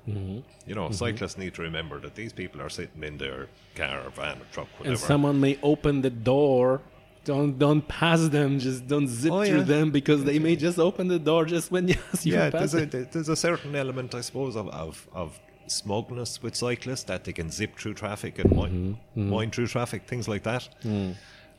You 0.66 0.74
know, 0.74 0.90
cyclists 0.90 1.38
need 1.38 1.54
to 1.54 1.62
remember 1.62 1.98
that 2.00 2.14
these 2.14 2.32
people 2.34 2.60
are 2.60 2.68
sitting 2.68 3.02
in 3.02 3.16
their 3.16 3.48
car 3.74 4.02
or 4.06 4.10
van 4.10 4.36
or 4.38 4.44
truck, 4.52 4.68
whatever. 4.76 4.90
And 4.90 4.98
someone 4.98 5.40
may 5.40 5.58
open 5.62 6.02
the 6.02 6.10
door. 6.10 6.82
Don't 7.24 7.58
don't 7.58 7.86
pass 7.86 8.28
them. 8.28 8.58
Just 8.58 8.86
don't 8.88 9.06
zip 9.08 9.32
Oh, 9.32 9.44
through 9.44 9.58
yeah. 9.58 9.74
them 9.74 9.90
because 9.90 10.24
they 10.24 10.38
may 10.38 10.54
just 10.56 10.78
open 10.78 11.08
the 11.08 11.18
door 11.18 11.44
just 11.44 11.70
when 11.70 11.88
you 11.88 11.96
yeah, 12.22 12.50
pass 12.50 12.72
there's 12.72 12.94
a, 12.94 13.04
there's 13.12 13.28
a 13.28 13.36
certain 13.36 13.74
element, 13.76 14.14
I 14.14 14.22
suppose, 14.22 14.54
of, 14.56 14.68
of, 14.70 15.06
of 15.12 15.38
smugness 15.66 16.42
with 16.42 16.54
cyclists 16.56 17.04
that 17.04 17.24
they 17.24 17.32
can 17.32 17.50
zip 17.50 17.78
through 17.78 17.94
traffic 17.94 18.38
and 18.38 18.50
wind, 18.56 18.96
wind 19.14 19.54
through 19.54 19.66
traffic, 19.68 20.06
things 20.06 20.28
like 20.28 20.42
that. 20.44 20.68
Mm-hmm. 20.82 21.12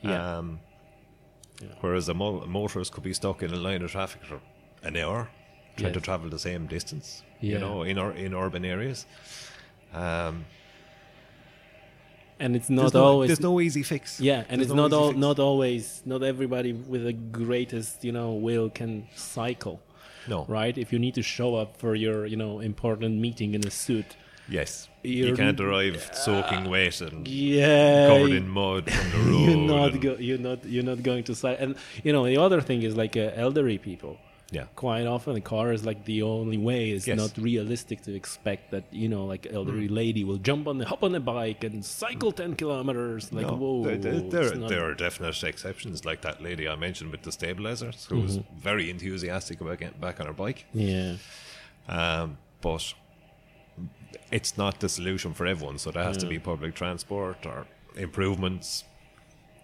Yeah. 0.10 0.38
Um, 0.38 0.60
Whereas 1.82 2.10
a, 2.10 2.14
mo- 2.14 2.42
a 2.42 2.48
motorist 2.48 2.92
could 2.94 3.04
be 3.04 3.14
stuck 3.14 3.44
in 3.44 3.52
a 3.54 3.58
line 3.58 3.82
of 3.82 3.92
traffic 3.92 4.24
for 4.24 4.40
an 4.84 4.98
hour 4.98 5.30
trying 5.78 5.94
to 5.94 6.02
travel 6.02 6.30
the 6.30 6.40
same 6.40 6.68
distance, 6.68 7.24
Yeah. 7.40 7.54
you 7.54 7.60
know, 7.60 7.84
in, 7.84 7.98
in 8.18 8.34
urban 8.34 8.66
areas. 8.66 9.06
Um, 9.94 10.46
and 12.40 12.56
it's 12.56 12.68
there's, 12.68 12.94
not 12.94 12.94
no, 12.94 13.04
always 13.06 13.28
there's 13.30 13.40
no 13.40 13.60
easy 13.62 13.84
fix. 13.84 14.20
yeah, 14.20 14.44
and 14.50 14.60
There's 14.60 14.68
it's 14.72 14.76
no 14.76 14.88
not 14.88 14.94
all 14.94 15.08
fix. 15.10 15.20
not 15.20 15.40
always 15.40 16.02
not 16.06 16.24
everybody 16.24 16.74
with 16.74 17.04
the 17.04 17.14
greatest 17.14 18.04
you 18.04 18.12
know 18.12 18.32
will 18.34 18.70
can 18.70 19.08
cycle. 19.16 19.80
No. 20.28 20.46
right? 20.48 20.78
If 20.78 20.94
you 20.94 21.00
need 21.00 21.16
to 21.16 21.24
show 21.24 21.56
up 21.56 21.78
for 21.78 21.96
your, 21.96 22.28
you 22.28 22.38
know, 22.38 22.60
important 22.60 23.20
meeting 23.20 23.56
in 23.56 23.66
a 23.66 23.72
suit, 23.72 24.06
Yes. 24.52 24.88
You're- 25.04 25.30
you 25.30 25.36
can't 25.36 25.60
arrive 25.60 25.98
soaking 26.14 26.64
wet 26.70 27.02
and 27.02 27.28
yeah, 27.28 28.08
covered 28.10 28.34
in 28.42 28.48
mud 28.48 28.84
from 28.92 29.08
the 29.12 29.18
road. 29.32 29.46
you're 29.48 29.58
not 29.76 29.92
go, 30.06 30.12
you're 30.28 30.38
not 30.50 30.60
you're 30.74 30.84
not 30.92 31.02
going 31.10 31.24
to 31.30 31.34
cycle. 31.36 31.64
And 31.64 31.76
you 32.06 32.12
know, 32.14 32.24
the 32.26 32.38
other 32.46 32.62
thing 32.62 32.80
is 32.84 32.94
like 33.04 33.16
uh, 33.18 33.32
elderly 33.46 33.78
people. 33.80 34.14
yeah. 34.58 34.66
Quite 34.76 35.08
often, 35.16 35.34
the 35.42 35.46
car 35.56 35.68
is 35.78 35.82
like 35.90 36.02
the 36.14 36.20
only 36.36 36.58
way. 36.70 36.82
It's 36.96 37.08
Yes. 37.08 37.18
not 37.24 37.32
realistic 37.50 37.98
to 38.08 38.12
expect 38.22 38.64
that 38.74 38.84
you 39.02 39.08
know, 39.14 39.24
like 39.34 39.44
elderly 39.60 39.88
lady 40.02 40.24
will 40.30 40.42
jump 40.50 40.64
on 40.72 40.76
the 40.80 40.86
hop 40.92 41.02
on 41.08 41.12
the 41.18 41.24
bike 41.36 41.62
and 41.68 41.84
cycle 41.86 42.32
ten 42.42 42.52
kilometers. 42.62 43.24
Like 43.38 43.48
No, 43.48 43.56
whoa, 43.62 43.84
there, 43.86 43.98
there, 43.98 44.20
there, 44.34 44.56
not- 44.56 44.72
are 44.88 44.94
definite 45.08 45.42
exceptions, 45.54 45.96
like 46.10 46.20
that 46.28 46.38
lady 46.48 46.64
I 46.74 46.76
mentioned 46.88 47.10
with 47.14 47.22
the 47.28 47.32
stabilizers, 47.40 48.00
who 48.10 48.18
was 48.26 48.34
Mm-hmm. 48.38 48.60
very 48.70 48.86
enthusiastic 48.96 49.58
about 49.62 49.78
getting 49.84 50.02
back 50.08 50.20
on 50.22 50.26
her 50.32 50.38
bike. 50.46 50.60
yeah, 50.74 51.16
Um, 51.88 52.38
but 52.62 52.94
it's 54.32 54.58
not 54.58 54.80
the 54.80 54.90
solution 54.90 55.34
for 55.34 55.46
everyone, 55.46 55.78
so 55.78 55.92
there 55.92 56.04
has 56.04 56.18
to 56.18 56.28
be 56.28 56.40
public 56.40 56.74
transport 56.76 57.46
or 57.46 57.66
improvements. 57.96 58.84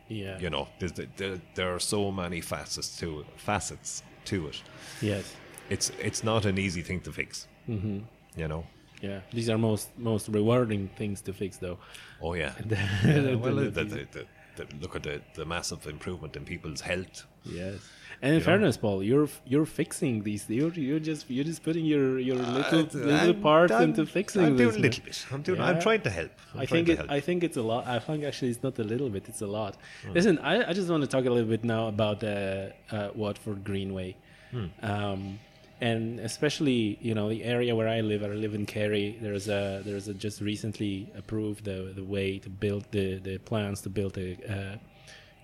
yeah, 0.10 0.40
You 0.40 0.50
know, 0.50 0.68
there's, 0.80 0.94
there, 1.18 1.40
there 1.56 1.74
are 1.76 1.80
so 1.80 2.12
many 2.12 2.42
facets 2.42 2.98
to 3.00 3.26
facets 3.38 4.04
to 4.26 4.48
it. 4.48 4.62
yes, 5.02 5.36
It's 5.70 5.92
it's 6.00 6.24
not 6.24 6.46
an 6.46 6.58
easy 6.58 6.82
thing 6.84 7.02
to 7.02 7.12
fix. 7.12 7.48
Mm-hmm. 7.70 8.00
You 8.42 8.48
know. 8.48 8.64
yeah. 9.02 9.20
These 9.34 9.50
are 9.50 9.58
most 9.58 9.90
most 9.98 10.28
rewarding 10.30 10.90
things 10.98 11.22
to 11.22 11.34
fix, 11.34 11.58
though. 11.58 11.78
Oh 12.22 12.36
yeah. 12.36 12.54
Yeah, 12.70 13.20
yeah 13.22 13.36
well, 13.36 13.56
the, 13.56 13.70
the, 13.86 14.08
the, 14.14 14.26
the, 14.58 14.66
look 14.82 14.96
at 14.96 15.04
the, 15.04 15.22
the 15.36 15.46
massive 15.46 15.86
improvement 15.88 16.36
in 16.36 16.44
people's 16.46 16.82
health. 16.82 17.26
Yes. 17.44 17.80
And 18.22 18.34
in 18.34 18.42
fairness, 18.42 18.78
Paul, 18.78 19.04
you're 19.04 19.30
you're 19.46 19.68
fixing 19.68 20.24
these. 20.24 20.50
You're 20.50 20.74
you're 20.74 21.00
just 21.12 21.30
you're 21.30 21.44
just 21.52 21.62
putting 21.68 21.86
your 21.86 22.18
your 22.18 22.36
little 22.38 22.80
Uh, 22.80 22.84
little 23.12 23.36
I'm- 23.36 23.42
part 23.42 23.70
I'm- 23.72 23.84
into 23.90 24.06
fixing 24.08 24.44
I'm 24.44 24.58
doing 24.58 24.76
a 24.76 24.80
little 24.80 25.04
bit. 25.06 25.26
I'm 25.32 25.44
doing. 25.44 25.62
I'm 25.62 25.80
trying 25.80 26.02
to 26.02 26.10
help. 26.10 26.32
I'm 26.56 26.62
I 26.62 26.66
think 26.66 26.90
it, 26.90 26.98
help. 26.98 27.12
I 27.12 27.20
think 27.28 27.44
it's 27.44 27.58
a 27.58 27.62
lot. 27.62 27.86
I 27.86 28.00
think 28.00 28.24
actually 28.24 28.50
it's 28.54 28.64
not 28.64 28.80
a 28.80 28.84
little 28.94 29.10
bit. 29.16 29.24
It's 29.30 29.44
a 29.44 29.48
lot. 29.60 29.78
Hmm. 30.04 30.14
Listen, 30.18 30.40
I, 30.40 30.70
I 30.70 30.74
just 30.74 30.90
want 30.90 31.04
to 31.04 31.08
talk 31.16 31.26
a 31.26 31.30
little 31.30 31.52
bit 31.56 31.64
now 31.64 31.84
about 31.96 32.24
uh, 32.24 32.70
uh, 32.92 33.10
Waterford 33.14 33.64
Greenway, 33.64 34.16
Hmm. 34.52 34.66
um, 34.82 35.40
and 35.80 36.20
especially 36.20 36.98
you 37.02 37.14
know 37.14 37.30
the 37.30 37.44
area 37.44 37.76
where 37.76 37.88
I 37.88 38.02
live. 38.02 38.24
I 38.24 38.28
live 38.28 38.54
in 38.54 38.66
Kerry. 38.66 39.18
There's 39.22 39.48
a 39.48 39.82
there's 39.86 40.08
a 40.08 40.14
just 40.14 40.42
recently 40.42 41.12
approved 41.16 41.66
the 41.66 41.94
the 41.96 42.04
way 42.04 42.40
to 42.40 42.50
build 42.50 42.86
the 42.92 43.20
the 43.20 43.38
plans 43.40 43.82
to 43.82 43.90
build 43.90 44.18
a 44.18 44.38
uh, 44.50 44.78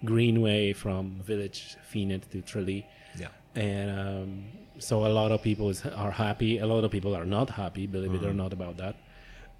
greenway 0.06 0.74
from 0.74 1.22
village 1.24 1.78
Fenit 1.92 2.30
to 2.32 2.42
Tralee 2.42 2.86
yeah. 3.18 3.28
and 3.56 4.00
um, 4.00 4.44
so 4.80 5.06
a 5.06 5.08
lot 5.08 5.32
of 5.32 5.42
people 5.42 5.70
is, 5.70 5.86
are 5.86 6.12
happy 6.12 6.58
a 6.58 6.66
lot 6.66 6.84
of 6.84 6.92
people 6.92 7.16
are 7.16 7.26
not 7.26 7.50
happy 7.50 7.88
believe 7.88 8.14
it 8.14 8.26
or 8.26 8.34
not 8.34 8.52
about 8.52 8.78
that 8.78 8.96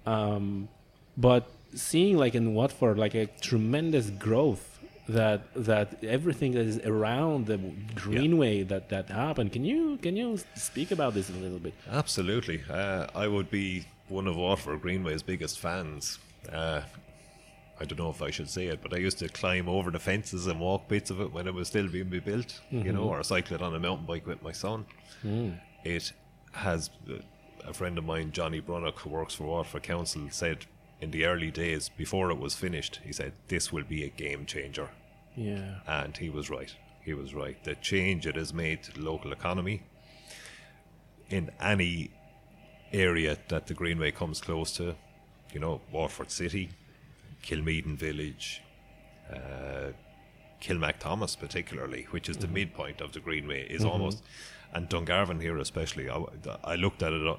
um, 0.06 0.68
but 1.16 1.48
seeing 1.74 2.16
like 2.18 2.34
in 2.34 2.54
Waterford 2.54 2.98
like 2.98 3.14
a 3.14 3.26
tremendous 3.40 4.10
growth 4.10 4.73
that 5.08 5.42
that 5.54 6.02
everything 6.02 6.52
that 6.52 6.66
is 6.66 6.78
around 6.78 7.46
the 7.46 7.58
greenway 7.94 8.62
that 8.62 8.88
that 8.88 9.08
happened 9.08 9.52
can 9.52 9.64
you 9.64 9.98
can 9.98 10.16
you 10.16 10.38
speak 10.54 10.90
about 10.90 11.12
this 11.12 11.28
a 11.28 11.32
little 11.34 11.58
bit 11.58 11.74
Absolutely. 11.90 12.62
Uh, 12.70 13.06
I 13.14 13.26
would 13.28 13.50
be 13.50 13.84
one 14.08 14.26
of 14.26 14.36
Waterford 14.36 14.80
Greenway's 14.82 15.22
biggest 15.22 15.58
fans. 15.58 16.18
Uh, 16.50 16.80
I 17.80 17.84
don't 17.84 17.98
know 17.98 18.10
if 18.10 18.22
I 18.22 18.30
should 18.30 18.48
say 18.48 18.66
it, 18.66 18.80
but 18.82 18.94
I 18.94 18.98
used 18.98 19.18
to 19.18 19.28
climb 19.28 19.68
over 19.68 19.90
the 19.90 19.98
fences 19.98 20.46
and 20.46 20.60
walk 20.60 20.88
bits 20.88 21.10
of 21.10 21.20
it 21.20 21.32
when 21.32 21.46
it 21.48 21.54
was 21.54 21.68
still 21.68 21.88
being 21.88 22.08
built, 22.08 22.60
you 22.70 22.92
know, 22.92 23.02
or 23.04 23.22
cycle 23.24 23.56
it 23.56 23.62
on 23.62 23.74
a 23.74 23.80
mountain 23.80 24.06
bike 24.06 24.26
with 24.26 24.42
my 24.42 24.52
son. 24.52 24.86
It 25.84 26.12
has 26.52 26.90
uh, 27.10 27.14
a 27.66 27.72
friend 27.74 27.98
of 27.98 28.04
mine, 28.04 28.30
Johnny 28.30 28.60
Brunnock, 28.60 29.00
who 29.00 29.10
works 29.10 29.34
for 29.34 29.44
Waterford 29.44 29.82
Council, 29.82 30.22
said 30.30 30.66
in 31.00 31.10
the 31.10 31.24
early 31.24 31.50
days 31.50 31.88
before 31.96 32.30
it 32.30 32.38
was 32.38 32.54
finished, 32.54 33.00
he 33.04 33.12
said 33.12 33.32
this 33.48 33.72
will 33.72 33.84
be 33.84 34.04
a 34.04 34.08
game 34.08 34.46
changer, 34.46 34.88
Yeah. 35.36 35.80
and 35.86 36.16
he 36.16 36.30
was 36.30 36.48
right. 36.50 36.74
He 37.04 37.12
was 37.14 37.34
right. 37.34 37.62
The 37.64 37.74
change 37.76 38.26
it 38.26 38.36
has 38.36 38.52
made 38.54 38.82
to 38.84 38.92
the 38.92 39.02
local 39.02 39.32
economy 39.32 39.82
in 41.28 41.50
any 41.60 42.10
area 42.92 43.36
that 43.48 43.66
the 43.66 43.74
Greenway 43.74 44.10
comes 44.12 44.40
close 44.40 44.72
to, 44.76 44.94
you 45.52 45.60
know, 45.60 45.80
Waterford 45.92 46.30
City, 46.30 46.70
Kilmeaden 47.42 47.96
Village, 47.96 48.62
uh, 49.30 49.90
Kilmacthomas, 50.62 51.38
particularly, 51.38 52.06
which 52.10 52.28
is 52.28 52.38
the 52.38 52.48
midpoint 52.48 53.00
of 53.02 53.12
the 53.12 53.20
Greenway, 53.20 53.66
is 53.68 53.84
almost, 53.84 54.22
and 54.72 54.88
Dungarvan 54.88 55.40
here 55.42 55.58
especially. 55.58 56.08
I, 56.08 56.22
I 56.62 56.76
looked 56.76 57.02
at 57.02 57.12
it 57.12 57.36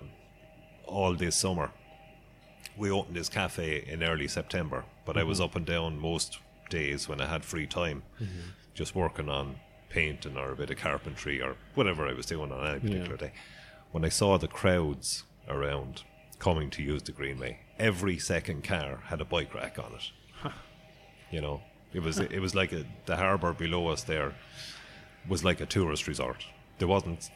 all 0.85 1.15
this 1.15 1.35
summer. 1.35 1.71
We 2.77 2.91
opened 2.91 3.15
this 3.15 3.29
cafe 3.29 3.85
in 3.87 4.03
early 4.03 4.27
September, 4.27 4.85
but 5.05 5.17
I 5.17 5.23
was 5.23 5.39
mm-hmm. 5.39 5.45
up 5.45 5.55
and 5.55 5.65
down 5.65 5.99
most 5.99 6.39
days 6.69 7.07
when 7.07 7.21
I 7.21 7.27
had 7.27 7.45
free 7.45 7.67
time, 7.67 8.03
mm-hmm. 8.21 8.49
just 8.73 8.95
working 8.95 9.29
on 9.29 9.57
painting 9.89 10.37
or 10.37 10.51
a 10.51 10.55
bit 10.55 10.69
of 10.69 10.77
carpentry 10.77 11.41
or 11.41 11.55
whatever 11.73 12.07
I 12.07 12.13
was 12.13 12.25
doing 12.25 12.51
on 12.51 12.67
any 12.67 12.79
particular 12.79 13.17
day. 13.17 13.31
When 13.91 14.03
I 14.03 14.09
saw 14.09 14.37
the 14.37 14.47
crowds 14.47 15.23
around 15.47 16.03
coming 16.39 16.69
to 16.71 16.83
use 16.83 17.03
the 17.03 17.13
Greenway, 17.13 17.59
every 17.79 18.17
second 18.17 18.63
car 18.63 18.99
had 19.05 19.21
a 19.21 19.25
bike 19.25 19.53
rack 19.53 19.79
on 19.79 19.93
it. 19.93 20.51
You 21.31 21.41
know, 21.41 21.61
it 21.93 22.01
was 22.03 22.19
it 22.19 22.39
was 22.39 22.53
like 22.53 22.71
a, 22.71 22.85
the 23.05 23.15
harbour 23.15 23.51
below 23.53 23.87
us 23.87 24.03
there 24.03 24.33
was 25.27 25.43
like 25.43 25.59
a 25.59 25.65
tourist 25.65 26.07
resort. 26.07 26.45
There 26.77 26.87
wasn't 26.87 27.29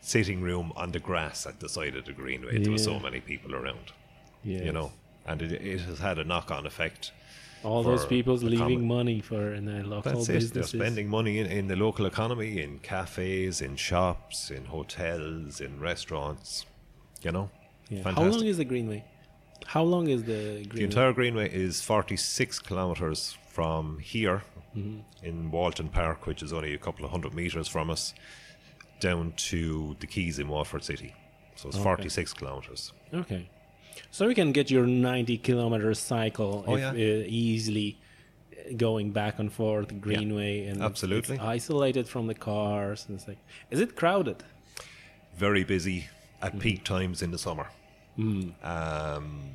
sitting 0.00 0.40
room 0.40 0.72
on 0.76 0.92
the 0.92 1.00
grass 1.00 1.46
at 1.46 1.60
the 1.60 1.68
side 1.68 1.96
of 1.96 2.04
the 2.04 2.12
Greenway. 2.12 2.62
There 2.62 2.72
were 2.72 2.78
so 2.78 2.98
many 2.98 3.20
people 3.20 3.54
around 3.54 3.92
Yeah. 4.46 4.62
you 4.66 4.72
know, 4.72 4.88
and 5.26 5.42
it, 5.42 5.52
it 5.52 5.80
has 5.88 5.98
had 5.98 6.18
a 6.18 6.24
knock 6.24 6.50
on 6.50 6.64
effect. 6.66 7.12
all 7.64 7.82
those 7.82 8.06
people's 8.06 8.42
leaving 8.44 8.86
money 8.86 9.20
for 9.20 9.42
in 9.58 9.64
the 9.64 9.78
local 9.94 10.12
That's 10.12 10.28
it. 10.28 10.32
businesses. 10.34 10.70
They're 10.72 10.80
spending 10.82 11.08
money 11.08 11.34
in, 11.40 11.46
in 11.58 11.66
the 11.72 11.76
local 11.86 12.06
economy, 12.06 12.50
in 12.62 12.78
cafes, 12.78 13.60
in 13.60 13.74
shops, 13.76 14.50
in 14.56 14.66
hotels, 14.66 15.60
in 15.60 15.72
restaurants. 15.80 16.64
You 17.22 17.32
know, 17.32 17.50
Yeah. 17.88 18.02
How 18.18 18.22
long 18.34 18.44
is 18.52 18.58
the 18.58 18.64
Greenway? 18.72 19.04
How 19.74 19.82
long 19.82 20.06
is 20.08 20.20
the 20.24 20.42
Greenway? 20.68 20.76
the 20.78 20.84
entire 20.84 21.12
Greenway 21.12 21.48
is 21.66 21.82
46 21.82 22.60
kilometres 22.60 23.36
from 23.56 23.98
here 23.98 24.42
Mm-hmm. 24.76 25.24
in 25.28 25.50
Walton 25.50 25.88
Park, 25.88 26.26
which 26.26 26.42
is 26.42 26.52
only 26.52 26.74
a 26.74 26.78
couple 26.86 27.02
of 27.06 27.10
hundred 27.10 27.32
metres 27.32 27.66
from 27.66 27.88
us, 27.88 28.12
down 29.00 29.32
to 29.50 29.96
the 30.00 30.06
Quays 30.06 30.38
in 30.38 30.48
Waterford 30.48 30.84
City. 30.84 31.14
So 31.54 31.68
it's 31.70 31.78
46 31.78 32.34
kilometres. 32.34 32.92
Okay. 33.14 33.48
So 34.10 34.28
you 34.28 34.34
can 34.34 34.52
get 34.52 34.70
your 34.70 34.86
90 34.86 35.38
kilometer 35.38 35.94
cycle 35.94 36.64
Oh, 36.66 36.74
if, 36.76 36.80
yeah. 36.80 36.90
uh, 36.90 37.24
easily 37.26 37.98
uh, 38.52 38.72
going 38.76 39.10
back 39.12 39.38
and 39.38 39.52
forth 39.52 40.00
Greenway 40.00 40.66
and 40.66 40.82
absolutely. 40.82 41.38
isolated 41.38 42.08
from 42.08 42.26
the 42.26 42.34
cars 42.34 43.04
and 43.08 43.18
it's 43.18 43.28
like 43.28 43.38
is 43.70 43.80
it 43.80 43.94
crowded? 43.96 44.42
very 45.36 45.64
busy 45.64 46.08
at 46.42 46.52
Mm-hmm. 46.52 46.60
peak 46.60 46.84
times 46.84 47.22
in 47.22 47.30
the 47.30 47.38
summer. 47.38 47.66
Um, 48.18 49.50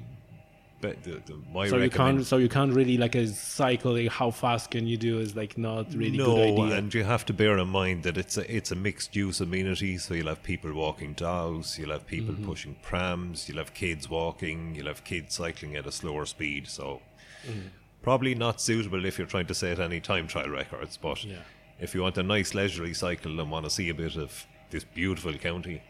but 0.81 1.03
the, 1.03 1.21
the, 1.27 1.35
my 1.53 1.67
Mm. 1.67 1.69
So 1.69 1.77
you 1.77 1.89
can't 1.89 2.25
so 2.25 2.37
you 2.37 2.49
can't 2.49 2.73
really 2.73 2.97
like 2.97 3.15
a 3.15 3.27
cycle 3.27 3.93
like, 3.93 4.09
how 4.09 4.31
fast 4.31 4.71
can 4.71 4.87
you 4.87 4.97
do 4.97 5.19
is 5.19 5.35
like 5.35 5.57
not 5.57 5.93
really 5.93 6.17
no, 6.17 6.35
good 6.35 6.59
idea. 6.63 6.77
and 6.77 6.93
you 6.93 7.03
have 7.03 7.25
to 7.27 7.33
bear 7.33 7.57
in 7.57 7.67
mind 7.67 8.03
that 8.03 8.17
it's 8.17 8.37
a 8.37 8.55
it's 8.57 8.71
a 8.71 8.75
mixed 8.75 9.15
use 9.15 9.39
amenity. 9.41 9.97
So 9.97 10.13
you'll 10.15 10.27
have 10.27 10.43
people 10.43 10.73
walking 10.73 11.13
dogs, 11.13 11.77
you'll 11.79 11.91
have 11.91 12.05
people 12.07 12.33
Mm-hmm. 12.33 12.45
pushing 12.45 12.75
prams, 12.81 13.47
you'll 13.47 13.59
have 13.59 13.73
kids 13.73 14.09
walking, 14.09 14.75
you'll 14.75 14.87
have 14.87 15.03
kids 15.03 15.35
cycling 15.35 15.75
at 15.75 15.85
a 15.85 15.91
slower 15.91 16.25
speed. 16.25 16.67
So 16.67 17.01
Mm-hmm. 17.47 17.67
probably 18.03 18.35
not 18.35 18.61
suitable 18.61 19.05
if 19.05 19.17
you're 19.17 19.27
trying 19.27 19.47
to 19.47 19.53
set 19.55 19.79
any 19.79 19.99
time 19.99 20.27
trial 20.27 20.49
records. 20.49 20.97
But 20.97 21.23
Yeah. 21.23 21.43
if 21.79 21.93
you 21.95 22.01
want 22.01 22.17
a 22.17 22.23
nice 22.23 22.53
leisurely 22.53 22.93
cycle 22.93 23.39
and 23.39 23.49
want 23.51 23.65
to 23.65 23.69
see 23.71 23.89
a 23.89 23.93
bit 23.95 24.15
of 24.15 24.45
this 24.71 24.83
beautiful 24.83 25.33
county, 25.33 25.81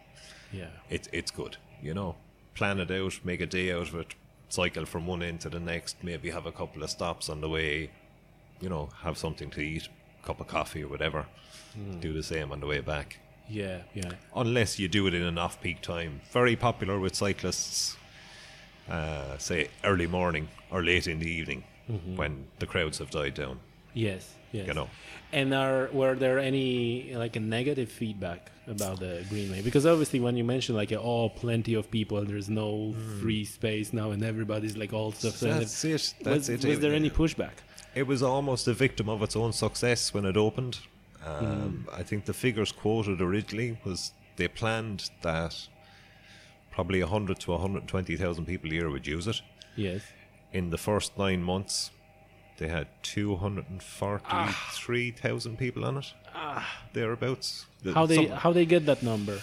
yeah. 0.54 0.70
it's 0.90 1.08
it's 1.12 1.32
good. 1.32 1.58
You 1.82 1.94
know, 1.94 2.16
plan 2.56 2.80
it 2.80 2.92
out, 2.92 3.20
make 3.24 3.42
a 3.42 3.46
day 3.46 3.72
out 3.72 3.88
of 3.90 3.96
it, 3.96 4.16
cycle 4.52 4.86
from 4.86 5.08
one 5.08 5.24
end 5.24 5.42
to 5.42 5.50
the 5.50 5.60
next. 5.60 5.98
Maybe 6.04 6.30
have 6.30 6.46
a 6.46 6.52
couple 6.52 6.84
of 6.84 6.90
stops 6.90 7.30
on 7.30 7.42
the 7.42 7.50
way. 7.50 7.92
You 8.60 8.70
know, 8.70 8.90
have 9.02 9.18
something 9.18 9.50
to 9.52 9.62
eat, 9.62 9.88
cup 10.24 10.40
of 10.40 10.48
coffee 10.48 10.84
or 10.84 10.88
whatever. 10.88 11.26
Do 12.00 12.14
the 12.14 12.24
same 12.24 12.52
on 12.52 12.60
the 12.60 12.68
way 12.68 12.82
back. 12.82 13.20
Yeah, 13.50 13.82
yeah. 13.94 14.12
Unless 14.36 14.78
you 14.78 14.88
do 14.88 15.08
it 15.08 15.14
in 15.14 15.24
an 15.24 15.38
off-peak 15.38 15.82
time. 15.82 16.22
Very 16.32 16.56
popular 16.56 17.00
with 17.00 17.16
cyclists. 17.16 17.98
Uh, 18.90 19.38
say 19.38 19.70
early 19.84 20.08
morning 20.08 20.50
or 20.70 20.84
late 20.84 21.08
in 21.08 21.20
the 21.20 21.30
evening 21.30 21.64
when 22.16 22.48
the 22.60 22.66
crowds 22.66 23.00
have 23.00 23.10
died 23.10 23.34
down. 23.34 23.60
Yes, 23.94 24.34
yes. 24.52 24.68
You 24.68 24.74
know. 24.74 24.90
And 25.34 25.54
are 25.54 25.90
were 25.94 26.16
there 26.16 26.40
any 26.40 27.14
like 27.16 27.36
a 27.36 27.40
negative 27.40 27.92
feedback 27.92 28.52
about 28.68 29.00
the 29.00 29.26
Greenway? 29.30 29.62
Because 29.62 29.86
obviously, 29.86 30.20
when 30.20 30.36
you 30.36 30.44
mention 30.44 30.76
like 30.76 30.92
oh, 30.92 31.30
plenty 31.30 31.74
of 31.74 31.90
people, 31.90 32.24
there's 32.26 32.50
no 32.50 32.94
free 33.20 33.46
space 33.46 33.94
now, 33.94 34.12
and 34.12 34.24
everybody's 34.24 34.78
like 34.78 34.94
all 34.94 35.12
stuff. 35.12 35.40
That's 35.40 35.84
it. 35.84 36.14
That's 36.24 36.50
was, 36.50 36.50
it. 36.50 36.66
Was 36.66 36.80
there 36.80 36.94
It- 36.94 36.98
any 36.98 37.10
pushback? 37.10 37.52
It 37.94 38.08
was 38.08 38.24
almost 38.24 38.68
a 38.70 38.74
victim 38.74 39.10
of 39.10 39.22
its 39.22 39.36
own 39.36 39.52
success 39.52 40.14
when 40.14 40.26
it 40.26 40.38
opened. 40.38 40.80
Um, 41.26 41.88
I 41.92 42.04
think 42.04 42.26
the 42.26 42.34
figures 42.34 42.72
quoted 42.72 43.22
originally 43.22 43.78
was 43.84 44.14
they 44.38 44.48
planned 44.48 45.12
that 45.22 45.68
probably 46.72 47.02
100 47.02 47.40
to 47.42 47.52
120,000 47.52 48.46
people 48.46 48.72
a 48.72 48.74
year 48.74 48.90
would 48.90 49.06
use 49.06 49.28
it. 49.28 49.42
Yes. 49.76 50.02
In 50.54 50.70
the 50.70 50.78
first 50.78 51.18
nine 51.18 51.44
months, 51.44 51.92
they 52.62 52.68
had 52.68 52.88
243,000 53.02 55.58
people 55.58 55.84
on 55.84 55.98
it. 55.98 56.14
ah. 56.36 56.64
Thereabouts. 56.94 57.66
The- 57.84 57.94
How 57.94 58.06
they 58.06 58.16
some- 58.16 58.30
how 58.44 58.54
they 58.54 58.66
get 58.68 58.86
that 58.86 59.02
number? 59.02 59.40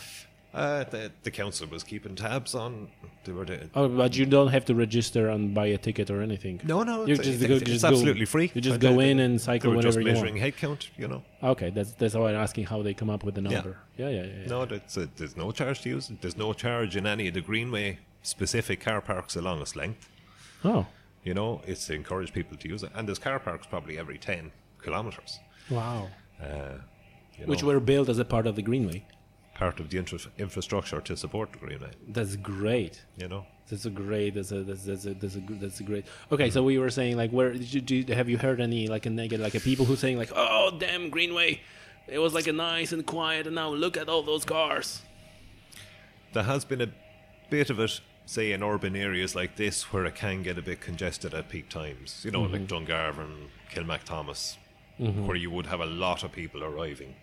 uh, 0.55 0.85
the, 0.85 1.11
the 1.25 1.31
council 1.31 1.67
was 1.69 1.83
keeping 1.83 2.15
tabs 2.15 2.55
on. 2.55 2.89
They 3.25 3.33
were 3.33 3.45
the, 3.45 3.69
Oh, 3.75 3.89
but 3.89 4.17
you 4.17 4.25
don't 4.25 4.49
have 4.49 4.65
to 4.67 4.75
register 4.75 5.29
and 5.31 5.53
buy 5.53 5.67
a 5.67 5.77
ticket 5.79 6.11
or 6.11 6.23
anything. 6.23 6.61
no, 6.65 6.85
no, 6.85 7.05
You 7.07 7.15
it's, 7.15 7.25
just 7.25 7.41
it's, 7.43 7.49
go- 7.49 7.55
it's 7.57 7.65
just 7.65 7.83
go- 7.83 7.89
absolutely 7.89 8.25
free. 8.25 8.51
you 8.55 8.61
just 8.61 8.77
Uh, 8.77 8.79
go 8.79 8.97
they- 8.97 9.11
in 9.11 9.19
and 9.19 9.35
they 9.35 9.39
cycle 9.43 9.73
were 9.73 9.83
just 9.83 9.99
whenever 9.99 10.01
you 10.01 10.07
want. 10.07 10.15
Just 10.15 10.23
measuring 10.25 10.41
head 10.41 10.57
count, 10.57 10.91
you 10.97 11.09
know. 11.09 11.23
Okay, 11.43 11.71
that's 11.71 11.93
that's 12.01 12.15
why 12.15 12.31
I'm 12.31 12.37
asking 12.37 12.67
how 12.67 12.83
they 12.83 12.95
come 12.95 13.11
up 13.11 13.25
with 13.25 13.35
the 13.35 13.43
Yeah. 13.43 13.51
number. 13.51 13.77
Yeah, 13.97 14.09
yeah, 14.11 14.23
yeah. 14.23 14.33
yeah. 14.43 14.47
No, 14.55 14.65
that's 14.65 14.97
a, 14.97 15.07
there's 15.17 15.37
no 15.37 15.51
charge 15.51 15.81
to 15.83 15.89
use 15.89 16.09
it. 16.11 16.21
There's 16.23 16.37
no 16.37 16.53
charge 16.53 16.95
in 16.97 17.05
any 17.07 17.27
of 17.29 17.35
the 17.35 17.41
Greenway 17.43 17.99
specific 18.23 18.81
car 18.81 19.01
parks 19.01 19.35
along 19.37 19.61
its 19.63 19.75
length. 19.77 20.09
Oh, 20.65 20.87
You 21.25 21.35
know, 21.35 21.61
it's 21.67 21.87
to 21.87 21.95
encourage 21.95 22.33
people 22.33 22.57
to 22.57 22.69
use 22.69 22.83
it. 22.83 22.91
And 22.95 23.07
there's 23.09 23.19
car 23.19 23.39
parks 23.39 23.67
probably 23.67 23.99
every 23.99 24.19
10 24.19 24.51
kilometres. 24.83 25.39
wow. 25.71 26.09
Uh, 26.43 26.79
you 27.39 27.47
Which 27.47 27.63
were 27.63 27.81
built 27.81 28.09
as 28.09 28.19
a 28.19 28.25
part 28.25 28.47
of 28.47 28.55
the 28.57 28.63
Greenway. 28.63 29.05
part 29.55 29.81
of 29.81 29.91
the 29.91 29.99
infra- 29.99 30.31
infrastructure 30.39 31.01
to 31.01 31.17
support 31.17 31.53
the 31.53 31.59
Greenway, 31.59 31.91
That's 32.09 32.37
great. 32.37 33.03
you 33.17 33.29
know. 33.29 33.45
That's 33.69 33.85
a 33.85 33.91
great. 33.91 34.35
That's 34.35 34.51
a 34.53 34.63
that's 34.63 34.85
that's 34.85 35.05
a 35.05 35.13
that's 35.15 35.37
a, 35.37 35.41
that's 35.63 35.81
a 35.81 35.83
great. 35.83 36.07
Okay, 36.33 36.49
so 36.51 36.63
we 36.63 36.79
were 36.79 36.89
saying 36.91 37.17
like, 37.19 37.31
where 37.33 37.53
did 37.53 37.71
you, 37.75 37.81
do 37.83 37.97
you- 37.97 38.15
have 38.15 38.29
you 38.31 38.39
heard 38.39 38.61
any 38.63 38.87
like 38.89 39.05
a 39.05 39.11
negative 39.11 39.45
like 39.45 39.55
a 39.57 39.61
people 39.61 39.85
who 39.85 39.95
saying 39.95 40.17
like, 40.17 40.31
oh 40.35 40.71
damn 40.79 41.11
Greenway, 41.11 41.61
it 42.07 42.19
was 42.19 42.33
like 42.33 42.47
a 42.47 42.53
nice 42.53 42.93
and 42.93 43.05
quiet, 43.05 43.47
and 43.47 43.55
now 43.57 43.69
look 43.69 43.97
at 43.99 44.09
all 44.09 44.23
those 44.23 44.45
cars. 44.47 45.03
There 46.33 46.45
has 46.45 46.65
been 46.65 46.81
a 46.81 46.89
bit 47.51 47.69
of 47.71 47.79
it, 47.81 48.01
say, 48.29 48.53
in 48.53 48.63
urban 48.63 48.95
areas 48.95 49.35
like 49.35 49.57
this 49.57 49.91
where 49.91 50.05
it 50.05 50.15
can 50.15 50.43
get 50.43 50.59
a 50.59 50.63
bit 50.63 50.83
congested 50.83 51.33
at 51.33 51.49
peak 51.49 51.71
times. 51.71 52.21
You 52.27 52.31
know, 52.31 52.43
like 52.43 52.67
Dungarvan, 52.67 53.47
Kilmacthomas, 53.73 54.59
where 54.99 55.35
you 55.37 55.51
would 55.51 55.65
have 55.65 55.81
a 55.81 55.87
lot 55.87 56.23
of 56.23 56.31
people 56.33 56.63
arriving 56.63 57.15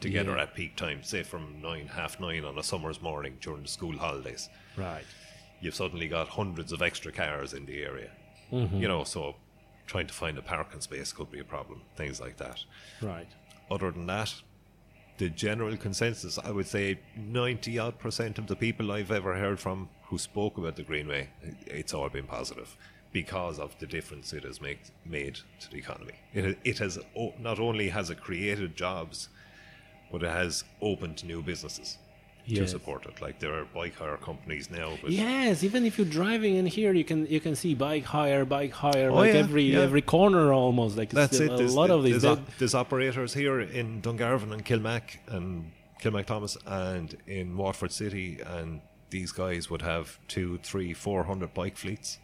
together 0.00 0.36
Yeah. 0.36 0.42
at 0.42 0.54
peak 0.54 0.76
times, 0.76 1.08
say 1.08 1.22
from 1.22 1.62
nine, 1.62 1.86
half 1.86 2.20
nine 2.20 2.44
on 2.44 2.58
a 2.58 2.62
summer's 2.62 3.00
morning 3.00 3.38
during 3.40 3.62
the 3.62 3.68
school 3.68 3.96
holidays. 3.96 4.50
Right. 4.76 5.04
You've 5.62 5.74
suddenly 5.74 6.06
got 6.06 6.28
hundreds 6.28 6.70
of 6.70 6.82
extra 6.82 7.12
cars 7.12 7.54
in 7.54 7.64
the 7.64 7.82
area. 7.82 8.10
Mm-hmm. 8.52 8.76
You 8.76 8.88
know, 8.88 9.04
so 9.04 9.36
trying 9.86 10.06
to 10.08 10.12
find 10.12 10.36
a 10.36 10.42
parking 10.42 10.82
space 10.82 11.14
could 11.14 11.30
be 11.30 11.38
a 11.38 11.44
problem, 11.44 11.80
things 11.96 12.20
like 12.20 12.36
that. 12.36 12.58
Right. 13.00 13.28
Other 13.70 13.90
than 13.90 14.04
that, 14.06 14.34
the 15.16 15.30
general 15.30 15.78
consensus, 15.78 16.38
I 16.38 16.50
would 16.50 16.66
say 16.66 16.98
90 17.16 17.78
odd 17.78 17.98
percent 17.98 18.38
of 18.38 18.48
the 18.48 18.56
people 18.56 18.92
I've 18.92 19.10
ever 19.12 19.34
heard 19.36 19.58
from 19.58 19.88
who 20.12 20.18
spoke 20.18 20.58
about 20.58 20.76
the 20.76 20.82
Greenway, 20.82 21.30
it's 21.66 21.94
all 21.94 22.10
been 22.10 22.26
positive 22.26 22.76
because 23.12 23.58
of 23.58 23.70
the 23.78 23.86
difference 23.86 24.34
it 24.34 24.44
has 24.44 24.60
make, 24.60 24.80
made 25.06 25.36
to 25.58 25.70
the 25.70 25.78
economy. 25.78 26.12
It, 26.34 26.58
it 26.64 26.78
has 26.80 26.98
not 27.38 27.58
only 27.58 27.88
has 27.88 28.10
it 28.10 28.20
created 28.20 28.76
jobs, 28.76 29.30
but 30.10 30.22
it 30.22 30.28
has 30.30 30.64
opened 30.82 31.24
new 31.24 31.40
businesses. 31.42 31.96
Yes. 32.44 32.58
to 32.58 32.66
support 32.76 33.06
it. 33.06 33.22
Like 33.22 33.38
there 33.38 33.54
are 33.54 33.64
bike 33.66 33.94
hire 33.94 34.16
companies 34.16 34.68
now, 34.68 34.98
Yes, 35.06 35.62
even 35.62 35.86
if 35.86 35.96
you're 35.96 36.14
driving 36.22 36.56
in 36.56 36.66
here, 36.66 36.92
you 36.92 37.04
can 37.04 37.20
you 37.28 37.38
can 37.38 37.54
see 37.54 37.72
bike 37.72 38.04
hire, 38.04 38.44
bike 38.44 38.72
hire, 38.72 39.10
Oh, 39.10 39.14
like 39.14 39.32
yeah, 39.32 39.38
every 39.44 39.62
yeah. 39.62 39.78
every 39.86 40.02
corner 40.02 40.52
almost. 40.52 40.96
Like 40.96 41.10
that's 41.10 41.38
it. 41.38 41.52
A 41.52 41.56
There's, 41.56 41.74
lot 41.76 41.90
of 41.90 42.02
these. 42.02 42.20
there's, 42.22 42.38
op- 42.38 42.56
there's 42.58 42.74
operators 42.74 43.32
here 43.32 43.60
in 43.60 44.02
Dungarvan 44.02 44.50
and 44.52 44.64
Kilmac 44.64 45.04
and 45.28 45.70
Kilmacthomas 46.02 46.56
and 46.66 47.16
in 47.28 47.56
Waterford 47.56 47.92
City, 47.92 48.40
and 48.44 48.80
these 49.12 49.30
guys 49.42 49.70
would 49.70 49.82
have 49.82 50.18
two, 50.26 50.58
three, 50.70 50.92
four 50.94 51.20
hundred 51.30 51.50
bike 51.54 51.76
fleets. 51.76 52.18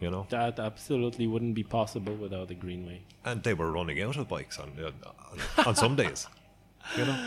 You 0.00 0.10
know, 0.10 0.26
that 0.30 0.58
absolutely 0.58 1.26
wouldn't 1.28 1.54
be 1.54 1.62
possible 1.62 2.14
without 2.24 2.48
the 2.48 2.54
Greenway. 2.64 2.98
and 3.24 3.42
they 3.46 3.54
were 3.54 3.70
running 3.78 4.02
out 4.02 4.16
of 4.16 4.26
bikes 4.28 4.58
on 4.58 4.68
uh, 4.86 4.90
on, 5.30 5.66
on 5.68 5.74
some 5.76 5.94
days. 5.96 6.26
You 6.98 7.04
know, 7.06 7.18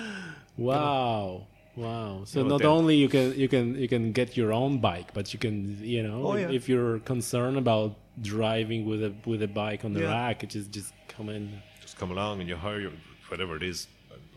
Wow. 0.57 1.47
Wow. 1.77 2.23
So 2.25 2.39
You 2.39 2.43
know, 2.47 2.57
not 2.57 2.65
only 2.65 2.95
you 3.03 3.07
can 3.15 3.25
you 3.43 3.47
can 3.47 3.65
you 3.83 3.87
can 3.87 4.11
get 4.11 4.35
your 4.35 4.51
own 4.51 4.79
bike, 4.79 5.13
but 5.13 5.25
you 5.33 5.39
can 5.39 5.79
you 5.95 6.03
know 6.07 6.17
Oh, 6.27 6.33
if, 6.33 6.41
yeah. 6.49 6.55
if 6.57 6.63
you're 6.69 6.99
concerned 6.99 7.57
about 7.57 7.95
driving 8.21 8.81
with 8.89 9.01
a 9.09 9.11
with 9.25 9.41
a 9.41 9.47
bike 9.47 9.85
on 9.87 9.93
the 9.93 10.01
Yeah. 10.01 10.11
rack, 10.11 10.43
it 10.43 10.49
just 10.57 10.69
just 10.71 10.91
come 11.07 11.29
in. 11.35 11.43
just 11.81 11.97
come 11.97 12.11
along 12.11 12.41
and 12.41 12.49
you 12.49 12.57
hire 12.57 12.79
your, 12.85 12.91
whatever 13.29 13.55
it 13.55 13.63
is. 13.63 13.87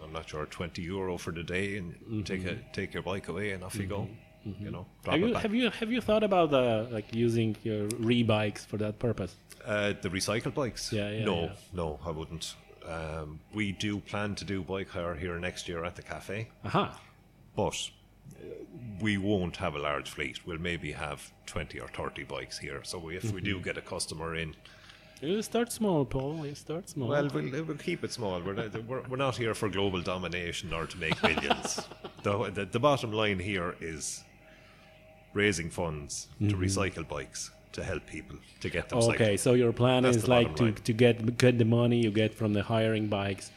I'm 0.02 0.12
not 0.12 0.28
sure, 0.28 0.46
twenty 0.46 0.82
euro 0.82 1.18
for 1.18 1.32
the 1.32 1.42
day, 1.42 1.76
and 1.78 2.24
take 2.26 2.44
a 2.44 2.56
take 2.72 2.94
your 2.94 3.02
bike 3.02 3.28
away, 3.28 3.52
and 3.52 3.62
off 3.64 3.74
you 3.76 3.86
go. 3.86 4.08
You 4.44 4.70
know, 4.70 4.86
Have 5.04 5.20
you 5.20 5.34
have 5.34 5.54
you 5.54 5.70
have 5.70 5.92
you 5.92 6.00
thought 6.00 6.22
about 6.24 6.54
uh, 6.54 6.86
like 6.90 7.14
using 7.14 7.54
your 7.64 7.86
re-bikes 7.98 8.64
for 8.64 8.78
that 8.78 8.98
purpose? 8.98 9.34
Uh, 9.64 9.92
the 10.00 10.08
recycled 10.08 10.54
bikes? 10.54 10.90
Yeah, 10.92 11.10
yeah, 11.10 11.24
No, 11.24 11.40
yeah. 11.42 11.52
no, 11.74 11.98
I 12.06 12.10
wouldn't. 12.10 12.54
Um, 12.86 13.40
we 13.52 13.72
do 13.72 13.98
plan 14.00 14.34
to 14.36 14.44
do 14.46 14.62
bike 14.62 14.88
hire 14.88 15.14
here 15.14 15.38
next 15.38 15.68
year 15.68 15.84
at 15.84 15.96
the 15.96 16.02
cafe, 16.02 16.48
Aha. 16.64 16.98
but 17.54 17.90
uh, 18.40 18.44
we 19.02 19.18
won't 19.18 19.56
have 19.58 19.74
a 19.74 19.78
large 19.78 20.08
fleet. 20.08 20.46
We'll 20.46 20.58
maybe 20.58 20.92
have 20.92 21.30
20 21.46 21.78
or 21.80 21.88
30 21.88 22.24
bikes 22.24 22.56
here. 22.58 22.80
So 22.84 23.10
if 23.10 23.24
we 23.24 23.40
Mm-hmm. 23.42 23.44
do 23.44 23.60
get 23.60 23.76
a 23.76 23.82
customer 23.82 24.34
in, 24.34 24.54
You 25.20 25.42
start 25.42 25.72
small, 25.72 26.04
Paul. 26.04 26.46
You 26.46 26.54
start 26.54 26.88
small. 26.88 27.08
well, 27.08 27.28
we'll, 27.34 27.64
we'll 27.64 27.76
keep 27.76 28.04
it 28.04 28.12
small. 28.12 28.40
We're 28.40 28.52
not, 28.54 28.84
we're, 28.84 29.02
we're 29.08 29.16
not 29.16 29.36
here 29.36 29.54
for 29.54 29.68
global 29.68 30.00
domination 30.00 30.72
or 30.72 30.86
to 30.86 30.96
make 30.98 31.20
millions. 31.22 31.80
the, 32.22 32.50
the, 32.50 32.64
the 32.66 32.78
bottom 32.80 33.12
line 33.12 33.38
here 33.38 33.74
is 33.80 34.22
raising 35.34 35.70
funds 35.70 36.28
to 36.40 36.54
recycle 36.56 37.06
bikes 37.06 37.50
to 37.72 37.84
help 37.84 38.06
people 38.06 38.36
to 38.60 38.70
get 38.70 38.88
them 38.88 38.98
Mm-hmm. 38.98 39.10
okay, 39.10 39.36
so 39.36 39.52
your 39.54 39.72
plan 39.72 40.02
That's 40.04 40.16
is 40.18 40.28
like 40.28 40.56
to, 40.56 40.64
line. 40.64 40.74
to 40.74 40.92
get 40.92 41.36
get 41.36 41.58
the 41.58 41.64
money 41.64 42.00
you 42.00 42.10
get 42.10 42.34
from 42.34 42.52
the 42.54 42.62
hiring 42.62 43.08
bikes, 43.08 43.50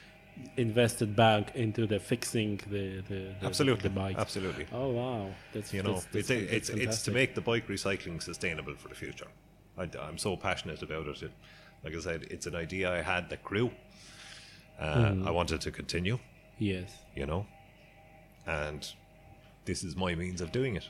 invested 0.58 1.16
back 1.16 1.56
into 1.56 1.88
the 1.88 2.00
fixing 2.00 2.58
the 2.70 3.02
the, 3.08 3.34
the 3.40 3.46
Absolutely, 3.46 3.84
the 3.90 3.96
bikes. 3.96 4.20
absolutely. 4.20 4.66
Oh 4.74 4.90
wow, 4.90 5.30
that's 5.54 5.74
You 5.74 5.84
know, 5.84 6.02
that's, 6.12 6.30
it's, 6.30 6.30
it's, 6.30 6.70
it's 6.70 7.02
to 7.04 7.12
make 7.12 7.36
the 7.36 7.42
bike 7.42 7.68
recycling 7.68 8.22
sustainable 8.22 8.76
for 8.76 8.90
the 8.90 8.96
future. 8.96 9.28
I, 9.82 10.08
am 10.08 10.18
so 10.18 10.36
passionate 10.36 10.82
about 10.82 11.08
it. 11.08 11.24
it. 11.24 11.32
Like 11.84 11.96
I 11.96 12.00
said, 12.00 12.24
it's 12.30 12.48
an 12.48 12.56
idea 12.56 12.92
I 12.92 13.02
had 13.02 13.30
that 13.30 13.44
grew. 13.44 13.72
Uh, 14.80 15.12
Hmm. 15.12 15.28
I 15.28 15.32
wanted 15.32 15.62
to 15.62 15.72
continue, 15.72 16.18
yes. 16.58 16.92
you 17.16 17.26
know, 17.26 17.46
and 18.48 18.88
this 19.66 19.84
is 19.84 19.96
my 19.96 20.16
means 20.16 20.42
of 20.42 20.52
doing 20.52 20.76
it. 20.76 20.90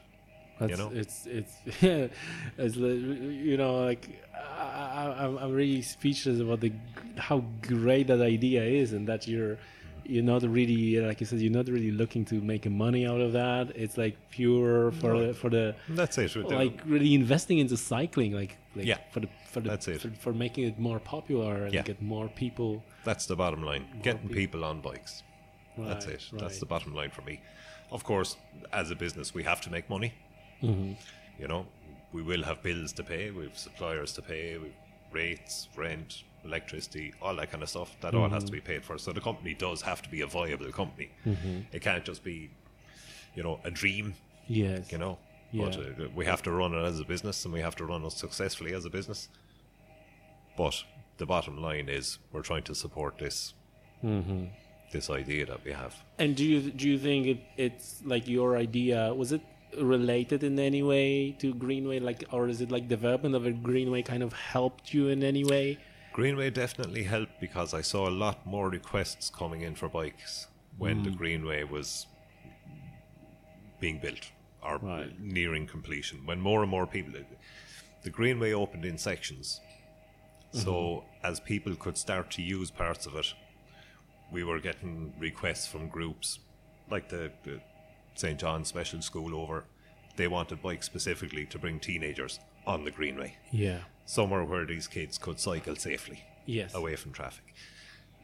That's, 0.59 0.77
know? 0.77 0.91
it's 0.93 1.25
it's 1.25 1.53
it's 2.57 2.75
you 2.75 3.57
know 3.57 3.83
like 3.83 4.23
I, 4.35 4.63
I, 4.63 5.25
I'm 5.25 5.37
I'm 5.37 5.51
really 5.51 5.81
speechless 5.81 6.39
about 6.39 6.59
the 6.59 6.71
how 7.17 7.43
great 7.63 8.07
that 8.07 8.21
idea 8.21 8.63
is 8.63 8.93
and 8.93 9.07
that 9.07 9.27
you're 9.27 9.57
you're 10.05 10.23
not 10.23 10.41
really 10.43 10.99
like 10.99 11.19
you 11.19 11.25
said 11.25 11.39
you're 11.39 11.51
not 11.51 11.67
really 11.67 11.91
looking 11.91 12.23
to 12.25 12.35
make 12.41 12.69
money 12.69 13.05
out 13.07 13.21
of 13.21 13.31
that. 13.33 13.71
It's 13.75 13.97
like 13.97 14.15
pure 14.31 14.91
for 14.91 15.13
No. 15.13 15.27
the, 15.27 15.33
for 15.33 15.49
the 15.49 15.75
That's 15.89 16.17
it. 16.17 16.35
like 16.35 16.79
really 16.85 17.13
investing 17.13 17.57
into 17.59 17.77
cycling 17.77 18.33
like, 18.33 18.57
like 18.75 18.85
Yeah. 18.85 18.97
for 19.11 19.19
the 19.21 19.29
for 19.51 19.59
the 19.61 19.69
That's 19.69 19.87
it. 19.87 20.01
For, 20.01 20.09
for 20.25 20.33
making 20.33 20.63
it 20.67 20.79
more 20.79 20.99
popular 20.99 21.65
and 21.65 21.73
Yeah. 21.73 21.83
get 21.83 22.01
more 22.01 22.27
people. 22.29 22.83
That's 23.03 23.25
the 23.25 23.35
bottom 23.35 23.63
line. 23.63 23.85
Getting 24.01 24.29
people 24.29 24.63
on 24.65 24.81
bikes. 24.81 25.23
That's 25.77 26.05
Right, 26.05 26.15
it. 26.15 26.23
That's 26.39 26.59
the 26.59 26.65
bottom 26.65 26.93
line 26.93 27.11
for 27.11 27.21
me. 27.21 27.41
Of 27.91 28.03
course, 28.03 28.37
as 28.71 28.91
a 28.91 28.95
business, 28.95 29.33
we 29.33 29.43
have 29.43 29.59
to 29.61 29.69
make 29.69 29.89
money. 29.89 30.13
Mm-hmm. 30.63 30.93
You 31.41 31.47
know, 31.47 31.65
we 32.13 32.21
will 32.21 32.43
have 32.43 32.61
bills 32.63 32.93
to 32.93 33.03
pay. 33.03 33.31
We've 33.31 33.57
suppliers 33.57 34.13
to 34.13 34.21
pay. 34.21 34.57
We've 34.57 34.73
rates, 35.11 35.67
rent, 35.75 36.23
electricity, 36.43 37.13
all 37.21 37.35
that 37.35 37.51
kind 37.51 37.63
of 37.63 37.69
stuff. 37.69 37.95
That 38.01 38.13
all 38.15 38.25
Mm-hmm. 38.25 38.33
has 38.33 38.43
to 38.45 38.51
be 38.51 38.61
paid 38.61 38.83
for. 38.83 38.97
So 38.97 39.11
the 39.13 39.21
company 39.21 39.53
does 39.53 39.81
have 39.81 40.01
to 40.03 40.09
be 40.09 40.21
a 40.21 40.27
viable 40.27 40.71
company. 40.71 41.09
Mm-hmm. 41.25 41.59
It 41.71 41.81
can't 41.81 42.03
just 42.03 42.23
be, 42.23 42.49
you 43.35 43.43
know, 43.43 43.59
a 43.63 43.71
dream. 43.71 44.13
Yes. 44.47 44.91
You 44.91 44.97
know, 44.97 45.17
Yeah. 45.51 45.65
but 45.65 45.77
uh, 45.77 46.09
we 46.15 46.25
have 46.25 46.41
to 46.43 46.51
run 46.51 46.73
it 46.73 46.83
as 46.83 46.99
a 46.99 47.05
business, 47.05 47.45
and 47.45 47.53
we 47.53 47.61
have 47.61 47.75
to 47.77 47.85
run 47.85 48.03
it 48.05 48.11
successfully 48.11 48.73
as 48.73 48.85
a 48.85 48.89
business. 48.89 49.29
But 50.57 50.83
the 51.17 51.25
bottom 51.25 51.61
line 51.61 51.87
is, 51.89 52.19
we're 52.31 52.41
trying 52.41 52.63
to 52.63 52.75
support 52.75 53.17
this 53.17 53.53
Mm-hmm. 54.03 54.45
this 54.91 55.09
idea 55.11 55.45
that 55.45 55.63
we 55.63 55.71
have. 55.71 55.93
And 56.17 56.35
do 56.35 56.43
you 56.43 56.71
do 56.71 56.89
you 56.89 56.97
think 56.97 57.27
it, 57.27 57.39
it's 57.55 58.01
like 58.03 58.27
your 58.27 58.57
idea? 58.57 59.13
Was 59.13 59.31
it 59.31 59.41
related 59.77 60.43
in 60.43 60.57
any 60.59 60.81
way 60.81 61.31
to 61.41 61.53
Greenway? 61.53 61.99
Like, 61.99 62.23
or 62.31 62.49
is 62.49 62.61
it 62.61 62.71
like 62.71 62.87
development 62.87 63.35
of 63.35 63.45
a 63.45 63.51
Greenway 63.51 64.01
kind 64.01 64.23
of 64.23 64.33
helped 64.33 64.91
you 64.93 65.09
in 65.09 65.23
any 65.23 65.43
way? 65.45 65.77
Greenway 66.13 66.49
definitely 66.49 67.03
helped 67.03 67.39
because 67.39 67.73
I 67.73 67.81
saw 67.81 68.09
a 68.09 68.11
lot 68.11 68.45
more 68.45 68.69
requests 68.69 69.29
coming 69.29 69.61
in 69.61 69.75
for 69.75 69.87
bikes 69.87 70.47
when 70.77 71.03
the 71.03 71.09
mm. 71.09 71.17
Greenway 71.17 71.63
was 71.63 72.07
being 73.79 73.99
built 73.99 74.31
or 74.61 74.77
Right. 74.77 75.19
nearing 75.19 75.67
completion. 75.67 76.25
When 76.25 76.39
more 76.39 76.61
and 76.61 76.69
more 76.69 76.85
people, 76.85 77.13
the 78.03 78.09
Greenway 78.09 78.51
opened 78.51 78.85
in 78.85 78.97
sections. 78.97 79.61
So 80.51 80.73
mm-hmm. 80.73 81.25
as 81.25 81.39
people 81.39 81.75
could 81.75 81.97
start 81.97 82.29
to 82.31 82.41
use 82.41 82.71
parts 82.71 83.05
of 83.05 83.15
it, 83.15 83.33
we 84.31 84.43
were 84.43 84.59
getting 84.59 85.13
requests 85.19 85.67
from 85.67 85.87
groups 85.87 86.39
like 86.89 87.09
the, 87.09 87.31
the 87.43 87.61
St. 88.15 88.39
John's 88.39 88.67
Special 88.67 89.01
School 89.01 89.35
over. 89.35 89.63
They 90.17 90.27
wanted 90.27 90.61
bikes 90.61 90.85
specifically 90.85 91.45
to 91.45 91.57
bring 91.57 91.79
teenagers 91.79 92.39
on 92.67 92.83
the 92.83 92.91
Greenway 92.91 93.35
Yeah. 93.51 93.79
Somewhere 94.05 94.43
where 94.43 94.65
these 94.65 94.87
kids 94.87 95.17
could 95.17 95.39
cycle 95.39 95.75
safely 95.75 96.23
Yes. 96.45 96.73
away 96.73 96.95
from 96.95 97.11
traffic. 97.11 97.53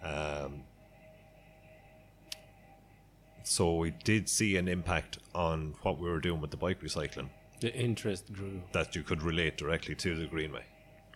Um, 0.03 0.63
so 3.43 3.75
we 3.75 3.91
did 3.91 4.27
see 4.27 4.57
an 4.57 4.67
impact 4.67 5.19
on 5.33 5.75
what 5.81 5.97
we 5.99 6.09
were 6.09 6.19
doing 6.19 6.41
with 6.41 6.51
the 6.51 6.57
bike 6.57 6.81
recycling 6.81 7.29
The 7.61 7.73
interest 7.73 8.33
grew. 8.33 8.61
that 8.73 8.95
you 8.95 9.03
could 9.03 9.21
relate 9.23 9.57
directly 9.57 9.95
to 9.95 10.15
the 10.15 10.25
Greenway. 10.25 10.65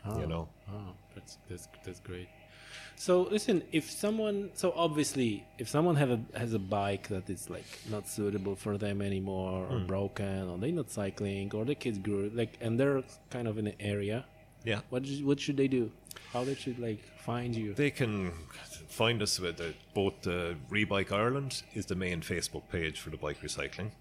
You 0.06 0.12
ah, 0.12 0.26
know, 0.26 0.50
Oh, 0.72 0.94
that's 1.14 1.38
that's 1.48 1.68
that's 1.86 2.00
great. 2.00 2.28
So 2.96 3.24
listen, 3.24 3.64
if 3.72 3.90
someone, 3.90 4.52
so 4.54 4.74
obviously, 4.76 5.44
if 5.58 5.68
someone 5.70 5.96
have 5.96 6.12
a 6.12 6.20
has 6.36 6.54
a 6.54 6.60
bike 6.60 7.08
that 7.10 7.30
is 7.30 7.50
like 7.50 7.66
not 7.90 8.08
suitable 8.08 8.56
for 8.56 8.78
them 8.78 9.02
anymore, 9.02 9.68
or 9.70 9.80
hmm. 9.80 9.86
broken, 9.86 10.50
or 10.50 10.58
they're 10.58 10.72
not 10.72 10.90
cycling, 10.90 11.52
or 11.54 11.66
the 11.66 11.76
kids 11.76 11.98
grew 11.98 12.32
like, 12.34 12.58
and 12.62 12.80
they're 12.80 13.04
kind 13.30 13.48
of 13.48 13.58
in 13.58 13.68
an 13.68 13.76
area, 13.80 14.26
yeah. 14.64 14.82
what 14.90 15.06
should- 15.06 15.26
what 15.26 15.40
should 15.40 15.58
they 15.58 15.68
do? 15.68 15.92
How 16.34 16.44
they 16.44 16.56
should 16.56 16.80
like 16.80 17.02
find 17.20 17.56
you? 17.56 17.74
They 17.74 17.92
can 17.92 18.32
find 18.88 19.22
us 19.22 19.40
with 19.40 19.58
the, 19.58 19.74
both 19.94 20.22
the 20.22 20.56
Rebike 20.70 21.12
Ireland 21.12 21.64
is 21.74 21.86
the 21.86 21.96
main 21.96 22.22
Facebook 22.22 22.64
page 22.72 23.00
for 23.00 23.10
the 23.10 23.18
bike 23.18 23.42
recycling. 23.42 23.92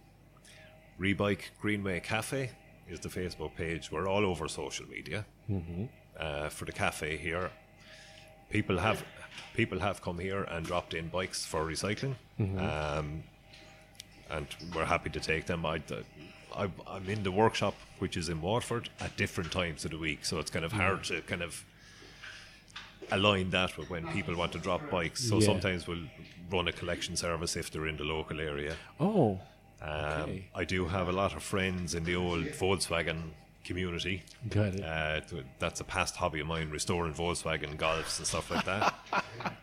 Rebike 0.98 1.50
Greenway 1.60 2.00
Cafe 2.00 2.50
is 2.88 3.00
the 3.00 3.08
Facebook 3.08 3.54
page. 3.56 3.90
We're 3.90 4.08
all 4.08 4.24
over 4.24 4.48
social 4.48 4.86
media. 4.88 5.24
Uh, 6.18 6.48
for 6.50 6.64
the 6.66 6.72
cafe 6.72 7.16
here, 7.16 7.50
people 8.50 8.78
have 8.78 9.02
people 9.54 9.78
have 9.80 10.00
come 10.02 10.18
here 10.18 10.42
and 10.44 10.66
dropped 10.66 10.92
in 10.94 11.08
bikes 11.08 11.44
for 11.46 11.64
recycling, 11.64 12.14
um, 12.38 13.22
and 14.30 14.46
we're 14.74 14.84
happy 14.84 15.10
to 15.10 15.20
take 15.20 15.46
them. 15.46 15.64
I, 15.64 15.80
I, 16.56 16.68
I'm 16.86 17.08
in 17.08 17.22
the 17.22 17.30
workshop, 17.32 17.74
which 17.98 18.16
is 18.16 18.28
in 18.28 18.40
Waterford, 18.40 18.88
at 19.00 19.16
different 19.16 19.52
times 19.52 19.84
of 19.84 19.90
the 19.92 19.98
week, 19.98 20.24
so 20.24 20.38
it's 20.38 20.50
kind 20.50 20.64
of 20.64 20.72
hard 20.72 21.04
to 21.04 21.20
kind 21.22 21.42
of 21.42 21.64
align 23.12 23.50
that 23.50 23.76
with 23.76 23.90
when 23.90 24.06
people 24.08 24.36
want 24.36 24.52
to 24.52 24.58
drop 24.58 24.88
bikes. 24.90 25.22
So 25.28 25.38
Yeah. 25.38 25.46
sometimes 25.46 25.86
we'll 25.86 26.06
run 26.50 26.68
a 26.68 26.72
collection 26.72 27.16
service 27.16 27.56
if 27.56 27.70
they're 27.70 27.86
in 27.88 27.96
the 27.96 28.04
local 28.04 28.40
area. 28.40 28.76
Oh, 28.98 29.40
Um, 29.82 29.88
Okay. 30.22 30.44
I 30.54 30.64
do 30.64 30.84
have 30.88 31.08
a 31.08 31.12
lot 31.12 31.34
of 31.34 31.42
friends 31.42 31.94
in 31.94 32.04
the 32.04 32.14
old 32.14 32.44
Volkswagen 32.52 33.30
community. 33.64 34.22
Got 34.48 34.74
it. 34.74 34.82
Uh, 34.84 35.20
that's 35.58 35.80
a 35.80 35.84
past 35.84 36.16
hobby 36.16 36.40
of 36.40 36.46
mine, 36.46 36.70
restoring 36.70 37.12
Volkswagen 37.14 37.76
Golfs 37.76 38.18
and 38.18 38.26
stuff 38.26 38.50
like 38.50 38.64
that. 38.64 38.94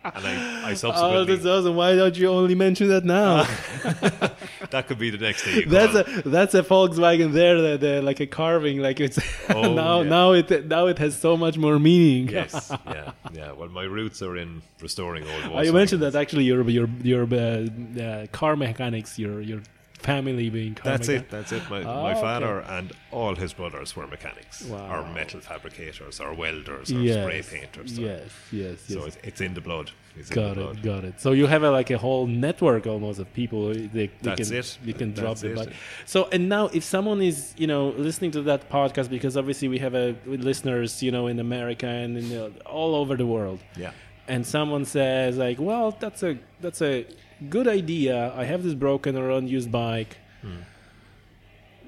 and 0.04 0.26
I, 0.26 0.68
I 0.70 0.72
Oh, 0.72 0.74
subsequently 0.76 1.36
that's 1.36 1.46
awesome! 1.46 1.76
Why 1.76 1.96
don't 1.96 2.16
you 2.18 2.30
only 2.30 2.56
mention 2.56 2.88
that 2.90 3.04
now? 3.06 3.44
that 4.70 4.86
could 4.88 5.00
be 5.00 5.10
the 5.10 5.18
next 5.18 5.44
thing. 5.44 5.68
That's 5.70 5.96
a 5.96 6.22
that's 6.30 6.54
a 6.56 6.64
Volkswagen 6.64 7.32
there, 7.34 7.62
the, 7.62 7.78
the, 7.78 8.02
like 8.02 8.20
a 8.20 8.28
carving, 8.28 8.80
like 8.80 9.00
it's 9.00 9.20
Oh, 9.50 9.74
now 9.74 10.02
yeah. 10.02 10.10
now 10.10 10.32
it 10.34 10.68
now 10.68 10.88
it 10.88 10.98
has 11.00 11.18
so 11.20 11.36
much 11.38 11.58
more 11.58 11.80
meaning. 11.80 12.30
yes, 12.30 12.72
yeah, 12.86 13.12
yeah. 13.34 13.52
Well, 13.52 13.70
my 13.70 13.84
roots 13.84 14.22
are 14.22 14.38
in 14.38 14.62
restoring 14.82 15.24
old. 15.28 15.44
Oh, 15.54 15.62
you 15.62 15.74
mentioned 15.74 16.02
that 16.04 16.16
actually 16.16 16.44
your 16.46 16.62
your 16.70 16.88
your 17.04 17.24
uh, 17.34 17.68
uh, 18.02 18.28
car 18.28 18.56
mechanics, 18.56 19.18
your 19.20 19.42
your 19.42 19.62
family 20.00 20.50
being 20.50 20.76
car 20.76 20.92
That's 20.92 21.10
it. 21.10 21.30
That's 21.30 21.52
it. 21.52 21.64
My, 21.70 21.84
Ah, 21.84 22.04
my 22.04 22.12
okay. 22.12 22.22
father 22.22 22.60
and 22.62 22.92
all 23.12 23.36
his 23.36 23.54
brothers 23.54 23.96
were 23.96 24.08
mechanics, 24.08 24.64
Wow. 24.66 24.90
or 25.02 25.14
metal 25.14 25.40
fabricators, 25.42 26.20
or 26.20 26.34
welders, 26.34 26.92
or 26.92 27.00
Yes, 27.00 27.24
spray 27.24 27.42
painters. 27.60 27.96
So, 27.96 28.02
yes, 28.02 28.22
yes, 28.52 28.78
yes. 28.88 28.94
so 29.00 29.06
it's, 29.06 29.18
it's 29.24 29.42
in 29.42 29.54
the 29.54 29.62
blood. 29.62 29.92
It's 30.16 30.30
got 30.30 30.56
the 30.56 30.62
it, 30.62 30.64
blood. 30.64 30.82
got 30.84 31.04
it. 31.04 31.20
So 31.22 31.32
you 31.32 31.46
have 31.48 31.64
a, 31.64 31.72
like 31.72 31.90
a 31.92 31.98
whole 31.98 32.26
network 32.28 32.88
almost 32.88 33.20
of 33.20 33.32
people. 33.34 33.74
They, 33.74 33.88
they 33.88 34.12
That's 34.22 34.50
can, 34.50 34.58
it. 34.58 34.78
You 34.84 34.94
can 34.94 35.14
drop 35.14 35.38
That's 35.38 35.42
the 35.42 35.70
it. 35.70 35.74
So 36.06 36.28
and 36.32 36.48
now, 36.50 36.68
if 36.68 36.84
someone 36.84 37.22
is 37.22 37.54
you 37.58 37.68
know 37.68 37.90
listening 37.90 38.32
to 38.32 38.42
that 38.44 38.70
podcast, 38.70 39.10
because 39.10 39.36
obviously 39.38 39.68
we 39.68 39.80
have 39.80 39.94
a 39.96 40.16
listeners 40.26 41.04
you 41.04 41.12
know 41.12 41.28
in 41.28 41.40
America 41.40 41.88
and 41.88 42.18
in, 42.18 42.38
uh, 42.38 42.50
all 42.66 42.96
over 42.96 43.16
the 43.16 43.26
world, 43.26 43.60
Yeah. 43.76 43.92
and 44.28 44.46
someone 44.46 44.86
says 44.86 45.38
like, 45.38 45.60
well, 45.60 45.92
that's 46.00 46.22
a 46.24 46.38
that's 46.62 46.82
a 46.82 47.06
good 47.50 47.68
idea. 47.68 48.34
I 48.36 48.44
have 48.46 48.64
this 48.64 48.74
broken 48.74 49.16
or 49.18 49.30
unused 49.32 49.72
bike. 49.72 50.18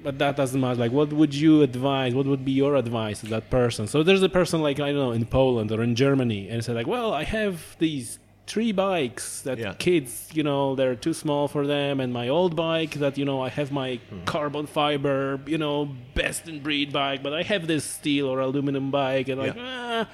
But 0.02 0.18
that 0.18 0.34
doesn't 0.34 0.58
matter. 0.58 0.80
Like, 0.80 0.92
what 0.92 1.12
would 1.12 1.34
you 1.34 1.60
advise? 1.62 2.14
What 2.14 2.24
would 2.24 2.42
be 2.42 2.52
your 2.52 2.74
advice 2.76 3.20
to 3.20 3.26
that 3.26 3.50
person? 3.50 3.86
So 3.86 4.02
there's 4.02 4.22
a 4.22 4.30
person 4.30 4.62
like 4.62 4.80
I 4.80 4.92
don't 4.92 4.94
know 4.96 5.12
in 5.12 5.26
Poland 5.26 5.70
or 5.72 5.82
in 5.82 5.94
Germany, 5.94 6.48
and 6.48 6.64
say 6.64 6.72
like, 6.72 6.86
well, 6.86 7.12
I 7.12 7.24
have 7.24 7.76
these 7.78 8.18
three 8.46 8.72
bikes 8.72 9.42
that 9.42 9.58
Yeah. 9.58 9.74
kids, 9.78 10.30
you 10.32 10.42
know, 10.42 10.74
they're 10.74 10.94
too 10.96 11.12
small 11.12 11.48
for 11.48 11.66
them, 11.66 12.00
and 12.00 12.14
my 12.14 12.28
old 12.28 12.56
bike 12.56 12.94
that 12.94 13.18
you 13.18 13.26
know 13.26 13.42
I 13.42 13.50
have 13.50 13.70
my 13.72 14.00
carbon 14.24 14.66
fiber, 14.66 15.38
you 15.46 15.58
know, 15.58 15.90
best 16.14 16.48
in 16.48 16.60
breed 16.62 16.92
bike, 16.94 17.22
but 17.22 17.34
I 17.34 17.42
have 17.42 17.66
this 17.66 17.84
steel 17.84 18.26
or 18.26 18.40
aluminum 18.40 18.90
bike, 18.90 19.28
and 19.28 19.38
like, 19.38 19.56
ah, 19.58 20.08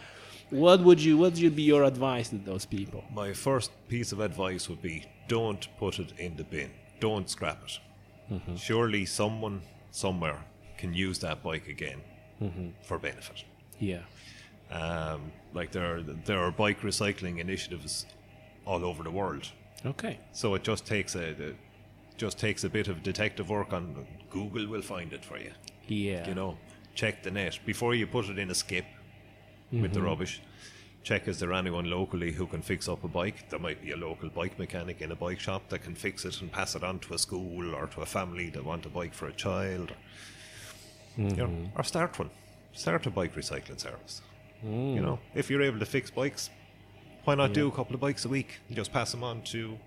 what 0.50 0.80
would 0.80 1.00
you 1.02 1.16
what 1.18 1.38
would 1.40 1.56
be 1.56 1.62
your 1.62 1.84
advice 1.84 2.28
to 2.30 2.36
those 2.38 2.64
people? 2.66 3.04
My 3.12 3.32
first 3.32 3.70
piece 3.88 4.12
of 4.12 4.20
advice 4.20 4.68
would 4.68 4.82
be 4.82 5.04
don't 5.28 5.66
put 5.78 5.98
it 5.98 6.12
in 6.18 6.36
the 6.36 6.44
bin. 6.44 6.70
Don't 7.00 7.28
scrap 7.28 7.62
it. 7.64 7.78
Mm-hmm. 8.32 8.56
Surely 8.56 9.04
someone 9.06 9.62
somewhere 9.90 10.44
can 10.78 10.92
use 10.94 11.18
that 11.20 11.42
bike 11.42 11.68
again 11.68 12.00
Mm-hmm. 12.42 12.68
for 12.82 12.98
benefit. 12.98 13.44
Yeah. 13.78 14.02
Um, 14.70 15.32
like 15.54 15.72
there 15.72 15.96
are, 15.96 16.02
there 16.02 16.38
are 16.38 16.50
bike 16.50 16.80
recycling 16.82 17.38
initiatives 17.38 18.04
all 18.66 18.84
over 18.84 19.02
the 19.02 19.10
world. 19.10 19.50
Okay. 19.86 20.18
So 20.32 20.54
it 20.54 20.62
just 20.62 20.84
takes 20.84 21.14
a, 21.14 21.30
a 21.30 21.54
just 22.18 22.38
takes 22.38 22.64
a 22.64 22.68
bit 22.68 22.88
of 22.88 23.02
detective 23.02 23.48
work 23.48 23.72
on 23.72 24.06
Google 24.30 24.66
will 24.66 24.82
find 24.82 25.12
it 25.14 25.24
for 25.24 25.38
you. 25.38 25.52
Yeah. 25.88 26.28
You 26.28 26.34
know, 26.34 26.58
check 26.94 27.22
the 27.22 27.30
net 27.30 27.58
before 27.64 27.94
you 27.94 28.06
put 28.06 28.28
it 28.28 28.38
in 28.38 28.50
a 28.50 28.54
skip 28.54 28.84
with 29.72 29.82
Mm-hmm. 29.82 29.92
the 29.92 30.02
rubbish. 30.02 30.40
Check 31.02 31.28
is 31.28 31.38
there 31.38 31.52
anyone 31.52 31.88
locally 31.88 32.32
who 32.32 32.46
can 32.46 32.62
fix 32.62 32.88
up 32.88 33.04
a 33.04 33.08
bike? 33.08 33.48
There 33.50 33.60
might 33.60 33.80
be 33.80 33.92
a 33.92 33.96
local 33.96 34.28
bike 34.28 34.58
mechanic 34.58 35.00
in 35.00 35.12
a 35.12 35.16
bike 35.16 35.38
shop 35.38 35.68
that 35.68 35.84
can 35.84 35.94
fix 35.94 36.24
it 36.24 36.40
and 36.40 36.50
pass 36.50 36.74
it 36.74 36.82
on 36.82 36.98
to 37.00 37.14
a 37.14 37.18
school 37.18 37.74
or 37.74 37.86
to 37.88 38.00
a 38.00 38.06
family 38.06 38.50
that 38.50 38.64
want 38.64 38.86
a 38.86 38.88
bike 38.88 39.14
for 39.14 39.28
a 39.28 39.32
child. 39.32 39.92
You 41.16 41.24
know, 41.30 41.46
Mm-hmm. 41.46 41.78
or 41.78 41.84
start 41.84 42.18
one. 42.18 42.30
Start 42.72 43.06
a 43.06 43.10
bike 43.10 43.34
recycling 43.36 43.78
service. 43.80 44.20
Mm. 44.64 44.94
You 44.96 45.00
know, 45.00 45.18
if 45.34 45.48
you're 45.48 45.62
able 45.62 45.78
to 45.78 45.86
fix 45.86 46.10
bikes, 46.10 46.50
why 47.24 47.34
not 47.36 47.52
do 47.52 47.68
a 47.68 47.70
couple 47.72 47.94
of 47.94 48.00
bikes 48.00 48.24
a 48.24 48.28
week? 48.28 48.58
and 48.68 48.76
Just 48.76 48.92
pass 48.92 49.12
them 49.12 49.22
on 49.24 49.42
to 49.44 49.78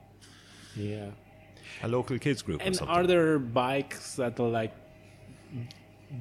Yeah. 0.76 1.12
a 1.84 1.88
local 1.88 2.18
kids 2.18 2.42
group 2.42 2.62
or 2.62 2.64
And 2.64 2.76
something. 2.76 2.96
are 2.96 3.06
there 3.06 3.38
bikes 3.40 4.16
that 4.16 4.40
are 4.40 4.48
like 4.50 4.74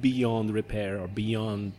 beyond 0.01 0.51
repair 0.53 0.99
or 0.99 1.07
beyond 1.07 1.73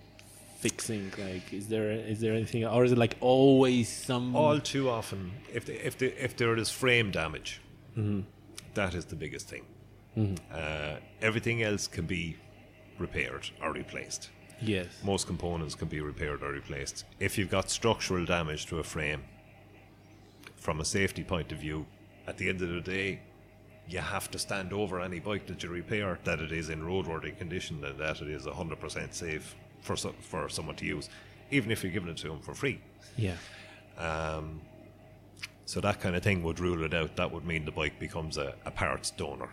fixing? 0.61 1.13
Like, 1.19 1.53
is 1.53 1.69
there 1.69 1.91
is 1.91 2.21
there 2.21 2.35
anything, 2.35 2.65
or 2.65 2.85
is 2.85 2.93
it 2.93 2.99
like 2.99 3.17
always 3.21 3.89
some? 3.89 4.37
all 4.37 4.61
too 4.61 4.89
often 4.89 5.33
if 5.53 5.65
the, 5.67 5.75
if 5.87 5.95
the, 5.99 6.07
if 6.25 6.37
there 6.37 6.57
is 6.57 6.71
frame 6.71 7.11
damage 7.11 7.61
Mm-hmm. 7.99 8.21
that 8.75 8.95
is 8.95 9.05
the 9.07 9.17
biggest 9.17 9.49
thing 9.49 9.65
uh, 10.53 10.97
everything 11.23 11.63
else 11.63 11.89
can 11.89 12.07
be 12.07 12.37
repaired 12.99 13.45
or 13.63 13.73
replaced 13.73 14.31
yes. 14.61 14.87
most 15.03 15.27
components 15.27 15.75
can 15.75 15.89
be 15.89 16.01
repaired 16.01 16.41
or 16.43 16.53
replaced 16.53 17.05
if 17.19 17.37
you've 17.37 17.51
got 17.51 17.69
structural 17.69 18.25
damage 18.25 18.67
to 18.67 18.79
a 18.79 18.85
frame 18.85 19.23
from 20.57 20.81
a 20.81 20.85
safety 20.85 21.25
point 21.25 21.51
of 21.53 21.59
view 21.59 21.85
at 22.29 22.37
the 22.39 22.49
end 22.49 22.61
of 22.63 22.69
the 22.69 22.81
day 22.81 23.21
you 23.89 23.99
have 23.99 24.31
to 24.31 24.39
stand 24.39 24.73
over 24.73 25.01
any 25.01 25.19
bike 25.19 25.47
that 25.47 25.63
you 25.65 25.69
repair 25.69 26.19
that 26.25 26.39
it 26.39 26.53
is 26.53 26.69
in 26.71 26.81
roadworthy 26.83 27.37
condition 27.37 27.83
and 27.85 27.99
that 27.99 28.21
it 28.21 28.29
is 28.29 28.47
100% 28.47 29.15
safe 29.15 29.57
for, 29.81 29.97
so, 29.97 30.14
for 30.20 30.49
someone 30.49 30.76
to 30.76 30.85
use 30.87 31.09
even 31.51 31.70
if 31.70 31.83
you're 31.83 31.93
giving 31.93 32.09
it 32.09 32.16
to 32.16 32.28
them 32.28 32.41
for 32.41 32.55
free 32.55 32.81
Yeah. 33.16 33.35
um, 33.99 34.61
so 35.64 35.81
that 35.81 36.01
kind 36.01 36.16
of 36.16 36.22
thing 36.22 36.43
would 36.43 36.59
rule 36.59 36.83
it 36.85 36.95
out. 36.95 37.14
That 37.16 37.31
would 37.33 37.45
mean 37.45 37.64
the 37.64 37.70
bike 37.70 38.01
becomes 38.01 38.37
a, 38.39 38.55
a 38.66 38.72
parts 38.72 39.12
donor. 39.12 39.51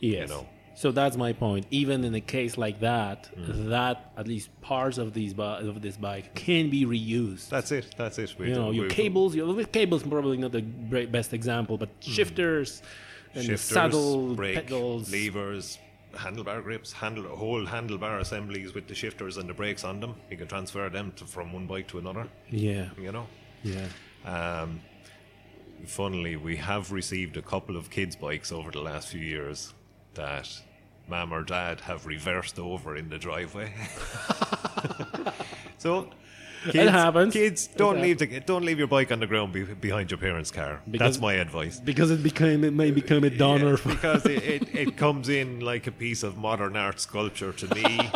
Yes. 0.00 0.30
know. 0.30 0.46
So 0.74 0.92
that's 0.92 1.16
my 1.18 1.32
point. 1.34 1.66
Even 1.70 2.04
in 2.04 2.14
a 2.14 2.20
case 2.22 2.56
like 2.56 2.80
that, 2.80 3.28
Mm. 3.38 3.68
that 3.68 4.12
at 4.16 4.26
least 4.28 4.48
parts 4.62 4.96
of 4.98 5.12
these 5.12 5.34
bi- 5.34 5.58
of 5.60 5.82
this 5.82 5.96
bike 5.98 6.34
can 6.34 6.70
be 6.70 6.86
reused. 6.86 7.48
That's 7.50 7.70
it. 7.72 7.94
That's 7.98 8.18
it. 8.18 8.34
We 8.38 8.48
you 8.48 8.54
know, 8.54 8.70
your 8.70 8.88
cables. 8.88 9.34
Your 9.34 9.62
cables 9.64 10.02
probably 10.04 10.38
not 10.38 10.52
the 10.52 10.62
best 11.06 11.34
example, 11.34 11.76
but 11.76 11.90
shifters 12.00 12.82
and 13.34 13.42
Mm. 13.44 13.46
shifters, 13.46 13.60
saddle 13.60 14.34
brake, 14.34 14.54
pedals. 14.54 15.12
levers, 15.12 15.78
handlebar 16.16 16.62
grips, 16.62 16.92
handle 16.92 17.24
whole 17.36 17.66
handlebar 17.66 18.20
assemblies 18.20 18.74
with 18.74 18.86
the 18.88 18.94
shifters 18.94 19.36
and 19.36 19.48
the 19.48 19.54
brakes 19.54 19.84
on 19.84 20.00
them. 20.00 20.14
You 20.30 20.36
can 20.36 20.48
transfer 20.48 20.88
them 20.88 21.12
to, 21.16 21.24
from 21.24 21.52
one 21.52 21.66
bike 21.66 21.88
to 21.88 21.98
another. 21.98 22.28
Yeah. 22.50 22.90
You 22.98 23.12
know. 23.12 23.26
Yeah. 23.62 23.88
Um, 24.24 24.80
funnily, 25.86 26.36
we 26.36 26.56
have 26.56 26.92
received 26.92 27.36
a 27.36 27.42
couple 27.42 27.76
of 27.76 27.90
kids' 27.90 28.16
bikes 28.16 28.52
over 28.52 28.70
the 28.70 28.80
last 28.80 29.08
few 29.08 29.20
years 29.20 29.74
that 30.14 30.48
mum 31.08 31.32
or 31.32 31.42
dad 31.42 31.80
have 31.82 32.06
reversed 32.06 32.58
over 32.58 32.96
in 32.96 33.08
the 33.08 33.18
driveway. 33.18 33.72
so. 35.78 36.10
Kids, 36.72 36.90
happens. 36.90 37.32
Kids, 37.32 37.66
don't 37.66 38.00
leave 38.00 38.18
the 38.18 38.40
don't 38.40 38.64
leave 38.64 38.78
your 38.78 38.88
bike 38.88 39.12
on 39.12 39.20
the 39.20 39.26
ground 39.26 39.52
be, 39.52 39.64
behind 39.64 40.10
your 40.10 40.18
parents' 40.18 40.50
car. 40.50 40.80
Because- 40.90 41.16
That's 41.16 41.20
my 41.20 41.34
advice. 41.34 41.80
Because 41.80 42.10
it 42.10 42.22
became 42.22 42.64
it 42.64 42.72
may 42.72 42.90
become 42.90 43.24
a 43.24 43.30
donor 43.30 43.76
Yeah, 43.76 43.76
because 43.94 44.26
it, 44.26 44.42
it, 44.42 44.74
it 44.74 44.96
comes 44.96 45.28
in 45.28 45.60
like 45.60 45.86
a 45.86 45.92
piece 45.92 46.22
of 46.22 46.36
modern 46.36 46.76
art 46.76 47.00
sculpture 47.00 47.52
to 47.52 47.74
me. 47.74 48.10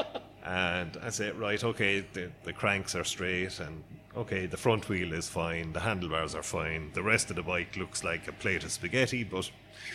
and 0.44 0.96
I 1.02 1.10
say, 1.10 1.30
right, 1.32 1.62
okay, 1.62 2.04
the, 2.12 2.30
the 2.44 2.52
cranks 2.52 2.94
are 2.94 3.04
straight, 3.04 3.58
and 3.60 3.82
okay, 4.16 4.46
the 4.46 4.56
front 4.56 4.88
wheel 4.88 5.12
is 5.12 5.28
fine, 5.28 5.72
the 5.72 5.80
handlebars 5.80 6.34
are 6.34 6.42
fine, 6.42 6.90
the 6.92 7.02
rest 7.02 7.30
of 7.30 7.36
the 7.36 7.42
bike 7.42 7.76
looks 7.76 8.04
like 8.04 8.28
a 8.28 8.32
plate 8.32 8.64
of 8.64 8.72
spaghetti, 8.72 9.24
but 9.24 9.50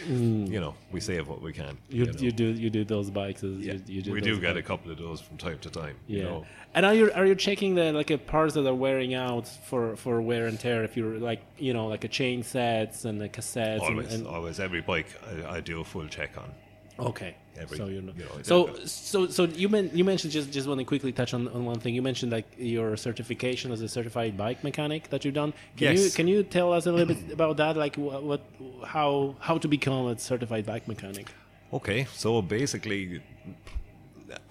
you 0.05 0.59
know, 0.59 0.76
we 0.91 0.99
save 0.99 1.28
what 1.28 1.41
we 1.41 1.53
can. 1.53 1.76
Mm. 1.76 1.78
you, 1.89 2.05
know. 2.05 2.11
you 2.20 2.32
do 2.32 2.45
you 2.45 2.70
do 2.70 2.84
those 2.84 3.09
bikes. 3.09 3.43
as- 3.43 3.57
Yeah, 3.57 3.74
You, 3.74 3.82
you 3.88 4.01
do 4.01 4.11
we 4.11 4.22
do 4.22 4.39
get 4.39 4.57
a 4.57 4.61
couple 4.61 4.91
of 4.91 4.97
those 4.97 5.22
from 5.22 5.38
time 5.38 5.59
to 5.59 5.70
time. 5.70 5.95
Yeah. 6.07 6.18
You 6.18 6.24
know. 6.24 6.45
And 6.74 6.86
are 6.86 6.93
you 6.93 7.11
are 7.13 7.26
you 7.26 7.36
checking 7.36 7.76
the 7.76 7.93
like 7.93 8.11
a 8.11 8.18
parts 8.18 8.53
that 8.55 8.68
are 8.68 8.76
wearing 8.76 9.13
out 9.13 9.47
for 9.47 9.95
for 9.95 10.22
wear 10.22 10.45
and 10.47 10.59
tear? 10.59 10.84
If 10.84 10.97
you're 10.97 11.18
like 11.18 11.41
you 11.57 11.74
know 11.74 11.88
like 11.88 12.03
a 12.03 12.07
chain 12.07 12.43
sets 12.43 13.05
and 13.05 13.20
the 13.20 13.30
cassettes 13.30 13.80
Always, 13.82 14.13
and, 14.13 14.26
and 14.26 14.36
always, 14.36 14.59
every 14.59 14.82
bike 14.82 15.07
I, 15.45 15.57
I 15.57 15.61
do 15.61 15.80
a 15.82 15.84
full 15.84 16.07
check 16.07 16.38
on. 16.38 16.51
Okay. 16.99 17.36
Every- 17.60 17.78
so 17.78 17.86
you 17.88 18.01
know. 18.01 18.14
you 18.18 18.24
know, 18.26 18.41
so 18.43 18.74
so 18.86 19.28
so 19.28 19.43
you 19.45 19.70
men- 19.70 19.89
you 19.93 20.03
mentioned 20.03 20.32
just 20.32 20.51
just 20.51 20.68
want 20.68 20.80
to 20.80 20.86
quickly 20.86 21.12
touch 21.12 21.34
on, 21.34 21.47
on 21.49 21.66
one 21.66 21.80
thing. 21.80 21.95
You 21.95 22.01
mentioned 22.01 22.32
like 22.32 22.45
your 22.58 22.95
certification 22.97 23.72
as 23.72 23.82
a 23.82 23.88
certified 23.88 24.38
bike 24.38 24.64
mechanic 24.64 25.10
that 25.10 25.26
you've 25.26 25.34
done. 25.34 25.53
Can 25.78 25.95
you 25.97 26.03
Yes. 26.03 26.16
can 26.16 26.28
you 26.28 26.43
tell 26.43 26.72
us 26.74 26.86
a 26.86 26.91
little 26.91 27.14
bit 27.16 27.32
about 27.34 27.58
that? 27.58 27.76
Like 27.78 27.95
what, 27.95 28.24
what 28.24 28.41
how 28.86 29.36
how 29.39 29.58
to 29.58 29.68
become 29.68 30.08
a 30.08 30.18
certified 30.20 30.66
bike 30.66 30.88
mechanic? 30.88 31.28
Okay, 31.74 32.05
so 32.14 32.41
basically, 32.41 33.22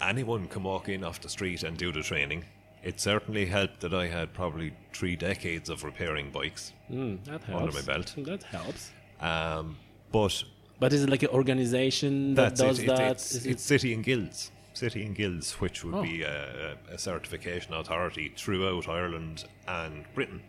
anyone 0.01 0.47
can 0.47 0.63
walk 0.63 0.89
in 0.89 1.03
off 1.03 1.21
the 1.21 1.29
street 1.29 1.63
and 1.63 1.77
do 1.77 1.91
the 1.91 2.01
training. 2.01 2.45
It 2.83 2.99
certainly 2.99 3.45
helped 3.45 3.79
that 3.81 3.93
I 3.93 4.07
had 4.07 4.33
probably 4.33 4.71
three 4.93 5.15
decades 5.15 5.69
of 5.69 5.83
repairing 5.83 6.31
bikes. 6.31 6.73
Mm, 6.91 7.23
that 7.25 7.43
helps. 7.43 7.61
Under 7.61 7.71
my 7.73 7.81
belt. 7.81 8.13
That 8.17 8.43
helps. 8.43 8.91
Um, 9.19 9.77
but 10.11 10.43
But 10.79 10.93
is 10.93 11.03
it 11.03 11.09
like 11.09 11.23
an 11.23 11.29
organization 11.29 12.35
that 12.35 12.55
that's 12.55 12.61
does 12.61 12.79
it. 12.79 12.83
It- 12.83 12.87
that? 12.87 13.11
it's, 13.11 13.33
Is 13.35 13.45
it's 13.45 13.63
City 13.63 13.93
and 13.93 14.03
Guilds. 14.03 14.51
City 14.73 15.03
and 15.03 15.15
Guilds, 15.15 15.53
which 15.59 15.83
would 15.83 15.95
Oh. 15.95 16.03
be 16.03 16.21
a, 16.21 16.77
a 16.91 16.97
certification 16.99 17.73
authority 17.73 18.31
throughout 18.37 18.87
Ireland 18.87 19.45
and 19.67 20.05
Britain. 20.13 20.41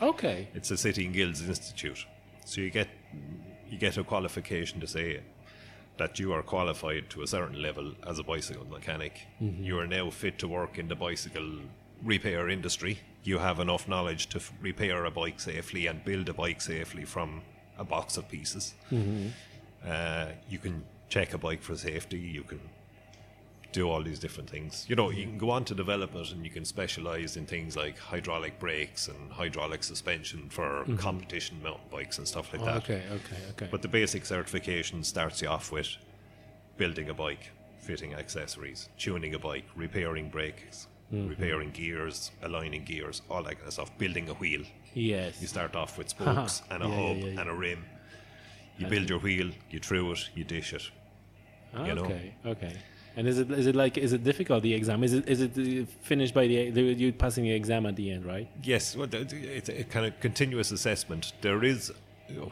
okay. 0.00 0.48
It's 0.54 0.70
a 0.70 0.76
City 0.76 1.04
and 1.06 1.14
Guilds 1.14 1.40
Institute. 1.42 2.06
So 2.44 2.60
you 2.60 2.70
get 2.70 2.88
you 3.70 3.78
get 3.78 3.96
a 3.96 4.04
qualification 4.04 4.80
to 4.80 4.86
say 4.86 5.20
that 5.96 6.18
you 6.18 6.32
are 6.32 6.42
qualified 6.42 7.08
to 7.10 7.22
a 7.22 7.26
certain 7.26 7.60
level 7.62 7.94
as 8.06 8.18
a 8.18 8.22
bicycle 8.22 8.66
mechanic. 8.66 9.26
Mm-hmm. 9.42 9.64
You 9.64 9.78
are 9.78 9.86
now 9.86 10.10
fit 10.10 10.38
to 10.40 10.48
work 10.48 10.78
in 10.78 10.88
the 10.88 10.94
bicycle 10.96 11.58
repair 12.04 12.48
industry. 12.48 12.98
You 13.24 13.38
have 13.38 13.58
enough 13.60 13.88
knowledge 13.88 14.26
to 14.28 14.38
f- 14.38 14.52
repair 14.60 15.04
a 15.06 15.10
bike 15.10 15.40
safely 15.40 15.86
and 15.86 16.04
build 16.04 16.28
a 16.28 16.34
bike 16.34 16.60
safely 16.60 17.04
from 17.04 17.42
a 17.78 17.84
box 17.84 18.16
of 18.16 18.28
pieces. 18.28 18.74
Mm-hmm. 18.90 19.28
Uh, 19.86 20.26
you 20.48 20.58
can 20.58 20.84
check 21.08 21.34
a 21.34 21.38
bike 21.38 21.62
for 21.62 21.76
safety. 21.76 22.18
You 22.18 22.42
can 22.42 22.60
do 23.72 23.88
all 23.88 24.02
these 24.02 24.18
different 24.18 24.50
things. 24.50 24.84
You 24.88 24.96
know, 24.96 25.10
you 25.10 25.24
can 25.24 25.38
go 25.38 25.50
on 25.50 25.64
to 25.64 25.74
develop 25.74 26.14
it 26.14 26.30
and 26.32 26.44
you 26.44 26.50
can 26.50 26.64
specialize 26.64 27.36
in 27.38 27.46
things 27.46 27.74
like 27.76 27.98
hydraulic 27.98 28.58
brakes 28.58 29.08
and 29.08 29.32
hydraulic 29.32 29.82
suspension 29.82 30.48
for 30.50 30.84
competition 30.98 31.62
mountain 31.62 31.86
bikes 31.90 32.18
and 32.18 32.28
stuff 32.28 32.52
like 32.52 32.62
that. 32.64 32.76
Okay, 32.82 33.02
okay, 33.10 33.36
okay. 33.50 33.68
But 33.70 33.80
the 33.80 33.88
basic 33.88 34.26
certification 34.26 35.02
starts 35.02 35.40
you 35.40 35.48
off 35.48 35.72
with 35.72 35.88
building 36.76 37.08
a 37.08 37.14
bike, 37.14 37.50
fitting 37.80 38.12
accessories, 38.14 38.88
tuning 38.98 39.34
a 39.34 39.38
bike, 39.38 39.64
repairing 39.76 40.28
brakes, 40.28 40.86
Mm-hmm. 41.12 41.28
repairing 41.28 41.70
gears, 41.72 42.30
aligning 42.42 42.84
gears, 42.84 43.20
all 43.28 43.42
that 43.42 43.56
kind 43.56 43.66
of 43.66 43.72
stuff, 43.74 43.90
building 43.98 44.30
a 44.30 44.32
wheel. 44.32 44.62
yes. 44.94 45.42
You 45.42 45.46
start 45.46 45.76
off 45.76 45.98
with 45.98 46.08
spokes 46.16 46.62
and 46.70 46.82
a 46.82 46.86
yeah, 46.88 46.94
hub 46.94 47.16
yeah, 47.18 47.24
yeah. 47.26 47.40
and 47.42 47.50
a 47.50 47.52
rim. 47.52 47.84
You 48.78 48.86
build 48.86 49.08
your 49.08 49.18
wheel, 49.20 49.50
you 49.70 49.78
true 49.78 50.12
it, 50.12 50.30
you 50.34 50.44
dish 50.44 50.72
it. 50.72 50.90
you 51.86 51.94
know. 51.94 52.04
Okay, 52.04 52.34
okay. 52.46 52.76
And 53.16 53.28
is 53.28 53.38
it 53.38 53.50
is 53.50 53.66
it 53.66 53.76
like 53.76 53.98
is 53.98 54.12
it 54.14 54.24
difficult 54.24 54.62
the 54.62 54.72
exam? 54.74 55.04
Is 55.04 55.12
it 55.12 55.28
is 55.28 55.40
it 55.42 55.88
finished 56.00 56.32
by 56.34 56.46
the, 56.46 56.70
the 56.70 56.80
you 56.82 57.12
passing 57.12 57.44
the 57.44 57.52
exam 57.52 57.84
at 57.86 57.94
the 57.96 58.10
end, 58.10 58.24
right? 58.24 58.48
Yes, 58.62 58.96
well, 58.96 59.08
it's 59.12 59.68
a 59.68 59.84
kind 59.84 60.06
of 60.06 60.18
continuous 60.20 60.70
assessment. 60.72 61.32
There 61.42 61.62
is, 61.62 61.92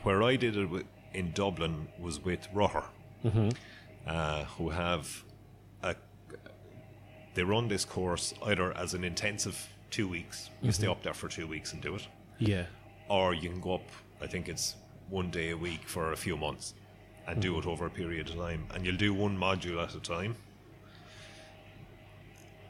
where 0.03 0.23
I 0.23 0.37
did 0.37 0.57
it 0.57 0.87
in 1.15 1.33
Dublin 1.33 1.89
was 1.99 2.23
with 2.23 2.47
Rothar, 2.55 2.85
uh, 4.07 4.45
who 4.45 4.69
have 4.69 5.25
a, 5.83 5.95
they 7.35 7.43
run 7.43 7.69
this 7.69 7.85
course 7.87 8.35
either 8.45 8.77
as 8.77 8.93
an 8.95 9.03
intensive 9.05 9.69
two 9.91 10.07
weeks, 10.09 10.51
you 10.63 10.73
stay 10.73 10.87
up 10.87 11.03
there 11.03 11.15
for 11.15 11.29
two 11.29 11.47
weeks 11.47 11.73
and 11.73 11.83
do 11.83 11.95
it, 11.97 12.07
Yeah. 12.39 12.67
or 13.09 13.35
you 13.35 13.49
can 13.51 13.61
go 13.61 13.75
up, 13.75 13.89
I 14.21 14.27
think 14.27 14.49
it's 14.49 14.77
one 15.11 15.31
day 15.31 15.51
a 15.51 15.57
week 15.57 15.83
for 15.87 16.13
a 16.13 16.17
few 16.17 16.37
months 16.37 16.75
and 17.27 17.43
do 17.43 17.59
it 17.59 17.67
over 17.67 17.87
a 17.87 17.91
period 17.91 18.31
of 18.31 18.37
time. 18.37 18.67
And 18.75 18.85
you'll 18.85 18.97
do 18.97 19.13
one 19.13 19.37
module 19.37 19.83
at 19.83 19.95
a 19.95 20.01
time, 20.01 20.35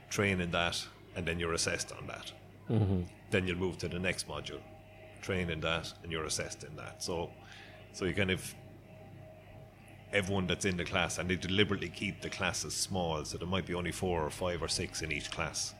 train 0.08 0.40
in 0.40 0.50
that, 0.50 0.84
and 1.16 1.26
then 1.26 1.38
you're 1.38 1.54
assessed 1.54 1.92
on 1.92 2.06
that. 2.08 2.32
Mm-hmm. 2.70 3.02
Then 3.30 3.46
you'll 3.46 3.58
move 3.58 3.78
to 3.78 3.88
the 3.88 3.98
next 3.98 4.28
module, 4.28 4.60
train 5.22 5.50
in 5.50 5.60
that, 5.60 5.92
and 6.02 6.10
you're 6.10 6.24
assessed 6.24 6.64
in 6.64 6.74
that. 6.76 7.02
So, 7.02 7.30
so 7.92 8.04
you 8.04 8.14
kind 8.14 8.30
of 8.30 8.54
everyone 10.12 10.46
that's 10.46 10.64
in 10.64 10.76
the 10.76 10.84
class, 10.84 11.18
and 11.18 11.30
they 11.30 11.36
deliberately 11.36 11.88
keep 11.88 12.20
the 12.20 12.30
classes 12.30 12.74
small, 12.74 13.24
so 13.24 13.38
there 13.38 13.46
might 13.46 13.66
be 13.66 13.74
only 13.74 13.92
four 13.92 14.24
or 14.24 14.30
five 14.30 14.62
or 14.62 14.68
six 14.68 15.02
in 15.02 15.12
each 15.12 15.30
class, 15.30 15.74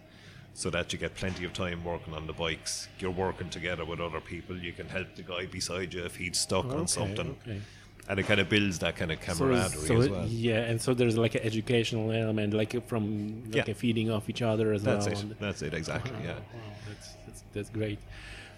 so 0.55 0.69
that 0.71 0.93
you 0.93 0.99
get 0.99 1.15
plenty 1.15 1.45
of 1.45 1.53
time 1.53 1.85
working 1.85 2.13
on 2.15 2.27
the 2.27 2.33
bikes. 2.33 2.89
You're 2.99 3.11
working 3.13 3.49
together 3.51 3.85
with 3.85 4.01
other 4.01 4.21
people. 4.21 4.57
You 4.59 4.73
can 4.73 4.89
help 4.89 5.15
the 5.17 5.23
guy 5.23 5.47
beside 5.47 5.95
you 5.95 6.05
if 6.05 6.17
he's 6.17 6.39
stuck 6.39 6.67
Okay, 6.67 6.77
on 6.77 6.87
something, 6.89 7.37
okay. 7.43 7.61
and 8.09 8.19
it 8.21 8.25
kind 8.27 8.41
of 8.41 8.49
builds 8.49 8.79
that 8.81 8.97
kind 8.97 9.13
of 9.13 9.21
camaraderie 9.21 9.87
so 9.87 10.01
as 10.01 10.09
well. 10.09 10.27
yeah, 10.27 10.61
and 10.63 10.81
so 10.83 10.93
there's 10.95 11.17
like 11.17 11.35
an 11.37 11.43
educational 11.43 12.11
element, 12.13 12.53
like 12.53 12.87
from 12.87 13.45
like 13.51 13.67
Yeah. 13.67 13.73
a 13.73 13.75
feeding 13.75 14.11
off 14.11 14.29
each 14.29 14.43
other 14.43 14.73
as 14.73 14.83
That's 14.83 15.07
well. 15.07 15.19
it. 15.19 15.41
That's 15.41 15.63
it. 15.63 15.73
Exactly. 15.75 16.13
Wow, 16.13 16.19
Yeah. 16.25 16.33
wow, 16.35 16.73
that's, 16.89 17.09
that's 17.27 17.45
that's 17.53 17.71
great. 17.71 17.99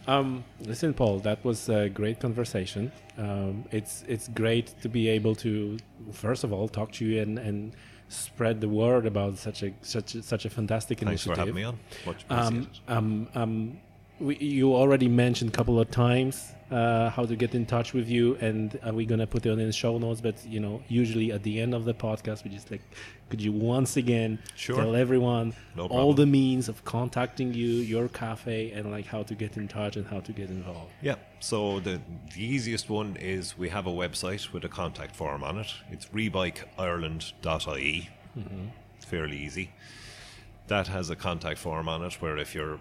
Um, 0.08 0.42
listen, 0.60 0.94
Paul, 0.94 1.20
that 1.20 1.44
was 1.44 1.68
a 1.68 1.88
great 1.88 2.18
conversation. 2.18 2.90
Um, 3.16 3.64
it's 3.70 4.02
it's 4.08 4.26
great 4.28 4.74
to 4.82 4.88
be 4.88 5.08
able 5.08 5.36
to 5.36 5.78
first 6.12 6.42
of 6.42 6.52
all 6.52 6.66
talk 6.68 6.90
to 6.92 7.04
you 7.04 7.22
and, 7.22 7.38
and 7.38 7.72
spread 8.12 8.60
the 8.60 8.68
word 8.68 9.06
about 9.06 9.38
such 9.38 9.62
a 9.62 9.72
such 9.82 10.14
a, 10.14 10.22
such 10.22 10.44
a 10.44 10.50
fantastic 10.50 10.98
Thanks 11.00 11.26
initiative. 11.26 11.34
for 11.34 11.40
having 11.40 11.54
me 11.54 11.64
on. 11.64 11.78
Much 12.06 12.24
Um, 12.30 12.68
um, 12.88 13.28
um, 13.34 13.80
we, 14.26 14.36
you 14.38 14.74
already 14.74 15.08
mentioned 15.08 15.50
a 15.50 15.56
couple 15.58 15.78
of 15.80 15.90
times 15.90 16.52
uh, 16.70 17.10
how 17.10 17.26
to 17.26 17.36
get 17.36 17.54
in 17.54 17.66
touch 17.66 17.92
with 17.92 18.08
you, 18.08 18.36
and 18.40 18.78
uh, 18.86 18.92
we're 18.94 19.06
gonna 19.06 19.26
put 19.26 19.44
it 19.44 19.50
in 19.50 19.58
the 19.58 19.72
show 19.72 19.98
notes. 19.98 20.20
But 20.22 20.36
you 20.46 20.60
know, 20.60 20.80
usually 20.88 21.32
at 21.32 21.42
the 21.42 21.60
end 21.60 21.74
of 21.74 21.84
the 21.84 21.92
podcast, 21.92 22.44
we 22.44 22.50
just 22.50 22.70
like, 22.70 22.80
could 23.30 23.42
you 23.42 23.52
once 23.52 23.96
again 23.96 24.38
Sure. 24.56 24.76
tell 24.76 24.94
everyone 24.96 25.52
No 25.76 25.86
all 25.86 26.14
the 26.14 26.26
means 26.40 26.68
of 26.68 26.82
contacting 26.84 27.52
you, 27.52 27.68
your 27.94 28.08
cafe, 28.08 28.70
and 28.72 28.90
like 28.90 29.06
how 29.06 29.22
to 29.24 29.34
get 29.34 29.56
in 29.56 29.68
touch 29.68 29.96
and 29.96 30.06
how 30.06 30.20
to 30.20 30.32
get 30.32 30.48
involved. 30.48 30.92
Yeah. 31.02 31.16
So 31.40 31.80
the 31.80 32.00
the 32.34 32.42
easiest 32.56 32.88
one 32.88 33.16
is 33.16 33.58
we 33.58 33.68
have 33.68 33.86
a 33.86 33.92
website 34.04 34.52
with 34.52 34.64
a 34.64 34.68
contact 34.70 35.14
form 35.16 35.42
on 35.44 35.58
it. 35.58 35.70
It's 35.90 36.06
rebikeireland.ie. 36.06 38.08
It's 38.96 39.04
fairly 39.04 39.36
easy. 39.38 39.70
That 40.68 40.86
has 40.88 41.10
a 41.10 41.16
contact 41.16 41.58
form 41.58 41.88
on 41.88 42.02
it 42.02 42.14
where 42.22 42.38
if 42.38 42.54
you 42.54 42.80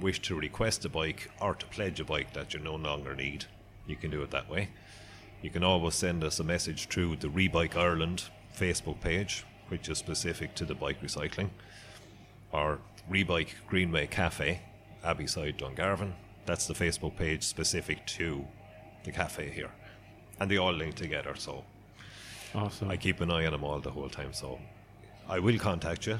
wish 0.00 0.20
to 0.22 0.34
request 0.34 0.84
a 0.84 0.88
bike 0.88 1.30
or 1.40 1.54
to 1.54 1.66
pledge 1.66 2.00
a 2.00 2.04
bike 2.04 2.32
that 2.34 2.54
you 2.54 2.60
no 2.60 2.74
longer 2.74 3.14
need, 3.14 3.46
you 3.86 3.96
can 3.96 4.10
do 4.10 4.22
it 4.22 4.30
that 4.30 4.50
way. 4.50 4.68
You 5.42 5.50
can 5.50 5.64
always 5.64 5.94
send 5.94 6.24
us 6.24 6.40
a 6.40 6.44
message 6.44 6.88
through 6.88 7.16
the 7.16 7.28
Rebike 7.28 7.76
Ireland 7.76 8.24
Facebook 8.56 9.00
page, 9.00 9.44
which 9.68 9.88
is 9.88 9.98
specific 9.98 10.54
to 10.56 10.64
the 10.64 10.74
bike 10.74 11.00
recycling 11.02 11.50
or 12.52 12.78
Rebike 13.10 13.50
Greenway 13.68 14.06
Cafe, 14.06 14.60
Abbeyside, 15.04 15.58
Dungarvan. 15.58 16.12
That's 16.46 16.66
the 16.66 16.74
Facebook 16.74 17.16
page 17.16 17.42
specific 17.42 18.06
to 18.06 18.46
the 19.04 19.12
cafe 19.12 19.50
here. 19.50 19.70
And 20.40 20.50
they 20.50 20.56
all 20.56 20.72
link 20.72 20.94
together, 20.94 21.34
so 21.36 21.64
Awesome. 22.54 22.90
I 22.90 22.96
keep 22.96 23.20
an 23.20 23.30
eye 23.30 23.44
on 23.44 23.52
them 23.52 23.64
all 23.64 23.80
the 23.80 23.90
whole 23.90 24.08
time. 24.08 24.32
So 24.32 24.58
I 25.28 25.38
will 25.38 25.58
contact 25.58 26.06
you. 26.06 26.18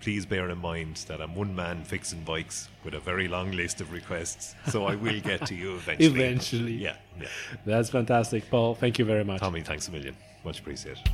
Please 0.00 0.24
bear 0.24 0.48
in 0.48 0.58
mind 0.58 0.96
that 1.08 1.20
I'm 1.20 1.34
one 1.34 1.54
man 1.54 1.84
fixing 1.84 2.22
bikes 2.24 2.68
with 2.84 2.94
a 2.94 3.00
very 3.00 3.28
long 3.28 3.52
list 3.52 3.82
of 3.82 3.92
requests, 3.92 4.54
so 4.68 4.86
I 4.86 4.94
will 4.94 5.20
get 5.20 5.46
to 5.46 5.54
you 5.54 5.74
eventually. 5.76 6.06
Eventually. 6.06 6.72
Yeah, 6.72 6.96
yeah. 7.20 7.28
That's 7.66 7.90
fantastic, 7.90 8.48
Paul. 8.50 8.74
Thank 8.74 8.98
you 8.98 9.04
very 9.04 9.24
much. 9.24 9.40
Tommy, 9.40 9.60
thanks 9.60 9.88
a 9.88 9.92
million. 9.92 10.16
Much 10.42 10.60
appreciated. 10.60 11.06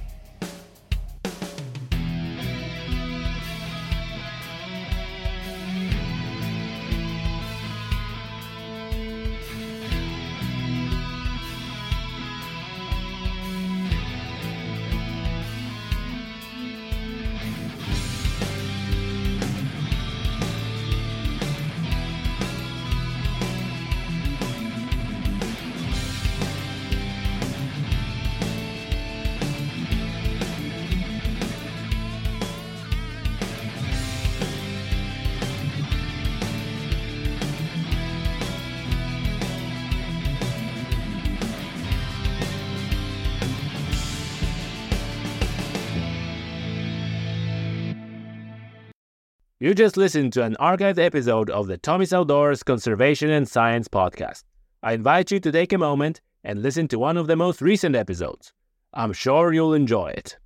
Just 49.76 49.98
listened 49.98 50.32
to 50.32 50.42
an 50.42 50.56
archived 50.58 50.98
episode 50.98 51.50
of 51.50 51.66
the 51.66 51.76
Tommy's 51.76 52.14
Outdoors 52.14 52.62
Conservation 52.62 53.28
and 53.28 53.46
Science 53.46 53.88
podcast. 53.88 54.42
I 54.82 54.94
invite 54.94 55.30
you 55.30 55.38
to 55.38 55.52
take 55.52 55.70
a 55.70 55.76
moment 55.76 56.22
and 56.42 56.62
listen 56.62 56.88
to 56.88 56.98
one 56.98 57.18
of 57.18 57.26
the 57.26 57.36
most 57.36 57.60
recent 57.60 57.94
episodes. 57.94 58.54
I'm 58.94 59.12
sure 59.12 59.52
you'll 59.52 59.74
enjoy 59.74 60.14
it. 60.16 60.38